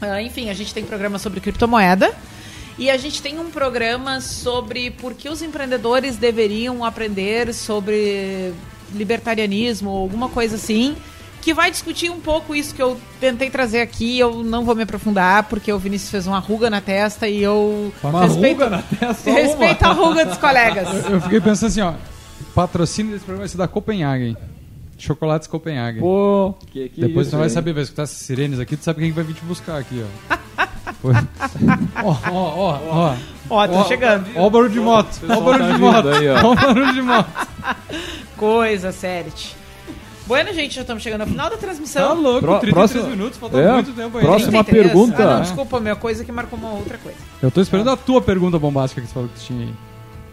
ah, 0.00 0.20
enfim, 0.20 0.50
a 0.50 0.54
gente 0.54 0.74
tem 0.74 0.84
programa 0.84 1.18
sobre 1.18 1.40
criptomoeda. 1.40 2.14
E 2.78 2.90
a 2.90 2.96
gente 2.96 3.22
tem 3.22 3.38
um 3.38 3.50
programa 3.50 4.20
sobre 4.20 4.90
por 4.90 5.14
que 5.14 5.28
os 5.28 5.40
empreendedores 5.40 6.16
deveriam 6.16 6.84
aprender 6.84 7.52
sobre 7.54 8.52
libertarianismo 8.94 9.90
ou 9.90 9.98
alguma 10.02 10.28
coisa 10.28 10.56
assim, 10.56 10.94
que 11.40 11.54
vai 11.54 11.70
discutir 11.70 12.10
um 12.10 12.20
pouco 12.20 12.54
isso 12.54 12.74
que 12.74 12.82
eu 12.82 12.98
tentei 13.18 13.48
trazer 13.48 13.80
aqui. 13.80 14.18
Eu 14.18 14.42
não 14.42 14.64
vou 14.64 14.74
me 14.74 14.82
aprofundar, 14.82 15.44
porque 15.44 15.72
o 15.72 15.78
Vinícius 15.78 16.10
fez 16.10 16.26
uma 16.26 16.38
ruga 16.38 16.68
na 16.68 16.80
testa 16.80 17.26
e 17.28 17.42
eu 17.42 17.92
Uma 18.02 18.22
respeito, 18.26 18.52
ruga 18.64 18.70
na 18.70 18.82
testa, 18.82 19.30
uma. 19.30 19.38
respeito 19.38 19.82
a 19.82 19.92
ruga 19.92 20.26
dos 20.26 20.38
colegas. 20.38 20.88
Eu 21.08 21.20
fiquei 21.20 21.40
pensando 21.40 21.68
assim, 21.68 21.80
ó. 21.80 21.94
Patrocínio 22.54 23.12
desse 23.12 23.24
programa 23.24 23.42
vai 23.42 23.48
ser 23.48 23.56
da 23.56 23.68
Copenhagen. 23.68 24.36
Chocolates 24.98 25.46
Copenhagen. 25.46 26.00
Pô, 26.00 26.54
que, 26.70 26.88
que 26.88 27.00
Depois 27.00 27.26
isso, 27.26 27.36
tu 27.36 27.38
vai 27.38 27.48
saber, 27.48 27.72
vai 27.72 27.82
escutar 27.82 28.02
essas 28.04 28.18
sirenes 28.18 28.58
aqui, 28.58 28.76
tu 28.76 28.84
sabe 28.84 29.00
quem 29.00 29.10
que 29.10 29.14
vai 29.14 29.24
vir 29.24 29.34
te 29.34 29.44
buscar 29.44 29.78
aqui, 29.78 30.02
ó. 30.02 30.36
Foi. 31.06 31.14
Ó, 32.04 32.16
ó, 32.30 32.54
ó, 32.56 32.80
ó. 32.90 33.14
Ó, 33.48 33.68
tá 33.68 33.84
chegando. 33.84 34.26
Ó 34.34 34.46
o 34.46 34.50
barulho 34.50 34.70
de 34.72 34.80
moto. 34.80 35.20
Ó 35.28 35.38
o 35.38 35.40
barulho 35.42 35.66
tá 35.68 35.72
de 35.74 35.78
moto. 35.80 36.08
ó. 36.44 36.50
O 36.50 36.54
barulho 36.54 36.92
de 36.94 37.02
moto. 37.02 37.28
Coisa, 38.36 38.92
sério. 38.92 39.32
Bueno, 40.26 40.52
gente, 40.52 40.74
já 40.74 40.80
estamos 40.80 41.02
chegando 41.04 41.20
ao 41.20 41.26
final 41.28 41.48
da 41.48 41.56
transmissão. 41.56 42.08
Tá 42.08 42.12
louco, 42.14 42.40
Pro- 42.40 42.58
33 42.58 42.72
próximo- 42.74 43.10
minutos, 43.16 43.38
faltou 43.38 43.60
É, 43.60 43.72
muito 43.74 43.92
tempo 43.92 44.18
ainda. 44.18 44.28
próxima 44.28 44.64
33. 44.64 44.86
pergunta. 44.86 45.22
Ah, 45.22 45.34
não, 45.34 45.40
desculpa, 45.42 45.78
minha 45.80 45.94
coisa 45.94 46.24
que 46.24 46.32
marcou 46.32 46.58
uma 46.58 46.70
outra 46.72 46.98
coisa. 46.98 47.16
Eu 47.40 47.50
tô 47.50 47.60
esperando 47.60 47.90
a 47.90 47.96
tua 47.96 48.20
pergunta 48.20 48.58
bombástica 48.58 49.00
que 49.00 49.06
você 49.06 49.14
falou 49.14 49.28
que 49.32 49.40
tinha 49.40 49.66
aí. 49.66 49.74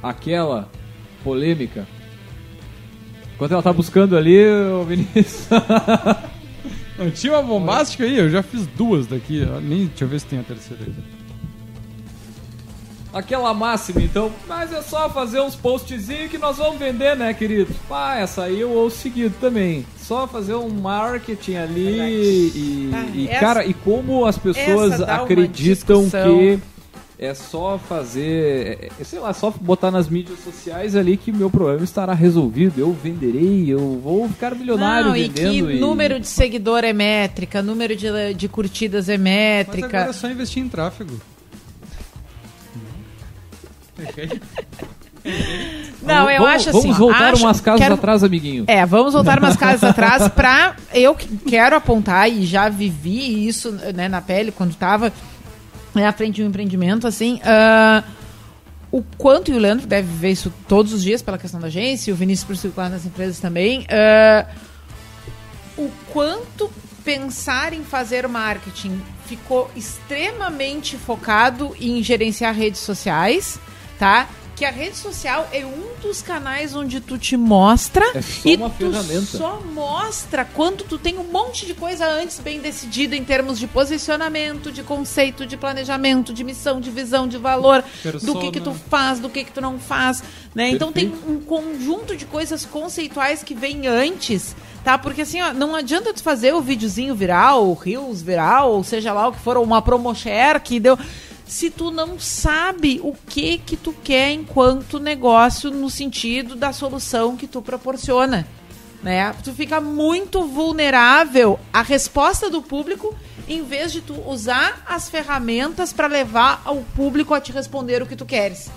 Aquela 0.01 0.67
polêmica. 1.23 1.87
Enquanto 3.35 3.51
ela 3.51 3.61
tá 3.61 3.71
buscando 3.71 4.17
ali, 4.17 4.43
o 4.47 4.83
Vinícius. 4.83 5.47
Não, 7.03 7.11
tinha 7.11 7.33
uma 7.33 7.41
bombástica 7.41 8.03
aí, 8.03 8.17
eu 8.17 8.29
já 8.29 8.41
fiz 8.43 8.65
duas 8.67 9.07
daqui. 9.07 9.45
ó, 9.49 9.59
Nem, 9.59 9.85
deixa 9.87 10.03
eu 10.03 10.07
ver 10.07 10.19
se 10.19 10.25
tem 10.25 10.39
a 10.39 10.43
terceira 10.43 10.83
aí. 10.85 10.93
Aquela 13.13 13.53
máxima, 13.53 14.01
então. 14.01 14.31
Mas 14.47 14.73
é 14.73 14.81
só 14.81 15.07
fazer 15.07 15.39
uns 15.39 15.55
postzinhos 15.55 16.31
que 16.31 16.37
nós 16.39 16.57
vamos 16.57 16.79
vender, 16.79 17.15
né, 17.15 17.31
querido? 17.31 17.71
Ah, 17.89 18.17
essa 18.17 18.43
aí 18.45 18.59
eu 18.59 18.71
ouço 18.71 18.97
seguido 18.97 19.35
também. 19.39 19.85
Só 20.01 20.27
fazer 20.27 20.55
um 20.55 20.67
marketing 20.69 21.55
ali 21.55 22.51
e, 22.55 22.91
Ah, 22.91 23.05
e, 23.13 23.27
essa- 23.27 23.39
cara, 23.39 23.65
e 23.67 23.73
como 23.75 24.25
as 24.25 24.35
pessoas 24.39 24.99
acreditam 24.99 25.99
discussão. 26.05 26.37
que 26.39 26.59
é 27.19 27.33
só 27.33 27.77
fazer, 27.77 28.79
é, 28.81 28.89
é, 28.99 29.03
sei 29.03 29.19
lá, 29.19 29.33
só 29.33 29.51
botar 29.51 29.91
nas 29.91 30.09
mídias 30.09 30.39
sociais 30.43 30.95
ali 30.95 31.15
que 31.15 31.31
meu 31.31 31.49
problema 31.49 31.83
estará 31.83 32.13
resolvido. 32.13 32.79
Eu 32.79 32.91
venderei, 32.91 33.65
eu 33.71 33.99
vou 34.03 34.27
ficar 34.27 34.55
milionário 34.55 35.09
Não, 35.09 35.15
e 35.15 35.29
que 35.29 35.41
vendendo. 35.41 35.71
e- 35.71 35.79
número 35.79 36.19
de 36.19 36.27
seguidor 36.27 36.83
é 36.83 36.91
métrica, 36.91 37.61
número 37.61 37.95
de, 37.95 38.33
de 38.33 38.47
curtidas 38.47 39.07
é 39.09 39.13
Mas 39.17 39.21
métrica. 39.23 39.87
agora 39.87 40.09
é 40.09 40.13
só 40.13 40.27
investir 40.29 40.63
em 40.63 40.67
tráfego. 40.69 41.19
Não, 46.01 46.29
eu 46.29 46.41
vamos, 46.41 46.55
acho 46.55 46.69
assim. 46.69 46.81
Vamos 46.81 46.97
voltar 46.97 47.33
acho- 47.33 47.43
umas 47.45 47.61
casas 47.61 47.79
quero- 47.81 47.93
atrás, 47.93 48.23
amiguinho. 48.23 48.65
É, 48.67 48.85
vamos 48.85 49.13
voltar 49.13 49.39
umas 49.39 49.55
casas 49.57 49.83
atrás 49.83 50.27
pra. 50.29 50.75
Eu 50.93 51.15
que 51.15 51.27
quero 51.49 51.75
apontar 51.75 52.29
e 52.29 52.45
já 52.45 52.67
vivi 52.67 53.47
isso 53.47 53.71
né, 53.95 54.09
na 54.09 54.21
pele 54.21 54.51
quando 54.51 54.75
estava 55.93 56.07
à 56.07 56.13
frente 56.13 56.35
de 56.35 56.43
um 56.43 56.47
empreendimento, 56.47 57.07
assim. 57.07 57.39
ah, 57.43 58.03
o 58.91 59.03
quanto, 59.17 59.51
e 59.51 59.55
o 59.55 59.57
Leandro 59.57 59.87
deve 59.87 60.07
ver 60.07 60.31
isso 60.31 60.53
todos 60.67 60.93
os 60.93 61.01
dias 61.01 61.21
pela 61.21 61.37
questão 61.37 61.59
da 61.59 61.67
agência, 61.67 62.11
e 62.11 62.13
o 62.13 62.15
Vinícius 62.15 62.45
por 62.45 62.55
circular 62.55 62.89
nas 62.89 63.05
empresas 63.05 63.39
também. 63.39 63.85
ah, 63.89 64.45
o 65.77 65.89
quanto 66.11 66.71
pensar 67.03 67.73
em 67.73 67.83
fazer 67.83 68.27
marketing 68.27 69.01
ficou 69.25 69.69
extremamente 69.75 70.97
focado 70.97 71.75
em 71.79 72.01
gerenciar 72.03 72.53
redes 72.53 72.81
sociais, 72.81 73.59
tá? 73.99 74.27
Que 74.55 74.63
a 74.65 74.69
rede 74.71 74.95
social 74.95 75.47
é 75.51 75.65
um 75.65 75.99
dos 76.01 76.21
canais 76.21 76.75
onde 76.75 76.99
tu 77.01 77.17
te 77.17 77.35
mostra 77.35 78.05
É 78.13 78.21
só 78.21 78.47
e 78.49 78.55
uma 78.55 78.69
tu 78.69 78.75
ferramenta. 78.75 79.21
só 79.37 79.59
mostra 79.73 80.45
quando 80.45 80.83
tu 80.83 80.97
tem 80.99 81.17
um 81.17 81.23
monte 81.23 81.65
de 81.65 81.73
coisa 81.73 82.05
antes 82.07 82.39
bem 82.39 82.59
decidida 82.59 83.15
em 83.15 83.23
termos 83.23 83.57
de 83.57 83.65
posicionamento, 83.65 84.71
de 84.71 84.83
conceito, 84.83 85.45
de 85.45 85.57
planejamento, 85.57 86.31
de 86.31 86.43
missão, 86.43 86.79
de 86.79 86.91
visão, 86.91 87.27
de 87.27 87.37
valor, 87.37 87.83
do 88.21 88.35
que 88.39 88.51
que 88.51 88.59
tu 88.59 88.71
Persona. 88.71 88.79
faz, 88.89 89.19
do 89.19 89.29
que 89.29 89.43
que 89.43 89.51
tu 89.51 89.59
não 89.61 89.79
faz, 89.79 90.23
né? 90.53 90.69
Então 90.69 90.91
tem 90.91 91.11
um 91.27 91.39
conjunto 91.39 92.15
de 92.15 92.25
coisas 92.25 92.63
conceituais 92.65 93.41
que 93.41 93.55
vem 93.55 93.87
antes, 93.87 94.55
tá? 94.83 94.97
Porque 94.99 95.21
assim, 95.21 95.41
ó, 95.41 95.51
não 95.51 95.73
adianta 95.73 96.13
tu 96.13 96.21
fazer 96.21 96.53
o 96.53 96.61
videozinho 96.61 97.15
viral, 97.15 97.67
o 97.67 97.73
Reels 97.73 98.21
viral, 98.21 98.71
ou 98.73 98.83
seja 98.83 99.11
lá 99.13 99.27
o 99.27 99.31
que 99.31 99.39
for, 99.39 99.57
uma 99.57 99.81
promo 99.81 100.13
share 100.13 100.59
que 100.59 100.79
deu 100.79 100.97
se 101.45 101.69
tu 101.69 101.91
não 101.91 102.19
sabe 102.19 102.99
o 103.03 103.13
que 103.27 103.57
que 103.57 103.75
tu 103.77 103.93
quer 104.03 104.31
enquanto 104.31 104.99
negócio 104.99 105.69
no 105.71 105.89
sentido 105.89 106.55
da 106.55 106.71
solução 106.73 107.35
que 107.37 107.47
tu 107.47 107.61
proporciona, 107.61 108.47
né? 109.03 109.33
Tu 109.43 109.51
fica 109.53 109.79
muito 109.81 110.43
vulnerável 110.47 111.59
à 111.71 111.81
resposta 111.81 112.49
do 112.49 112.61
público 112.61 113.13
em 113.47 113.61
vez 113.63 113.91
de 113.91 113.99
tu 114.01 114.13
usar 114.27 114.83
as 114.87 115.09
ferramentas 115.09 115.91
para 115.91 116.07
levar 116.07 116.61
ao 116.63 116.77
público 116.77 117.33
a 117.33 117.41
te 117.41 117.51
responder 117.51 118.01
o 118.01 118.05
que 118.05 118.15
tu 118.15 118.25
queres. 118.25 118.71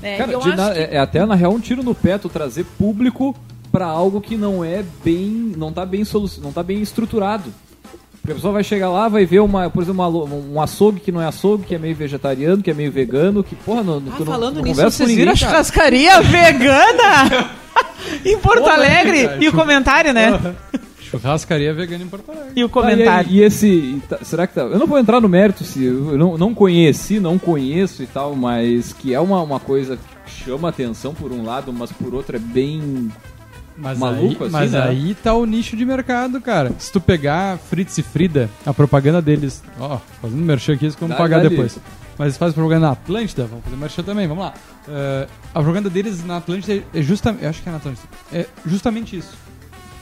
né? 0.00 0.16
Cara, 0.18 0.32
na- 0.56 0.72
que- 0.72 0.78
é, 0.80 0.94
é 0.94 0.98
até 0.98 1.24
na 1.26 1.34
real 1.34 1.52
um 1.52 1.60
tiro 1.60 1.82
no 1.82 1.94
pé 1.94 2.16
tu 2.18 2.28
trazer 2.28 2.64
público 2.78 3.34
pra 3.72 3.86
algo 3.86 4.20
que 4.20 4.36
não 4.36 4.64
é 4.64 4.84
bem, 5.04 5.52
não 5.56 5.72
tá 5.72 5.84
bem 5.84 6.04
solu 6.04 6.30
não 6.40 6.52
tá 6.52 6.62
bem 6.62 6.80
estruturado. 6.80 7.52
Porque 8.24 8.32
a 8.32 8.36
pessoa 8.36 8.54
vai 8.54 8.64
chegar 8.64 8.88
lá, 8.88 9.06
vai 9.06 9.26
ver 9.26 9.40
uma, 9.40 9.68
por 9.68 9.82
exemplo, 9.82 10.24
uma 10.24 10.34
um 10.34 10.58
açougue 10.62 10.98
que 10.98 11.12
não 11.12 11.20
é 11.20 11.26
açougue, 11.26 11.64
que 11.64 11.74
é 11.74 11.78
meio 11.78 11.94
vegetariano, 11.94 12.62
que 12.62 12.70
é 12.70 12.74
meio 12.74 12.90
vegano, 12.90 13.44
que 13.44 13.54
porra, 13.54 13.82
não, 13.82 13.98
Ah, 13.98 14.12
tu 14.16 14.24
não, 14.24 14.32
falando 14.32 14.54
não 14.56 14.62
nisso, 14.62 14.76
conversa 14.76 14.98
com 14.98 15.04
vocês 15.04 15.16
viram 15.18 15.32
a 15.32 15.34
ninguém, 15.34 15.46
cara. 15.46 15.62
churrascaria 15.64 16.22
vegana 16.24 17.50
em 18.24 18.38
Porto 18.38 18.66
Alegre? 18.66 19.26
cara, 19.28 19.44
E 19.44 19.48
o 19.48 19.52
comentário, 19.52 20.14
né? 20.14 20.56
Churrascaria 21.02 21.74
vegana 21.74 22.02
em 22.02 22.06
Porto 22.08 22.30
Alegre. 22.30 22.52
E 22.56 22.62
o 22.62 22.64
Ah, 22.64 22.68
e, 22.68 22.70
comentário. 22.70 23.30
e 23.30 23.42
esse. 23.42 23.66
e 23.68 24.02
tá- 24.08 24.18
será 24.22 24.46
que 24.46 24.54
tá. 24.54 24.62
Eu 24.62 24.78
não 24.78 24.86
vou 24.86 24.98
entrar 24.98 25.20
no 25.20 25.28
mérito 25.28 25.62
se. 25.62 25.84
Eu 25.84 26.16
não, 26.16 26.38
não 26.38 26.54
conheci, 26.54 27.20
não 27.20 27.38
conheço 27.38 28.02
e 28.02 28.06
tal, 28.06 28.34
mas 28.34 28.94
que 28.94 29.12
é 29.12 29.20
uma, 29.20 29.42
uma 29.42 29.60
coisa 29.60 29.98
que 30.26 30.44
chama 30.44 30.70
atenção 30.70 31.12
por 31.12 31.30
um 31.30 31.44
lado, 31.44 31.72
mas 31.74 31.92
por 31.92 32.14
outro 32.14 32.36
é 32.36 32.38
bem. 32.40 33.10
Mas, 33.76 33.98
Maluco 33.98 34.44
aí, 34.44 34.48
assim, 34.48 34.50
mas 34.52 34.72
né? 34.72 34.82
aí 34.82 35.14
tá 35.16 35.34
o 35.34 35.44
nicho 35.44 35.76
de 35.76 35.84
mercado, 35.84 36.40
cara. 36.40 36.72
Se 36.78 36.92
tu 36.92 37.00
pegar 37.00 37.58
Fritz 37.58 37.98
e 37.98 38.02
Frida, 38.02 38.48
a 38.64 38.72
propaganda 38.72 39.20
deles, 39.20 39.62
ó, 39.80 39.98
fazendo 40.22 40.42
merchan 40.42 40.74
aqui, 40.74 40.84
eles 40.84 40.94
vão 40.94 41.08
Dá- 41.08 41.16
pagar 41.16 41.42
dá 41.42 41.48
depois. 41.48 41.78
Mas 42.16 42.26
eles 42.26 42.36
fazem 42.36 42.54
propaganda 42.54 42.86
na 42.86 42.92
Atlântida, 42.92 43.44
vamos 43.46 43.64
fazer 43.64 43.76
merchan 43.76 44.02
também, 44.04 44.28
vamos 44.28 44.44
lá. 44.44 44.54
Eh, 44.88 45.26
a 45.52 45.60
propaganda 45.60 45.90
deles 45.90 46.24
na 46.24 46.36
Atlântida 46.36 46.84
é 46.94 47.02
justamente, 47.02 47.42
eu 47.42 47.50
acho 47.50 47.60
que 47.62 47.68
é 47.68 47.72
na 47.72 47.78
Atlântida, 47.78 48.06
é 48.32 48.46
justamente 48.64 49.16
isso. 49.16 49.36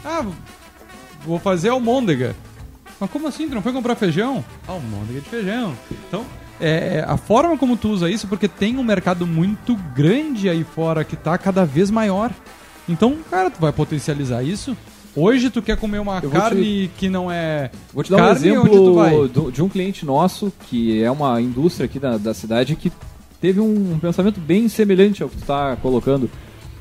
Ah, 0.05 0.23
vou 1.25 1.39
fazer 1.39 1.71
almôndega. 1.71 2.37
Mas 3.01 3.11
como 3.11 3.27
assim? 3.27 3.49
Tu 3.49 3.55
não 3.55 3.63
foi 3.63 3.73
comprar 3.73 3.95
feijão? 3.95 4.45
Almôndega 4.69 5.21
de 5.21 5.29
feijão. 5.31 5.75
Então, 6.07 6.27
é, 6.61 6.99
é, 6.99 7.05
a 7.09 7.17
forma 7.17 7.57
como 7.57 7.77
tu 7.77 7.89
usa 7.89 8.11
isso, 8.11 8.29
porque 8.29 8.47
tem 8.47 8.77
um 8.77 8.85
mercado 8.85 9.27
muito 9.27 9.75
grande 9.95 10.49
aí 10.49 10.63
fora 10.63 11.03
que 11.03 11.17
tá 11.17 11.37
cada 11.39 11.65
vez 11.65 11.91
maior. 11.91 12.31
Então, 12.93 13.17
cara, 13.31 13.51
tu 13.51 13.61
vai 13.61 13.73
potencializar 13.73 14.43
isso. 14.43 14.77
Hoje 15.15 15.51
tu 15.51 15.61
quer 15.61 15.77
comer 15.77 15.99
uma 16.01 16.21
carne 16.41 16.91
que 16.97 17.09
não 17.09 17.31
é. 17.31 17.71
Vou 17.93 18.03
te 18.03 18.11
dar 18.11 18.17
um 18.17 18.21
carne, 18.21 18.49
exemplo 18.49 18.95
vai? 18.95 19.29
do- 19.29 19.51
de 19.53 19.63
um 19.63 19.69
cliente 19.69 20.07
nosso, 20.07 20.53
que 20.69 21.03
é 21.03 21.11
uma 21.11 21.41
indústria 21.41 21.85
aqui 21.85 21.99
da, 21.99 22.17
da 22.17 22.33
cidade, 22.33 22.77
que 22.77 22.91
teve 23.41 23.61
um, 23.61 23.93
um 23.95 23.99
pensamento 23.99 24.41
bem 24.41 24.69
semelhante 24.69 25.23
ao 25.23 25.29
que 25.29 25.37
tu 25.37 25.41
está 25.43 25.77
colocando. 25.77 26.31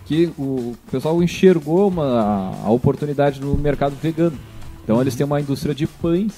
Que 0.05 0.29
o 0.37 0.75
pessoal 0.89 1.21
enxergou 1.21 1.87
uma, 1.89 2.53
a 2.65 2.69
oportunidade 2.69 3.39
no 3.41 3.55
mercado 3.57 3.95
vegano. 4.01 4.37
Então 4.83 4.99
eles 5.01 5.15
têm 5.15 5.25
uma 5.25 5.39
indústria 5.41 5.75
de 5.75 5.85
pães. 5.87 6.33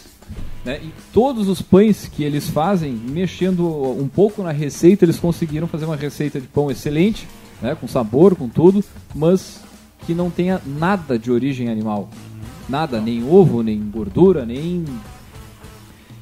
Né? 0.66 0.80
E 0.82 0.90
todos 1.14 1.48
os 1.48 1.62
pães 1.62 2.08
que 2.12 2.24
eles 2.24 2.50
fazem, 2.50 2.92
mexendo 2.92 3.68
um 3.68 4.08
pouco 4.08 4.42
na 4.42 4.52
receita, 4.52 5.06
eles 5.06 5.20
conseguiram 5.20 5.68
fazer 5.68 5.86
uma 5.86 5.96
receita 5.96 6.40
de 6.40 6.48
pão 6.48 6.72
excelente, 6.72 7.28
né? 7.64 7.76
com 7.80 7.88
sabor, 7.88 8.36
com 8.36 8.50
tudo, 8.50 8.84
mas 9.16 9.62
que 10.06 10.14
não 10.14 10.30
tenha 10.30 10.62
nada 10.66 11.18
de 11.18 11.32
origem 11.32 11.70
animal. 11.70 12.10
Nada, 12.68 13.00
nem 13.00 13.24
ovo, 13.24 13.64
nem 13.64 13.80
gordura, 13.80 14.46
nem. 14.46 14.86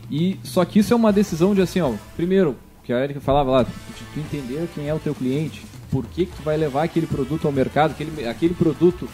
E 0.09 0.39
só 0.43 0.63
que 0.63 0.79
isso 0.79 0.93
é 0.93 0.95
uma 0.95 1.11
decisão 1.11 1.55
de 1.55 1.61
assim, 1.61 1.81
ó, 1.81 1.91
primeiro, 2.15 2.55
que 2.83 2.93
a 2.93 3.03
Erika 3.03 3.19
falava 3.19 3.51
lá, 3.51 3.63
de 3.63 3.71
tu 4.13 4.19
entender 4.19 4.67
quem 4.73 4.87
é 4.87 4.93
o 4.93 4.99
teu 4.99 5.15
cliente, 5.15 5.63
por 5.89 6.05
que, 6.05 6.25
que 6.25 6.35
tu 6.35 6.43
vai 6.43 6.57
levar 6.57 6.83
aquele 6.83 7.07
produto 7.07 7.47
ao 7.47 7.51
mercado, 7.51 7.91
aquele, 7.91 8.27
aquele 8.27 8.53
produto 8.53 9.07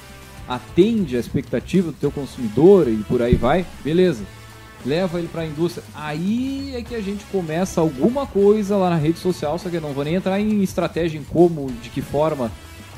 atende 0.48 1.18
a 1.18 1.20
expectativa 1.20 1.92
do 1.92 1.98
teu 1.98 2.12
consumidor 2.12 2.88
e 2.88 2.98
por 2.98 3.22
aí 3.22 3.36
vai, 3.36 3.66
beleza. 3.84 4.24
Leva 4.86 5.20
ele 5.20 5.28
para 5.28 5.42
a 5.42 5.46
indústria. 5.46 5.84
Aí 5.94 6.74
é 6.76 6.82
que 6.82 6.96
a 6.96 7.02
gente 7.02 7.24
começa 7.26 7.82
alguma 7.82 8.26
coisa 8.26 8.78
lá 8.78 8.90
na 8.92 8.96
rede 8.96 9.20
social, 9.20 9.58
só 9.60 9.70
que 9.70 9.76
eu 9.78 9.82
não 9.82 9.92
vou 9.94 10.04
nem 10.04 10.16
entrar 10.16 10.40
em 10.40 10.62
estratégia, 10.62 11.18
em 11.18 11.24
como, 11.24 11.70
de 11.82 11.90
que 11.90 12.02
forma, 12.02 12.52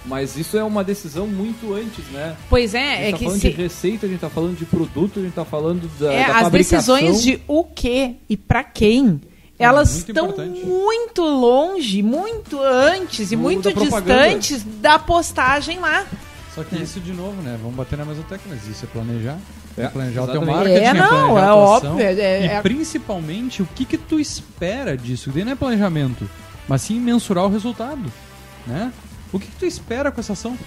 mas 0.05 0.37
isso 0.37 0.57
é 0.57 0.63
uma 0.63 0.83
decisão 0.83 1.25
muito 1.27 1.73
antes, 1.73 2.05
né? 2.11 2.35
Pois 2.49 2.75
A 2.75 2.79
é, 2.79 2.95
gente 2.95 3.07
é 3.07 3.11
tá 3.11 3.17
que 3.17 3.23
falando 3.25 3.41
se, 3.41 3.49
de 3.49 3.55
receita, 3.61 4.05
a 4.05 4.09
gente 4.09 4.19
tá 4.19 4.29
falando 4.29 4.57
de 4.57 4.65
produto, 4.65 5.19
a 5.19 5.23
gente 5.23 5.33
tá 5.33 5.45
falando 5.45 5.89
da, 5.99 6.13
é, 6.13 6.27
da 6.27 6.35
as 6.37 6.41
fabricação. 6.43 6.95
decisões 6.95 7.23
de 7.23 7.41
o 7.47 7.63
que 7.63 8.15
e 8.29 8.37
pra 8.37 8.63
quem. 8.63 9.19
Elas 9.57 9.91
muito 9.93 10.09
estão 10.09 10.25
importante. 10.29 10.65
muito 10.65 11.21
longe, 11.21 12.01
muito 12.01 12.61
antes 12.61 13.31
e 13.31 13.35
Do- 13.35 13.41
muito 13.41 13.73
da 13.73 13.81
distantes 13.81 14.63
da 14.63 14.97
postagem 14.97 15.79
lá. 15.79 16.05
Só 16.55 16.63
que 16.63 16.75
isso 16.81 16.99
de 17.01 17.11
novo, 17.13 17.41
né? 17.41 17.57
Vamos 17.61 17.75
bater 17.75 17.97
na 17.97 18.05
mesma 18.05 18.23
tecla, 18.23 18.45
mas 18.55 18.65
isso 18.67 18.85
é 18.85 18.87
planejar. 18.87 19.37
É, 19.79 19.87
planejar 19.87 20.23
o 20.23 20.27
teu 20.27 20.45
marketing, 20.45 20.75
É, 20.83 20.93
não, 20.93 21.37
é 21.37 21.41
a 21.43 21.45
tua 21.51 21.77
ação. 21.77 21.91
óbvio, 21.93 22.05
é- 22.05 22.13
é- 22.13 22.41
e 22.43 22.47
é- 22.47 22.61
principalmente, 22.61 23.61
o 23.61 23.65
que 23.65 23.85
que 23.85 23.97
tu 23.97 24.19
espera 24.19 24.97
disso? 24.97 25.31
Daí 25.33 25.43
não 25.43 25.53
é 25.53 25.55
planejamento, 25.55 26.29
mas 26.67 26.81
sim 26.81 26.99
mensurar 26.99 27.45
o 27.45 27.49
resultado, 27.49 28.11
né? 28.67 28.91
O 29.31 29.39
que 29.39 29.47
que 29.47 29.55
tu 29.55 29.65
espera 29.65 30.11
com 30.11 30.19
essa 30.19 30.33
ação? 30.33 30.57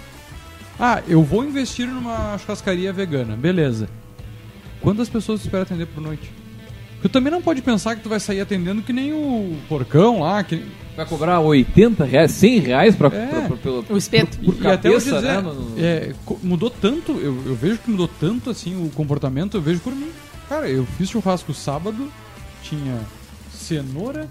Ah, 0.79 1.01
eu 1.07 1.21
vou 1.23 1.43
investir 1.43 1.87
numa 1.87 2.37
churrascaria 2.39 2.91
vegana, 2.91 3.35
beleza. 3.35 3.87
Quantas 4.81 5.07
pessoas 5.07 5.41
tu 5.41 5.43
espera 5.45 5.63
atender 5.63 5.85
por 5.85 6.01
noite? 6.01 6.31
Tu 7.03 7.09
também 7.09 7.29
não 7.31 7.41
pode 7.41 7.61
pensar 7.61 7.95
que 7.95 8.01
tu 8.01 8.09
vai 8.09 8.19
sair 8.19 8.39
atendendo 8.41 8.81
que 8.81 8.91
nem 8.93 9.13
o 9.13 9.55
porcão 9.69 10.21
lá, 10.21 10.43
que 10.43 10.63
Vai 10.95 11.05
cobrar 11.07 11.39
80 11.39 12.05
reais, 12.05 12.31
100 12.31 12.59
reais 12.59 12.95
pra, 12.95 13.07
É. 13.07 13.25
pra- 13.25 13.41
pra- 13.41 13.57
pelo, 13.57 13.83
O 13.89 13.97
espeto. 13.97 14.37
por, 14.37 14.53
por 14.55 14.63
e 14.63 14.67
até 14.67 14.87
eu 14.89 14.93
cabeça, 14.93 15.15
dizer, 15.15 15.27
né? 15.33 15.41
no- 15.41 15.73
é, 15.79 16.11
mudou 16.43 16.69
tanto, 16.69 17.11
eu, 17.13 17.35
eu 17.47 17.55
vejo 17.55 17.79
que 17.79 17.89
mudou 17.89 18.07
tanto 18.07 18.49
assim 18.51 18.75
o 18.75 18.89
comportamento, 18.91 19.57
eu 19.57 19.61
vejo 19.61 19.79
por 19.79 19.93
mim. 19.93 20.09
Cara, 20.47 20.69
eu 20.69 20.85
fiz 20.97 21.09
churrasco 21.09 21.51
sábado, 21.53 22.11
tinha 22.61 22.99
cenoura, 23.51 24.29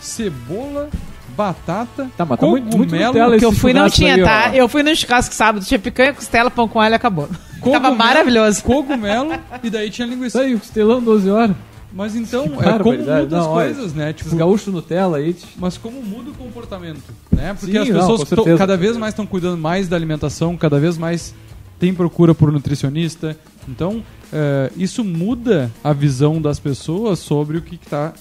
cebola, 0.00 0.88
batata, 1.36 2.10
Tá, 2.16 2.24
mas 2.24 2.38
tá 2.40 2.46
muito- 2.46 2.64
muito 2.64 2.88
cogumelo, 2.90 3.12
Nutella 3.14 3.38
Que 3.38 3.44
eu 3.44 3.52
fui 3.52 3.72
não 3.72 3.88
tinha, 3.88 4.14
aí, 4.14 4.22
ó. 4.22 4.24
tá? 4.26 4.56
Eu 4.56 4.68
fui 4.68 4.82
no 4.82 4.94
churrasco 4.96 5.34
sábado, 5.34 5.64
tinha 5.64 5.78
picanha, 5.78 6.12
costela, 6.12 6.50
pão 6.50 6.66
com 6.68 6.80
alho 6.80 6.94
e 6.94 6.96
acabou. 6.96 7.28
Tava 7.58 7.60
cogumelo, 7.60 7.96
maravilhoso. 7.96 8.62
Cogumelo 8.62 9.30
e 9.62 9.70
daí 9.70 9.90
tinha 9.90 10.06
linguiça. 10.06 10.40
aí, 10.40 10.54
o 10.54 10.58
costelão 10.58 11.00
12 11.02 11.28
horas. 11.30 11.54
Mas 11.92 12.14
então, 12.14 12.44
é 12.44 12.48
como 12.48 12.62
barbaridade. 12.62 13.22
muda 13.24 13.38
as 13.38 13.44
Não, 13.44 13.52
olha, 13.52 13.74
coisas, 13.74 13.94
né? 13.94 14.12
Tipo, 14.12 14.36
gaúchos 14.36 14.72
Nutella 14.72 15.16
aí. 15.18 15.34
Mas 15.56 15.78
como 15.78 16.02
muda 16.02 16.30
o 16.30 16.34
comportamento, 16.34 17.02
né? 17.32 17.54
Porque 17.58 17.72
Sim, 17.72 17.78
as 17.78 17.88
não, 17.88 18.00
pessoas 18.00 18.28
tão- 18.28 18.36
certeza. 18.44 18.58
cada 18.58 18.76
vez 18.76 18.96
mais 18.96 19.12
estão 19.14 19.26
cuidando 19.26 19.56
mais 19.58 19.88
da 19.88 19.96
alimentação, 19.96 20.56
cada 20.56 20.78
vez 20.78 20.98
mais 20.98 21.34
tem 21.78 21.94
procura 21.94 22.34
por 22.34 22.52
nutricionista. 22.52 23.36
Então, 23.66 24.02
eh, 24.32 24.70
isso 24.76 25.02
muda 25.04 25.70
a 25.82 25.92
visão 25.92 26.40
das 26.42 26.58
pessoas 26.58 27.18
sobre 27.20 27.56
o 27.58 27.62
que 27.62 27.76
está 27.76 28.12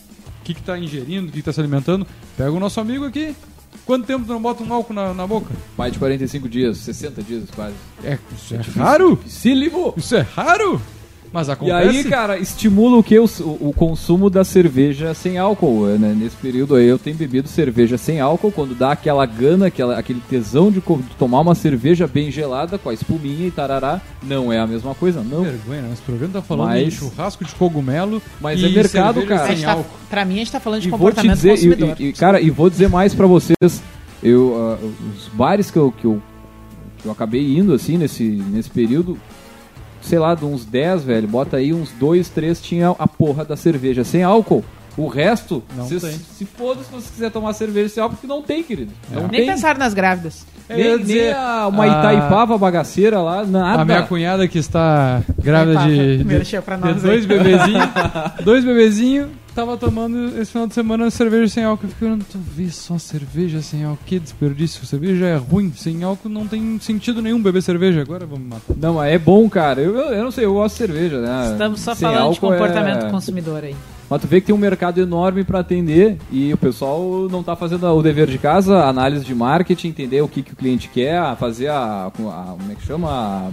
que 0.43 0.53
que 0.53 0.61
tá 0.61 0.80
ingerindo, 0.80 1.28
o 1.28 1.32
que 1.32 1.39
está 1.39 1.51
se 1.51 1.59
alimentando. 1.59 2.07
Pega 2.38 2.51
o 2.51 2.59
nosso 2.59 2.80
amigo 2.80 3.03
aqui. 3.05 3.36
Quanto 3.86 4.05
tempo 4.05 4.26
tu 4.26 4.32
não 4.34 4.41
bota 4.41 4.63
um 4.63 4.74
álcool 4.74 4.93
na, 4.93 5.13
na 5.13 5.28
boca? 5.28 5.53
Mais 5.78 5.91
de 5.91 5.99
45 5.99 6.47
dias, 6.47 6.78
60 6.78 7.22
dias 7.22 7.43
quase. 7.53 7.74
É, 8.03 8.18
isso 8.34 8.53
é 8.55 8.61
raro? 8.82 9.20
Se 9.28 9.53
ligou! 9.53 9.93
Isso 9.97 10.15
é 10.15 10.22
raro? 10.22 10.82
Mas 11.32 11.47
E 11.47 11.51
acontece. 11.51 11.97
aí, 11.97 12.03
cara, 12.05 12.38
estimula 12.39 12.97
o 12.97 13.03
que? 13.03 13.19
O, 13.19 13.25
o 13.59 13.73
consumo 13.75 14.30
da 14.30 14.43
cerveja 14.43 15.13
sem 15.13 15.38
álcool. 15.38 15.86
Né? 15.97 16.15
Nesse 16.17 16.36
período 16.38 16.75
aí 16.75 16.88
eu 16.88 16.97
tenho 16.97 17.15
bebido 17.17 17.47
cerveja 17.49 17.97
sem 17.97 18.19
álcool, 18.19 18.51
quando 18.51 18.73
dá 18.73 18.91
aquela 18.93 19.25
gana, 19.25 19.67
aquela, 19.67 19.97
aquele 19.99 20.21
tesão 20.30 20.71
de, 20.71 20.80
de 20.80 21.15
tomar 21.19 21.41
uma 21.41 21.53
cerveja 21.53 22.07
bem 22.07 22.32
gelada 22.32 22.78
com 22.78 22.89
a 22.89 22.93
espuminha 22.93 23.47
e 23.47 23.51
tarará. 23.51 24.01
Não 24.23 24.51
é 24.51 24.59
a 24.59 24.65
mesma 24.65 24.95
coisa, 24.95 25.21
não. 25.21 25.43
vergonha, 25.43 25.82
né? 25.82 25.89
Esse 25.93 26.01
programa 26.01 26.34
tá 26.34 26.41
falando 26.41 26.67
Mas- 26.69 26.88
em 26.88 26.91
churrasco 26.91 27.43
de 27.45 27.53
cogumelo. 27.55 28.21
Mas 28.41 28.59
e 28.61 28.65
é 28.65 28.69
mercado, 28.69 29.25
cara. 29.25 29.47
Sem 29.53 29.63
tá, 29.65 29.71
álcool. 29.73 29.89
pra 30.09 30.23
mim, 30.25 30.36
a 30.36 30.38
gente 30.38 30.51
tá 30.51 30.59
falando 30.59 30.82
de 30.82 30.88
E 30.88 30.91
vou 30.91 30.97
te 30.97 31.01
comportamento 31.01 31.36
dizer, 31.36 31.49
consumidor. 31.51 31.95
e, 31.99 32.03
e- 32.05 32.13
cara, 32.13 32.39
e 32.41 32.49
vou 32.49 32.69
dizer 32.69 32.89
mais 32.89 33.13
pra 33.13 33.28
vocês. 33.28 33.82
Eu, 34.23 34.55
ah, 34.82 34.86
os 35.15 35.28
bares 35.34 35.69
que 35.69 35.78
eu, 35.78 35.91
que 35.91 36.05
eu, 36.05 36.21
que 36.99 37.05
eu 37.05 37.11
acabei 37.11 37.57
indo 37.57 37.73
assim 37.73 37.97
nesse, 37.97 38.23
nesse 38.23 38.69
período, 38.69 39.17
sei 40.01 40.19
lá, 40.19 40.35
de 40.35 40.45
uns 40.45 40.65
10, 40.65 41.03
velho, 41.03 41.27
bota 41.27 41.57
aí 41.57 41.73
uns 41.73 41.91
2, 41.91 42.29
3 42.29 42.61
tinha 42.61 42.89
a 42.97 43.07
porra 43.07 43.43
da 43.45 43.55
cerveja 43.55 44.03
sem 44.03 44.23
álcool. 44.23 44.63
O 44.97 45.07
resto, 45.07 45.63
Não 45.75 45.85
se, 45.87 45.99
tem. 45.99 46.11
se 46.11 46.43
foda 46.45 46.81
se 46.83 46.91
você 46.91 47.07
quiser 47.13 47.29
tomar 47.31 47.53
cerveja 47.53 47.87
sem 47.89 48.01
álcool, 48.01 48.15
porque 48.15 48.25
não 48.27 48.41
tem, 48.41 48.63
querido. 48.63 48.91
Não 49.11 49.23
Nem 49.27 49.41
tem. 49.41 49.45
pensar 49.45 49.77
nas 49.77 49.93
grávidas. 49.93 50.43
Nem, 50.67 50.97
dizer, 50.97 51.25
nem 51.25 51.33
a, 51.33 51.67
uma 51.67 51.83
a- 51.83 51.87
Itaipava 51.87 52.57
bagaceira 52.57 53.21
lá, 53.21 53.45
nada. 53.45 53.81
A 53.83 53.85
minha 53.85 54.01
cunhada 54.03 54.47
que 54.47 54.57
está 54.57 55.21
grávida 55.41 55.81
Itaipava, 55.83 55.89
de, 55.89 56.23
de, 56.23 56.23
de 56.93 56.99
dois 57.01 57.25
bebezinhos, 57.27 57.89
dois 58.43 58.65
bebezinhos, 58.65 59.27
tava 59.57 59.75
tomando 59.75 60.39
esse 60.39 60.51
final 60.51 60.67
de 60.67 60.75
semana 60.75 61.09
cerveja 61.09 61.47
sem 61.51 61.63
álcool. 61.63 61.87
Eu 61.87 61.89
fiquei 61.89 62.07
olhando, 62.07 62.23
tu 62.31 62.37
vê 62.37 62.69
só 62.69 62.99
cerveja 62.99 63.59
sem 63.59 63.83
álcool, 63.83 64.03
que 64.05 64.19
desperdício. 64.19 64.85
Cerveja 64.85 65.25
é 65.25 65.35
ruim, 65.35 65.73
sem 65.75 66.03
álcool 66.03 66.29
não 66.29 66.47
tem 66.47 66.77
sentido 66.79 67.23
nenhum 67.23 67.41
beber 67.41 67.63
cerveja. 67.63 68.01
Agora 68.01 68.23
vamos 68.27 68.47
matar. 68.47 68.75
Não, 68.77 68.93
mas 68.93 69.11
é 69.11 69.17
bom, 69.17 69.49
cara. 69.49 69.81
Eu, 69.81 69.95
eu, 69.95 70.13
eu 70.13 70.23
não 70.23 70.29
sei, 70.29 70.45
eu 70.45 70.53
gosto 70.53 70.73
de 70.75 70.77
cerveja, 70.77 71.19
né? 71.19 71.49
Estamos 71.53 71.79
só 71.79 71.95
Sem 71.95 72.07
falando 72.07 72.17
de 72.21 72.27
álcool 72.27 72.51
comportamento 72.51 73.01
é... 73.01 73.05
do 73.05 73.11
consumidor 73.11 73.63
aí. 73.63 73.75
Mas 74.07 74.21
tu 74.21 74.27
vê 74.27 74.39
que 74.39 74.45
tem 74.47 74.55
um 74.55 74.59
mercado 74.59 75.01
enorme 75.01 75.43
pra 75.43 75.59
atender 75.59 76.17
e 76.31 76.53
o 76.53 76.57
pessoal 76.57 77.27
não 77.29 77.41
tá 77.41 77.55
fazendo 77.55 77.85
o 77.87 78.01
dever 78.03 78.27
de 78.27 78.37
casa, 78.37 78.85
análise 78.85 79.25
de 79.25 79.33
marketing, 79.33 79.87
entender 79.89 80.21
o 80.21 80.27
que, 80.27 80.43
que 80.43 80.53
o 80.53 80.55
cliente 80.55 80.87
quer, 80.87 81.35
fazer 81.35 81.67
a, 81.69 82.05
a- 82.05 82.11
Como 82.11 82.71
é 82.71 82.75
que 82.75 82.85
chama? 82.85 83.09
A- 83.09 83.49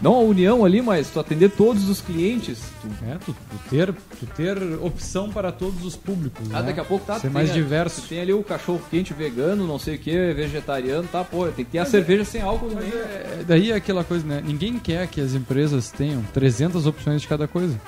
não 0.00 0.14
a 0.14 0.20
união 0.20 0.64
ali, 0.64 0.80
mas 0.82 1.10
tu 1.10 1.18
atender 1.20 1.50
todos 1.50 1.88
os 1.88 2.00
clientes. 2.00 2.58
Tu- 2.82 2.88
É, 3.10 3.14
tu, 3.24 3.32
tu 3.32 3.58
ter, 3.70 3.92
tu 3.92 4.26
ter 4.36 4.56
opção 4.82 5.30
para 5.30 5.50
todos 5.52 5.84
os 5.84 5.96
públicos. 5.96 6.46
Ah, 6.52 6.60
né? 6.60 6.68
daqui 6.68 6.80
a 6.80 6.84
pouco 6.84 7.04
tá. 7.06 7.18
Ser 7.18 7.30
mais 7.30 7.50
a- 7.50 7.52
diverso. 7.54 8.02
tu 8.02 8.08
Tem 8.08 8.20
ali 8.20 8.32
o 8.32 8.42
cachorro 8.42 8.80
quente 8.90 9.12
vegano, 9.14 9.66
não 9.66 9.78
sei 9.78 9.96
o 9.96 9.98
que, 9.98 10.32
vegetariano, 10.34 11.08
tá? 11.10 11.24
Pô, 11.24 11.46
tem 11.48 11.64
que 11.64 11.70
ter 11.72 11.78
a 11.78 11.84
cerveja 11.86 12.24
sem 12.24 12.40
álcool 12.42 12.68
também. 12.68 12.88
É, 12.90 13.44
daí 13.46 13.70
é 13.72 13.74
aquela 13.76 14.04
coisa, 14.04 14.26
né? 14.26 14.42
Ninguém 14.44 14.78
quer 14.78 15.06
que 15.08 15.20
as 15.20 15.34
empresas 15.34 15.90
tenham 15.90 16.22
300 16.34 16.86
opções 16.86 17.22
de 17.22 17.28
cada 17.28 17.46
coisa. 17.48 17.78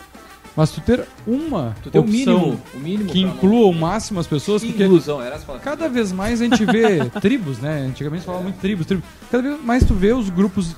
Mas 0.57 0.71
tu 0.73 0.81
ter 0.81 1.05
uma 1.25 1.77
Tu 1.85 1.91
tem 1.91 2.01
o 2.01 2.05
opção 2.05 2.39
mínimo, 2.41 2.61
o 2.75 2.79
mínimo 2.81 3.11
que 3.11 3.21
inclua 3.21 3.67
o 3.69 3.73
máximo 3.73 4.19
as 4.19 4.27
pessoas, 4.27 4.65
porque 4.65 4.83
Inclusão, 4.83 5.23
era 5.23 5.39
cada 5.63 5.89
vez 5.89 6.11
mais 6.11 6.41
a 6.41 6.45
gente 6.45 6.65
vê 6.65 7.05
tribos, 7.21 7.59
né? 7.59 7.83
Antigamente 7.89 8.25
falava 8.25 8.43
muito 8.43 8.59
tribos, 8.59 8.85
tribos. 8.85 9.05
Cada 9.31 9.43
vez 9.51 9.63
mais 9.65 9.85
tu 9.85 9.95
vê 9.95 10.13
os 10.13 10.29
grupos 10.31 10.75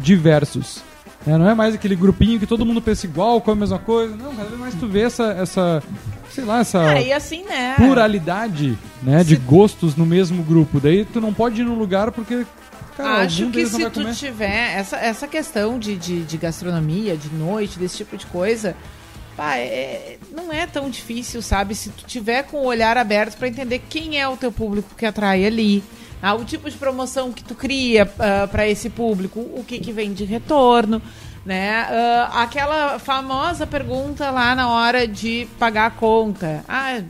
diversos. 0.00 0.82
né? 1.26 1.36
Não 1.38 1.48
é 1.48 1.54
mais 1.54 1.74
aquele 1.74 1.94
grupinho 1.94 2.38
que 2.40 2.46
todo 2.46 2.64
mundo 2.66 2.80
pensa 2.82 3.06
igual, 3.06 3.40
come 3.40 3.58
a 3.58 3.60
mesma 3.60 3.78
coisa. 3.78 4.16
Não, 4.16 4.34
cada 4.34 4.48
vez 4.48 4.58
mais 4.60 4.74
tu 4.74 4.86
vê 4.88 5.02
essa, 5.02 5.32
essa 5.32 5.82
sei 6.30 6.44
lá, 6.44 6.60
essa 6.60 6.80
Ah, 6.90 7.00
e 7.00 7.12
assim, 7.12 7.44
né? 7.44 7.74
pluralidade 7.76 8.78
né, 9.02 9.22
de 9.22 9.36
gostos 9.36 9.94
no 9.96 10.06
mesmo 10.06 10.42
grupo. 10.42 10.80
Daí 10.80 11.04
tu 11.04 11.20
não 11.20 11.32
pode 11.34 11.60
ir 11.60 11.64
num 11.64 11.74
lugar 11.74 12.10
porque, 12.12 12.46
cara, 12.96 13.22
Acho 13.22 13.50
que 13.50 13.66
se 13.66 13.90
tu 13.90 14.00
comer. 14.00 14.14
tiver 14.14 14.74
essa, 14.78 14.96
essa 14.96 15.26
questão 15.28 15.78
de, 15.78 15.96
de, 15.96 16.22
de 16.22 16.36
gastronomia, 16.36 17.16
de 17.16 17.28
noite, 17.34 17.78
desse 17.78 17.98
tipo 17.98 18.16
de 18.16 18.26
coisa, 18.26 18.74
pá, 19.36 19.56
é- 19.56 20.16
não 20.34 20.52
é 20.52 20.66
tão 20.66 20.88
difícil, 20.88 21.42
sabe? 21.42 21.74
Se 21.74 21.90
tu 21.90 22.04
tiver 22.06 22.44
com 22.44 22.58
o 22.58 22.64
olhar 22.66 22.96
aberto 22.96 23.36
pra 23.36 23.48
entender 23.48 23.82
quem 23.90 24.18
é 24.18 24.26
o 24.28 24.36
teu 24.36 24.50
público 24.52 24.88
que 24.96 25.04
atrai 25.04 25.44
ali, 25.44 25.82
ah, 26.22 26.34
o 26.34 26.44
tipo 26.44 26.70
de 26.70 26.76
promoção 26.76 27.32
que 27.32 27.42
tu 27.42 27.54
cria 27.54 28.10
ah, 28.18 28.48
pra 28.48 28.68
esse 28.68 28.90
público, 28.90 29.40
o 29.40 29.64
que, 29.66 29.78
que 29.78 29.92
vem 29.92 30.12
de 30.12 30.24
retorno. 30.24 31.00
Né? 31.44 31.70
Ah, 31.70 32.42
aquela 32.42 32.98
famosa 32.98 33.66
pergunta 33.66 34.30
lá 34.30 34.54
na 34.54 34.68
hora 34.68 35.08
de 35.08 35.48
pagar 35.58 35.86
a 35.86 35.90
conta. 35.90 36.62
Ah, 36.68 37.00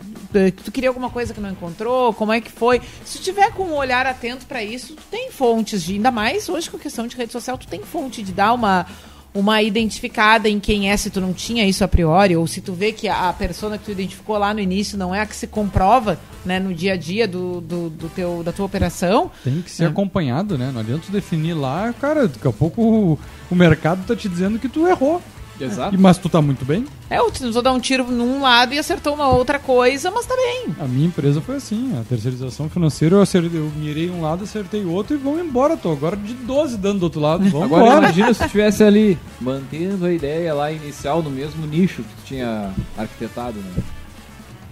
tu 0.64 0.70
queria 0.70 0.88
alguma 0.88 1.10
coisa 1.10 1.34
que 1.34 1.40
não 1.40 1.50
encontrou? 1.50 2.14
Como 2.14 2.32
é 2.32 2.40
que 2.40 2.50
foi? 2.50 2.80
Se 3.04 3.18
tiver 3.18 3.50
com 3.52 3.64
um 3.64 3.74
olhar 3.74 4.06
atento 4.06 4.46
pra 4.46 4.62
isso, 4.62 4.94
tu 4.94 5.02
tem 5.10 5.32
fontes 5.32 5.82
de, 5.82 5.94
ainda 5.94 6.12
mais 6.12 6.48
hoje 6.48 6.70
com 6.70 6.76
a 6.76 6.80
questão 6.80 7.06
de 7.08 7.16
rede 7.16 7.32
social, 7.32 7.58
tu 7.58 7.66
tem 7.66 7.82
fonte 7.82 8.22
de 8.22 8.32
dar 8.32 8.52
uma 8.52 8.86
uma 9.32 9.62
identificada 9.62 10.48
em 10.48 10.58
quem 10.58 10.90
é 10.90 10.96
se 10.96 11.08
tu 11.10 11.20
não 11.20 11.32
tinha 11.32 11.64
isso 11.64 11.84
a 11.84 11.88
priori 11.88 12.36
ou 12.36 12.46
se 12.46 12.60
tu 12.60 12.72
vê 12.72 12.90
que 12.92 13.08
a, 13.08 13.28
a 13.28 13.32
persona 13.32 13.78
que 13.78 13.84
tu 13.84 13.90
identificou 13.92 14.36
lá 14.36 14.52
no 14.52 14.58
início 14.60 14.98
não 14.98 15.14
é 15.14 15.20
a 15.20 15.26
que 15.26 15.36
se 15.36 15.46
comprova, 15.46 16.18
né, 16.44 16.58
no 16.58 16.74
dia 16.74 16.94
a 16.94 16.96
dia 16.96 17.28
do, 17.28 17.60
do, 17.60 17.90
do 17.90 18.08
teu 18.08 18.42
da 18.42 18.50
tua 18.52 18.66
operação. 18.66 19.30
Tem 19.44 19.62
que 19.62 19.70
ser 19.70 19.84
É. 19.84 19.86
acompanhado, 19.86 20.58
né? 20.58 20.70
Não 20.72 20.80
adianta 20.80 21.04
tu 21.06 21.12
definir 21.12 21.54
lá, 21.54 21.92
cara, 22.00 22.26
daqui 22.26 22.48
a 22.48 22.52
pouco 22.52 22.82
o, 22.82 23.18
o 23.50 23.54
mercado 23.54 24.04
tá 24.06 24.16
te 24.16 24.28
dizendo 24.28 24.58
que 24.58 24.68
tu 24.68 24.86
errou. 24.88 25.22
Exato. 25.60 25.94
E- 25.94 25.98
Mas 25.98 26.16
tu 26.18 26.28
tá 26.28 26.40
muito 26.40 26.64
bem. 26.64 26.84
É, 27.08 27.20
o 27.20 27.30
tentou 27.30 27.60
dar 27.62 27.72
um 27.72 27.80
tiro 27.80 28.04
num 28.10 28.40
lado 28.40 28.72
e 28.72 28.78
acertou 28.78 29.14
uma 29.14 29.28
outra 29.28 29.58
coisa, 29.58 30.10
mas 30.10 30.24
tá 30.26 30.34
bem. 30.36 30.66
A 30.80 30.84
minha 30.86 31.06
empresa 31.06 31.40
foi 31.40 31.56
assim, 31.56 31.92
a 31.98 32.04
terceirização 32.04 32.68
financeira, 32.70 33.16
eu, 33.16 33.20
acertei, 33.22 33.58
eu 33.60 33.70
mirei 33.76 34.08
um 34.10 34.22
lado, 34.22 34.44
acertei 34.44 34.84
o 34.84 34.90
outro 34.92 35.14
e 35.14 35.18
vamos 35.18 35.40
embora, 35.40 35.76
tô 35.76 35.90
agora 35.92 36.16
de 36.16 36.32
12 36.34 36.76
dando 36.78 37.00
do 37.00 37.02
outro 37.04 37.20
lado, 37.20 37.44
vamos 37.50 37.66
Agora 37.66 37.82
embora. 37.84 37.98
imagina 38.04 38.32
se 38.32 38.40
tu 38.40 38.44
estivesse 38.46 38.82
ali, 38.84 39.18
mantendo 39.40 40.06
a 40.06 40.12
ideia 40.12 40.54
lá 40.54 40.70
inicial 40.72 41.22
no 41.22 41.30
mesmo 41.30 41.66
nicho 41.66 42.02
que 42.02 42.08
tu 42.16 42.24
tinha 42.26 42.72
arquitetado, 42.96 43.58
né? 43.58 43.82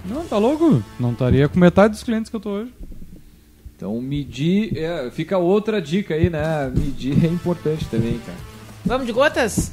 Não, 0.04 0.24
tá 0.24 0.38
louco? 0.38 0.82
Não 0.98 1.12
estaria 1.12 1.48
com 1.48 1.58
metade 1.58 1.92
dos 1.94 2.02
clientes 2.02 2.30
que 2.30 2.36
eu 2.36 2.40
tô 2.40 2.50
hoje. 2.50 2.72
Então 3.76 4.00
medir, 4.00 4.76
é, 4.76 5.10
fica 5.10 5.38
outra 5.38 5.80
dica 5.82 6.14
aí, 6.14 6.28
né? 6.30 6.72
Medir 6.74 7.24
é 7.24 7.28
importante 7.28 7.84
também, 7.86 8.18
cara. 8.24 8.38
Vamos 8.84 9.06
de 9.06 9.12
gotas? 9.12 9.70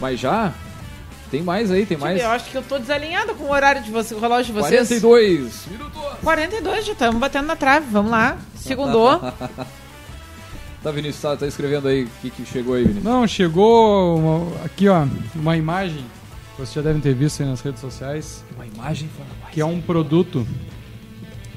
Mas 0.00 0.18
já 0.20 0.52
tem 1.30 1.42
mais 1.42 1.70
aí, 1.70 1.84
tem 1.84 1.96
mais 1.96 2.20
Eu 2.20 2.30
acho 2.30 2.50
que 2.50 2.56
eu 2.56 2.62
tô 2.62 2.78
desalinhada 2.78 3.34
com 3.34 3.44
o 3.44 3.50
horário 3.50 3.82
de 3.82 3.90
vocês, 3.90 4.16
o 4.18 4.20
relógio 4.20 4.54
de 4.54 4.60
vocês. 4.60 4.88
42 4.88 5.66
minutos. 5.70 6.02
42, 6.22 6.86
já 6.86 6.92
estamos 6.92 7.20
batendo 7.20 7.46
na 7.46 7.56
trave. 7.56 7.86
Vamos 7.90 8.10
lá. 8.10 8.38
Segundou. 8.54 9.20
Tá, 10.82 10.92
Vinícius, 10.92 11.20
tá, 11.20 11.36
tá 11.36 11.46
escrevendo 11.48 11.88
aí 11.88 12.04
o 12.04 12.08
que, 12.22 12.30
que 12.30 12.46
chegou 12.46 12.74
aí, 12.76 12.82
Vinícius. 12.82 13.02
Não, 13.02 13.26
chegou 13.26 14.18
uma- 14.18 14.64
aqui, 14.64 14.88
ó, 14.88 15.04
uma 15.34 15.56
imagem, 15.56 16.04
vocês 16.56 16.72
já 16.74 16.80
devem 16.80 17.00
ter 17.02 17.12
visto 17.12 17.42
aí 17.42 17.48
nas 17.48 17.60
redes 17.60 17.80
sociais, 17.80 18.44
Uma 18.54 18.64
imagem 18.66 19.10
que 19.50 19.60
é 19.60 19.64
um 19.64 19.80
produto 19.80 20.46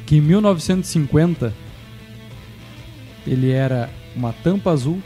que 0.07 0.15
em 0.17 0.21
1950 0.21 1.53
ele 3.27 3.51
era 3.51 3.87
uma 4.15 4.33
tampa 4.33 4.71
azul, 4.71 4.99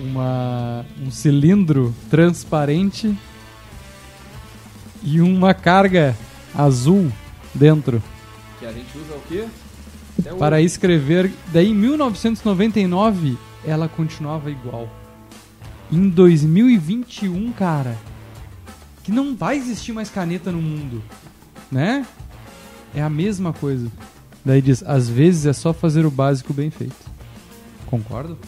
uma, 0.00 0.84
um 1.00 1.10
cilindro 1.10 1.94
transparente 2.10 3.16
e 5.02 5.20
uma 5.20 5.52
carga 5.52 6.16
azul 6.54 7.10
dentro 7.54 8.02
Que 8.58 8.66
a 8.66 8.72
gente 8.72 8.96
usa 8.96 9.14
o 9.14 9.20
quê? 9.28 9.46
Para 10.38 10.60
escrever. 10.60 11.30
Daí 11.52 11.70
em 11.70 11.74
1999 11.74 13.36
ela 13.64 13.88
continuava 13.88 14.50
igual. 14.50 14.88
Em 15.90 16.08
2021, 16.08 17.52
cara, 17.52 17.96
que 19.02 19.12
não 19.12 19.36
vai 19.36 19.56
existir 19.56 19.92
mais 19.92 20.08
caneta 20.08 20.50
no 20.50 20.62
mundo, 20.62 21.02
né? 21.70 22.06
É 22.94 23.02
a 23.02 23.10
mesma 23.10 23.52
coisa. 23.52 23.90
Daí 24.44 24.62
diz, 24.62 24.82
às 24.82 25.08
vezes 25.08 25.46
é 25.46 25.52
só 25.52 25.72
fazer 25.72 26.06
o 26.06 26.10
básico 26.10 26.52
bem 26.52 26.70
feito. 26.70 26.96
Concordo? 27.86 28.38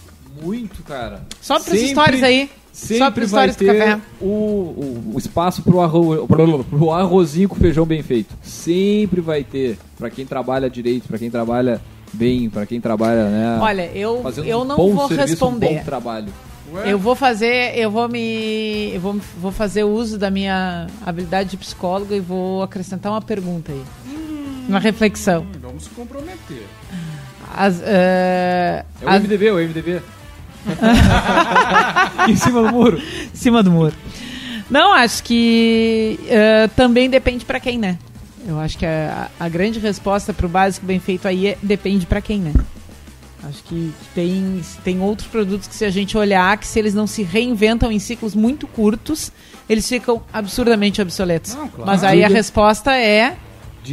Muito, 0.42 0.82
cara. 0.82 1.22
Sobe 1.40 1.64
pras 1.64 1.78
Sempre- 1.78 1.88
histórias 1.88 2.22
aí. 2.22 2.50
Sempre 2.72 3.24
vai 3.24 3.50
ter 3.54 3.98
o, 4.20 4.26
o, 4.26 5.12
o 5.14 5.18
espaço 5.18 5.62
pro, 5.62 5.80
arro, 5.80 6.26
pro, 6.26 6.62
pro 6.64 6.90
arrozinho 6.90 7.48
com 7.48 7.54
feijão 7.54 7.86
bem 7.86 8.02
feito. 8.02 8.34
Sempre 8.42 9.22
vai 9.22 9.42
ter. 9.42 9.78
Pra 9.96 10.10
quem 10.10 10.26
trabalha 10.26 10.68
direito, 10.68 11.08
pra 11.08 11.16
quem 11.18 11.30
trabalha 11.30 11.80
bem, 12.12 12.50
pra 12.50 12.66
quem 12.66 12.78
trabalha, 12.78 13.30
né? 13.30 13.58
Olha, 13.62 13.90
eu, 13.94 14.22
eu 14.44 14.60
um 14.60 14.64
não 14.64 14.76
bom 14.76 14.94
vou 14.94 15.08
serviço, 15.08 15.28
responder. 15.30 15.66
Um 15.70 15.74
bom 15.76 15.84
trabalho. 15.84 16.28
Eu 16.84 16.98
vou 16.98 17.14
fazer, 17.14 17.78
eu 17.78 17.90
vou 17.90 18.08
me, 18.08 18.90
eu 18.92 19.00
vou, 19.00 19.16
vou 19.40 19.52
fazer 19.52 19.84
uso 19.84 20.18
da 20.18 20.30
minha 20.30 20.86
habilidade 21.06 21.50
de 21.50 21.56
psicóloga 21.56 22.14
e 22.14 22.20
vou 22.20 22.62
acrescentar 22.62 23.10
uma 23.12 23.22
pergunta 23.22 23.70
aí, 23.72 23.82
uma 24.68 24.80
reflexão. 24.80 25.46
Vamos 25.62 25.84
se 25.84 25.90
comprometer. 25.90 26.64
As, 27.56 27.80
eh, 27.82 28.84
É 29.00 29.04
o 29.04 29.08
as- 29.08 29.22
MDB, 29.22 29.50
o 29.52 29.58
MDB. 29.60 30.02
Em 32.28 32.36
cima 32.36 32.62
do 32.62 32.72
muro. 32.72 32.98
em 33.32 33.36
cima 33.36 33.62
do 33.62 33.70
muro. 33.70 33.94
Não, 34.70 34.92
acho 34.92 35.22
que 35.22 36.18
eh, 36.28 36.68
também 36.74 37.08
depende 37.08 37.44
pra 37.44 37.60
quem, 37.60 37.78
né? 37.78 37.98
Eu 38.46 38.58
acho 38.58 38.76
que 38.78 38.86
a, 38.86 39.28
a 39.38 39.48
grande 39.48 39.78
resposta 39.78 40.32
pro 40.32 40.48
básico 40.48 40.84
bem 40.86 40.98
feito 41.00 41.26
aí 41.28 41.48
é 41.48 41.58
depende 41.62 42.06
pra 42.06 42.20
quem, 42.20 42.40
né? 42.40 42.52
Acho 43.48 43.62
que 43.62 43.92
tem, 44.12 44.60
tem 44.82 45.00
outros 45.00 45.28
produtos 45.28 45.68
que 45.68 45.74
se 45.74 45.84
a 45.84 45.90
gente 45.90 46.18
olhar, 46.18 46.56
que 46.58 46.66
se 46.66 46.78
eles 46.80 46.94
não 46.94 47.06
se 47.06 47.22
reinventam 47.22 47.92
em 47.92 47.98
ciclos 48.00 48.34
muito 48.34 48.66
curtos, 48.66 49.30
eles 49.68 49.88
ficam 49.88 50.20
absurdamente 50.32 51.00
obsoletos. 51.00 51.54
Não, 51.54 51.68
claro. 51.68 51.86
Mas 51.86 52.02
aí 52.02 52.24
a 52.24 52.28
resposta 52.28 52.96
é 52.96 53.36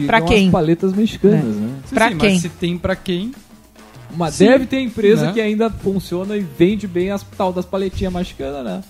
Pra 0.08 0.22
quem? 0.22 0.48
as 0.48 0.52
paletas 0.52 0.92
mexicanas, 0.94 1.56
né? 1.56 1.70
Sim, 1.86 1.94
Pra 1.94 2.10
sim, 2.10 2.18
quem? 2.18 2.32
Mas 2.34 2.42
se 2.42 2.50
tem 2.50 2.78
pra 2.80 2.96
quem, 2.96 3.32
Mas 4.16 4.36
Sim. 4.36 4.46
deve 4.48 4.66
ter 4.66 4.80
empresa 4.80 5.28
Né? 5.28 5.34
que 5.34 5.42
ainda 5.42 5.70
funciona 5.70 6.36
e 6.38 6.42
vende 6.42 6.88
bem 6.88 7.12
as 7.12 7.24
tal 7.24 7.52
das 7.52 7.66
paletinhas 7.66 8.14
mexicanas, 8.14 8.64
né? 8.64 8.84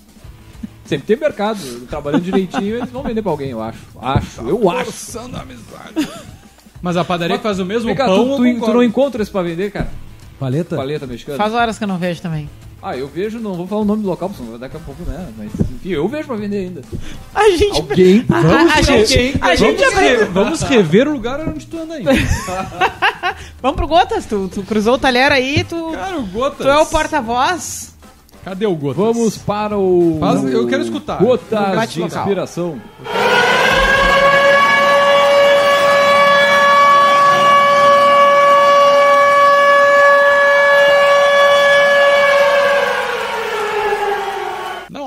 Sempre 0.84 1.06
tem 1.06 1.16
mercado. 1.16 1.58
Trabalhando 1.88 2.22
direitinho, 2.22 2.76
eles 2.76 2.90
vão 2.90 3.02
vender 3.02 3.22
pra 3.22 3.30
alguém, 3.30 3.50
eu 3.50 3.62
acho. 3.62 3.78
Acho, 4.00 4.42
eu 4.42 4.70
acho. 4.70 4.84
forçando 4.84 5.36
a 5.36 5.40
amizade. 5.40 6.08
Mas 6.82 6.96
a 6.98 7.04
padaria 7.04 7.38
que 7.38 7.42
faz 7.42 7.58
o 7.58 7.64
mesmo 7.64 7.94
cá, 7.96 8.04
pão, 8.04 8.36
tu, 8.36 8.44
tu, 8.44 8.60
tu 8.66 8.74
não 8.74 8.82
encontra 8.82 9.22
isso 9.22 9.32
pra 9.32 9.40
vender, 9.42 9.70
cara? 9.72 9.88
Paleta? 10.38 10.76
Paleta 10.76 11.06
mexicana? 11.06 11.38
faz 11.38 11.54
horas 11.54 11.78
que 11.78 11.84
eu 11.84 11.88
não 11.88 11.96
vejo 11.96 12.20
também. 12.20 12.50
Ah, 12.86 12.94
eu 12.96 13.08
vejo, 13.08 13.38
não 13.40 13.54
vou 13.54 13.66
falar 13.66 13.80
o 13.80 13.84
nome 13.86 14.02
do 14.02 14.08
local, 14.10 14.28
porque 14.28 14.58
daqui 14.58 14.76
a 14.76 14.80
pouco, 14.80 15.02
né? 15.10 15.26
Mas 15.38 15.50
enfim, 15.58 15.88
eu 15.88 16.06
vejo 16.06 16.26
pra 16.26 16.36
vender 16.36 16.58
ainda. 16.58 16.82
A 17.34 17.48
gente. 17.50 17.76
Alguém. 17.80 18.26
A, 18.30 18.40
Vamos 18.42 18.72
a 18.72 18.76
ver. 18.76 19.06
gente, 19.06 19.38
a 19.40 19.54
gente 19.56 19.76
Vamos, 19.82 19.94
abriu- 19.96 20.18
re- 20.18 20.24
vamos 20.26 20.62
rever 20.62 21.08
o 21.08 21.12
lugar 21.12 21.40
onde 21.48 21.66
tu 21.66 21.78
anda 21.78 21.94
aí. 21.94 22.04
Vamos 23.62 23.76
pro 23.76 23.86
Gotas, 23.86 24.26
tu, 24.26 24.48
tu 24.52 24.62
cruzou 24.62 24.94
o 24.94 24.98
talher 24.98 25.32
aí, 25.32 25.64
tu, 25.64 25.92
Cara, 25.92 26.18
o 26.18 26.26
Gotas. 26.26 26.58
tu 26.58 26.68
é 26.68 26.76
o 26.78 26.84
porta-voz. 26.86 27.94
Cadê 28.44 28.66
o 28.66 28.74
Gotas? 28.76 28.96
Vamos 28.98 29.38
para 29.38 29.78
o. 29.78 30.18
Faz- 30.20 30.44
eu 30.44 30.66
quero 30.66 30.82
escutar. 30.82 31.18
Gotas 31.18 31.90
de 31.90 32.00
local. 32.00 32.18
inspiração. 32.22 32.80
Não 33.02 33.43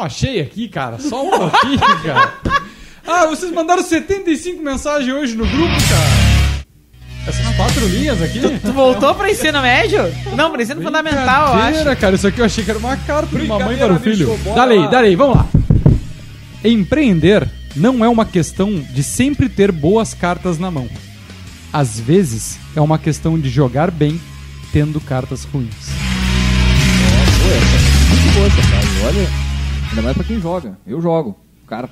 achei 0.07 0.39
aqui, 0.41 0.67
cara. 0.67 0.97
Só 0.99 1.23
um 1.25 1.29
pouquinho, 1.29 1.79
cara. 2.03 2.33
Ah, 3.05 3.25
vocês 3.27 3.51
mandaram 3.51 3.83
75 3.83 4.61
mensagens 4.61 5.13
hoje 5.13 5.35
no 5.35 5.45
grupo, 5.45 5.73
cara. 5.89 6.27
Essas 7.27 7.55
quatro 7.55 7.85
linhas 7.87 8.21
aqui. 8.21 8.39
Tu 8.39 8.71
voltou 8.71 9.13
pro 9.13 9.27
ensino 9.27 9.61
médio? 9.61 9.99
Não, 10.35 10.49
pro 10.51 10.61
ensino 10.61 10.81
fundamental, 10.81 11.55
eu 11.55 11.61
acho. 11.61 11.95
Cara. 11.97 12.15
Isso 12.15 12.27
aqui 12.27 12.39
eu 12.39 12.45
achei 12.45 12.63
que 12.63 12.69
era 12.69 12.79
uma 12.79 12.95
carta 12.97 13.37
de 13.37 13.45
uma 13.45 13.59
mãe 13.59 13.77
para 13.77 13.93
o 13.93 13.99
filho. 13.99 14.27
bicho, 14.29 14.43
bora 14.43 14.55
Dá 14.55 14.73
aí, 14.73 14.89
dá 14.89 14.99
aí, 14.99 15.15
vamos 15.15 15.37
lá. 15.37 15.47
Empreender 16.63 17.47
não 17.75 18.03
é 18.03 18.09
uma 18.09 18.25
questão 18.25 18.79
de 18.79 19.03
sempre 19.03 19.49
ter 19.49 19.71
boas 19.71 20.13
cartas 20.13 20.57
na 20.57 20.71
mão. 20.71 20.89
Às 21.71 21.99
vezes, 21.99 22.57
é 22.75 22.81
uma 22.81 22.97
questão 22.97 23.37
de 23.37 23.49
jogar 23.49 23.91
bem 23.91 24.19
tendo 24.71 24.99
cartas 25.01 25.43
ruins. 25.43 25.69
Pô, 27.39 27.49
essa 27.49 27.75
é 27.75 28.09
muito 28.09 28.33
boa 28.33 28.47
essa 28.47 28.61
frase. 28.63 28.87
Olha, 29.05 29.29
ainda 29.89 30.01
mais 30.01 30.15
pra 30.15 30.23
quem 30.25 30.39
joga. 30.39 30.77
Eu 30.85 31.01
jogo. 31.01 31.35
Cara, 31.67 31.89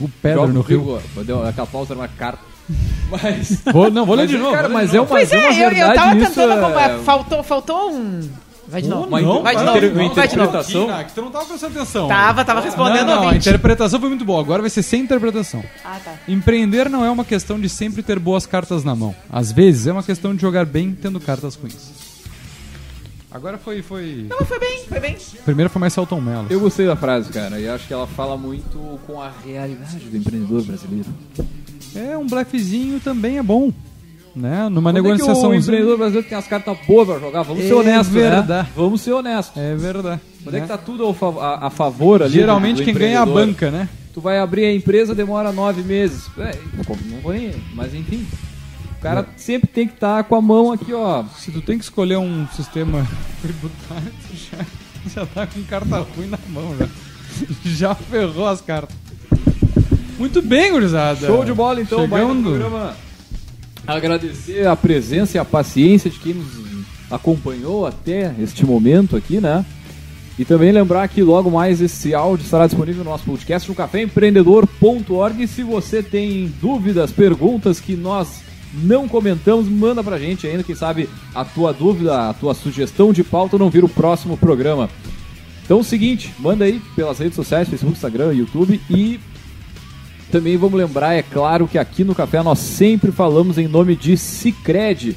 O 0.00 0.08
pedra 0.08 0.40
jogo 0.42 0.52
no 0.52 0.60
rio. 0.62 1.00
Deu 1.24 1.46
aquela 1.46 1.66
pausa 1.66 1.92
era 1.92 2.00
uma 2.00 2.08
carta. 2.08 2.40
Mas. 3.10 3.60
Vou, 3.72 3.90
não, 3.90 4.06
vou 4.06 4.14
ler 4.16 4.26
de 4.26 4.38
novo. 4.38 4.52
cara, 4.52 4.68
mas 4.70 4.94
é 4.94 4.98
uma, 5.00 5.06
Pois 5.06 5.30
é 5.30 5.36
é, 5.36 5.38
uma 5.50 5.58
eu, 5.58 5.64
eu 5.64 5.70
verdade 5.70 5.94
tava 5.94 6.16
tentando 6.16 6.52
é- 6.52 6.58
acompanhar. 6.58 6.98
Faltou, 7.00 7.42
faltou 7.42 7.92
um. 7.92 8.28
Vai 8.66 8.80
de 8.80 8.88
novo. 8.88 9.06
Uma 9.06 9.20
Não, 9.20 9.42
vai 9.42 9.54
de 9.54 9.62
novo. 9.62 9.78
ter- 9.78 9.92
uma 9.92 10.14
vai 10.14 10.26
de 10.26 10.36
novo. 10.38 10.48
interpretação. 10.48 11.04
Tu 11.14 11.20
não 11.20 11.30
tava 11.30 11.44
prestando 11.44 11.78
atenção. 11.78 12.08
Tava, 12.08 12.44
tava 12.46 12.60
respondendo 12.62 13.06
não, 13.08 13.20
não, 13.24 13.28
a 13.28 13.36
interpretação 13.36 14.00
foi 14.00 14.08
muito 14.08 14.24
boa. 14.24 14.40
Agora 14.40 14.62
vai 14.62 14.70
ser 14.70 14.82
sem 14.82 15.02
interpretação. 15.02 15.62
Ah, 15.84 15.98
tá. 16.02 16.14
Empreender 16.26 16.88
não 16.88 17.04
é 17.04 17.10
uma 17.10 17.26
questão 17.26 17.60
de 17.60 17.68
sempre 17.68 18.02
ter 18.02 18.18
boas 18.18 18.46
cartas 18.46 18.82
na 18.82 18.94
mão. 18.96 19.14
Às 19.30 19.52
vezes 19.52 19.86
é 19.86 19.92
uma 19.92 20.02
questão 20.02 20.34
de 20.34 20.40
jogar 20.40 20.64
bem 20.64 20.96
tendo 21.00 21.20
cartas 21.20 21.54
ruins. 21.56 21.74
Agora 23.34 23.58
foi. 23.58 23.82
foi... 23.82 24.26
Não, 24.30 24.36
mas 24.38 24.48
foi 24.48 24.58
bem, 24.60 24.84
foi 24.88 25.00
bem. 25.00 25.16
Primeiro 25.44 25.68
foi 25.68 25.80
mais 25.80 25.92
Celton 25.92 26.20
Mello. 26.20 26.46
Eu 26.48 26.60
gostei 26.60 26.86
da 26.86 26.94
frase, 26.94 27.30
cara, 27.32 27.58
e 27.58 27.68
acho 27.68 27.86
que 27.88 27.92
ela 27.92 28.06
fala 28.06 28.36
muito 28.36 28.78
com 29.06 29.20
a 29.20 29.30
realidade 29.44 29.98
do 29.98 30.16
empreendedor 30.16 30.62
brasileiro. 30.62 31.08
É, 31.96 32.16
um 32.16 32.26
blefezinho 32.26 33.00
também 33.00 33.38
é 33.38 33.42
bom. 33.42 33.72
Né? 34.36 34.68
Numa 34.68 34.90
Quando 34.92 34.98
é 34.98 35.02
que 35.02 35.08
negociação. 35.18 35.50
o 35.50 35.54
empreendedor 35.54 35.96
brasileiro 35.96 36.28
tem 36.28 36.36
as 36.38 36.46
cartas 36.48 36.76
boas 36.88 37.08
pra 37.08 37.18
jogar? 37.20 37.42
Vamos 37.42 37.62
ser 37.64 37.70
É 37.70 37.74
honestos, 37.74 38.14
verdade. 38.14 38.48
né? 38.48 38.66
Vamos 38.74 39.00
ser 39.00 39.12
honestos. 39.12 39.56
É 39.56 39.74
verdade. 39.76 40.20
Quando 40.42 40.54
é 40.56 40.58
né? 40.58 40.66
que 40.66 40.72
tá 40.72 40.78
tudo 40.78 41.16
a, 41.40 41.66
a 41.66 41.70
favor 41.70 42.20
ali? 42.22 42.32
Geralmente 42.32 42.76
do- 42.76 42.82
do 42.82 42.84
quem 42.84 42.94
ganha 42.94 43.12
é 43.14 43.16
a 43.16 43.26
banca, 43.26 43.70
né? 43.70 43.88
Tu 44.12 44.20
vai 44.20 44.38
abrir 44.40 44.64
a 44.64 44.72
empresa, 44.74 45.14
demora 45.14 45.52
nove 45.52 45.82
meses. 45.82 46.28
É, 46.38 46.56
não 46.76 47.20
vou 47.20 47.32
nem. 47.32 47.52
Mas 47.74 47.94
enfim. 47.94 48.26
O 49.04 49.06
cara 49.06 49.26
sempre 49.36 49.68
tem 49.68 49.86
que 49.86 49.92
estar 49.92 50.24
com 50.24 50.34
a 50.34 50.40
mão 50.40 50.72
aqui, 50.72 50.94
ó. 50.94 51.24
Se 51.36 51.50
tu 51.50 51.60
tem 51.60 51.76
que 51.76 51.84
escolher 51.84 52.16
um 52.16 52.48
sistema 52.48 53.06
tributário, 53.42 54.10
tu 54.26 54.34
já, 54.34 54.64
já 55.14 55.26
tá 55.26 55.46
com 55.46 55.62
carta 55.64 55.98
ruim 56.16 56.26
na 56.26 56.38
mão, 56.48 56.74
já. 56.78 56.88
Já 57.64 57.94
ferrou 57.94 58.46
as 58.46 58.62
cartas. 58.62 58.96
Muito 60.18 60.40
bem, 60.40 60.72
gurizada. 60.72 61.26
Show 61.26 61.44
de 61.44 61.52
bola, 61.52 61.82
então. 61.82 61.98
Chegando. 62.00 62.94
Agradecer 63.86 64.66
a 64.66 64.74
presença 64.74 65.36
e 65.36 65.40
a 65.40 65.44
paciência 65.44 66.08
de 66.08 66.18
quem 66.18 66.32
nos 66.32 66.86
acompanhou 67.10 67.86
até 67.86 68.34
este 68.40 68.64
momento 68.64 69.16
aqui, 69.16 69.38
né? 69.38 69.66
E 70.38 70.46
também 70.46 70.72
lembrar 70.72 71.08
que 71.08 71.22
logo 71.22 71.50
mais 71.50 71.82
esse 71.82 72.14
áudio 72.14 72.44
estará 72.44 72.66
disponível 72.66 73.04
no 73.04 73.10
nosso 73.10 73.24
podcast 73.24 73.68
no 73.68 73.74
caféempreendedor.org. 73.74 75.42
E 75.42 75.46
se 75.48 75.62
você 75.62 76.02
tem 76.02 76.50
dúvidas, 76.62 77.12
perguntas 77.12 77.80
que 77.80 77.94
nós 77.96 78.43
não 78.82 79.08
comentamos, 79.08 79.68
manda 79.68 80.02
pra 80.02 80.18
gente 80.18 80.46
ainda, 80.46 80.62
quem 80.62 80.74
sabe 80.74 81.08
a 81.34 81.44
tua 81.44 81.72
dúvida, 81.72 82.28
a 82.28 82.34
tua 82.34 82.54
sugestão 82.54 83.12
de 83.12 83.22
pauta 83.22 83.58
não 83.58 83.70
vira 83.70 83.86
o 83.86 83.88
próximo 83.88 84.36
programa. 84.36 84.90
Então 85.64 85.78
é 85.78 85.80
o 85.80 85.84
seguinte, 85.84 86.32
manda 86.38 86.64
aí 86.64 86.80
pelas 86.94 87.18
redes 87.18 87.36
sociais, 87.36 87.68
Facebook, 87.68 87.96
Instagram, 87.96 88.34
YouTube 88.34 88.80
e 88.90 89.18
também 90.30 90.56
vamos 90.56 90.78
lembrar, 90.78 91.14
é 91.14 91.22
claro, 91.22 91.68
que 91.68 91.78
aqui 91.78 92.02
no 92.02 92.14
Café 92.14 92.42
nós 92.42 92.58
sempre 92.58 93.12
falamos 93.12 93.56
em 93.56 93.68
nome 93.68 93.94
de 93.94 94.16
Cicred. 94.16 95.16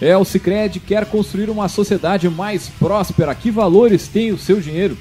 É, 0.00 0.16
o 0.16 0.24
Cicred 0.24 0.80
quer 0.80 1.04
construir 1.06 1.50
uma 1.50 1.68
sociedade 1.68 2.28
mais 2.30 2.68
próspera. 2.68 3.34
Que 3.34 3.50
valores 3.50 4.08
tem 4.08 4.32
o 4.32 4.38
seu 4.38 4.60
dinheiro? 4.60 4.96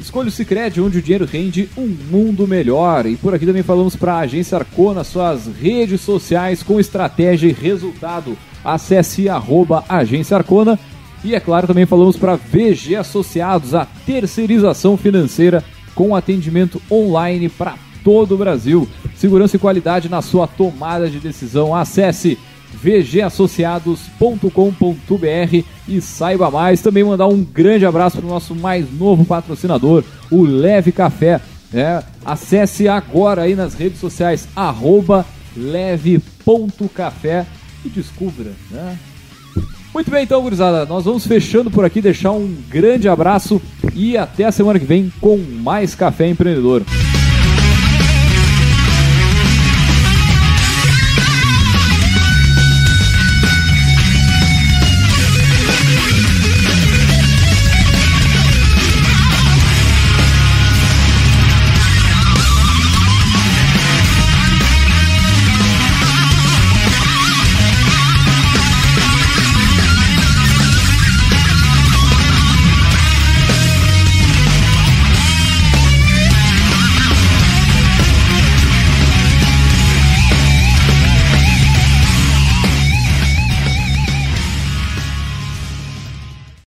Escolha 0.00 0.28
o 0.28 0.32
Cicred, 0.32 0.80
onde 0.80 0.98
o 0.98 1.02
dinheiro 1.02 1.26
rende 1.26 1.68
um 1.76 1.86
mundo 1.86 2.48
melhor. 2.48 3.04
E 3.04 3.16
por 3.16 3.34
aqui 3.34 3.44
também 3.44 3.62
falamos 3.62 3.94
para 3.94 4.14
a 4.14 4.20
Agência 4.20 4.56
Arcona, 4.56 5.04
suas 5.04 5.46
redes 5.46 6.00
sociais 6.00 6.62
com 6.62 6.80
estratégia 6.80 7.48
e 7.48 7.52
resultado. 7.52 8.36
Acesse 8.64 9.28
arroba 9.28 9.84
Agência 9.86 10.38
Arcona. 10.38 10.78
E 11.22 11.34
é 11.34 11.40
claro, 11.40 11.66
também 11.66 11.84
falamos 11.84 12.16
para 12.16 12.36
VG 12.36 12.96
Associados, 12.96 13.74
a 13.74 13.86
terceirização 14.06 14.96
financeira 14.96 15.62
com 15.94 16.16
atendimento 16.16 16.80
online 16.90 17.50
para 17.50 17.74
todo 18.02 18.34
o 18.34 18.38
Brasil. 18.38 18.88
Segurança 19.14 19.56
e 19.56 19.58
qualidade 19.58 20.08
na 20.08 20.22
sua 20.22 20.46
tomada 20.46 21.10
de 21.10 21.18
decisão. 21.18 21.74
Acesse 21.74 22.38
vgassociados.com.br 22.72 25.64
e 25.88 26.00
saiba 26.00 26.50
mais. 26.50 26.80
Também 26.80 27.04
mandar 27.04 27.26
um 27.26 27.42
grande 27.42 27.86
abraço 27.86 28.18
para 28.18 28.26
o 28.26 28.30
nosso 28.30 28.54
mais 28.54 28.86
novo 28.92 29.24
patrocinador, 29.24 30.04
o 30.30 30.42
Leve 30.42 30.92
Café. 30.92 31.40
É, 31.72 32.02
acesse 32.24 32.88
agora 32.88 33.42
aí 33.42 33.54
nas 33.54 33.74
redes 33.74 34.00
sociais, 34.00 34.48
arroba 34.56 35.24
leve.café 35.56 37.46
e 37.84 37.88
descubra, 37.88 38.52
né? 38.70 38.98
Muito 39.92 40.10
bem, 40.10 40.22
então, 40.22 40.40
gurizada, 40.40 40.86
nós 40.86 41.04
vamos 41.04 41.26
fechando 41.26 41.70
por 41.70 41.84
aqui, 41.84 42.00
deixar 42.00 42.30
um 42.30 42.56
grande 42.68 43.08
abraço 43.08 43.60
e 43.94 44.16
até 44.16 44.44
a 44.44 44.52
semana 44.52 44.78
que 44.78 44.84
vem 44.84 45.12
com 45.20 45.36
mais 45.36 45.96
Café 45.96 46.28
Empreendedor. 46.28 46.84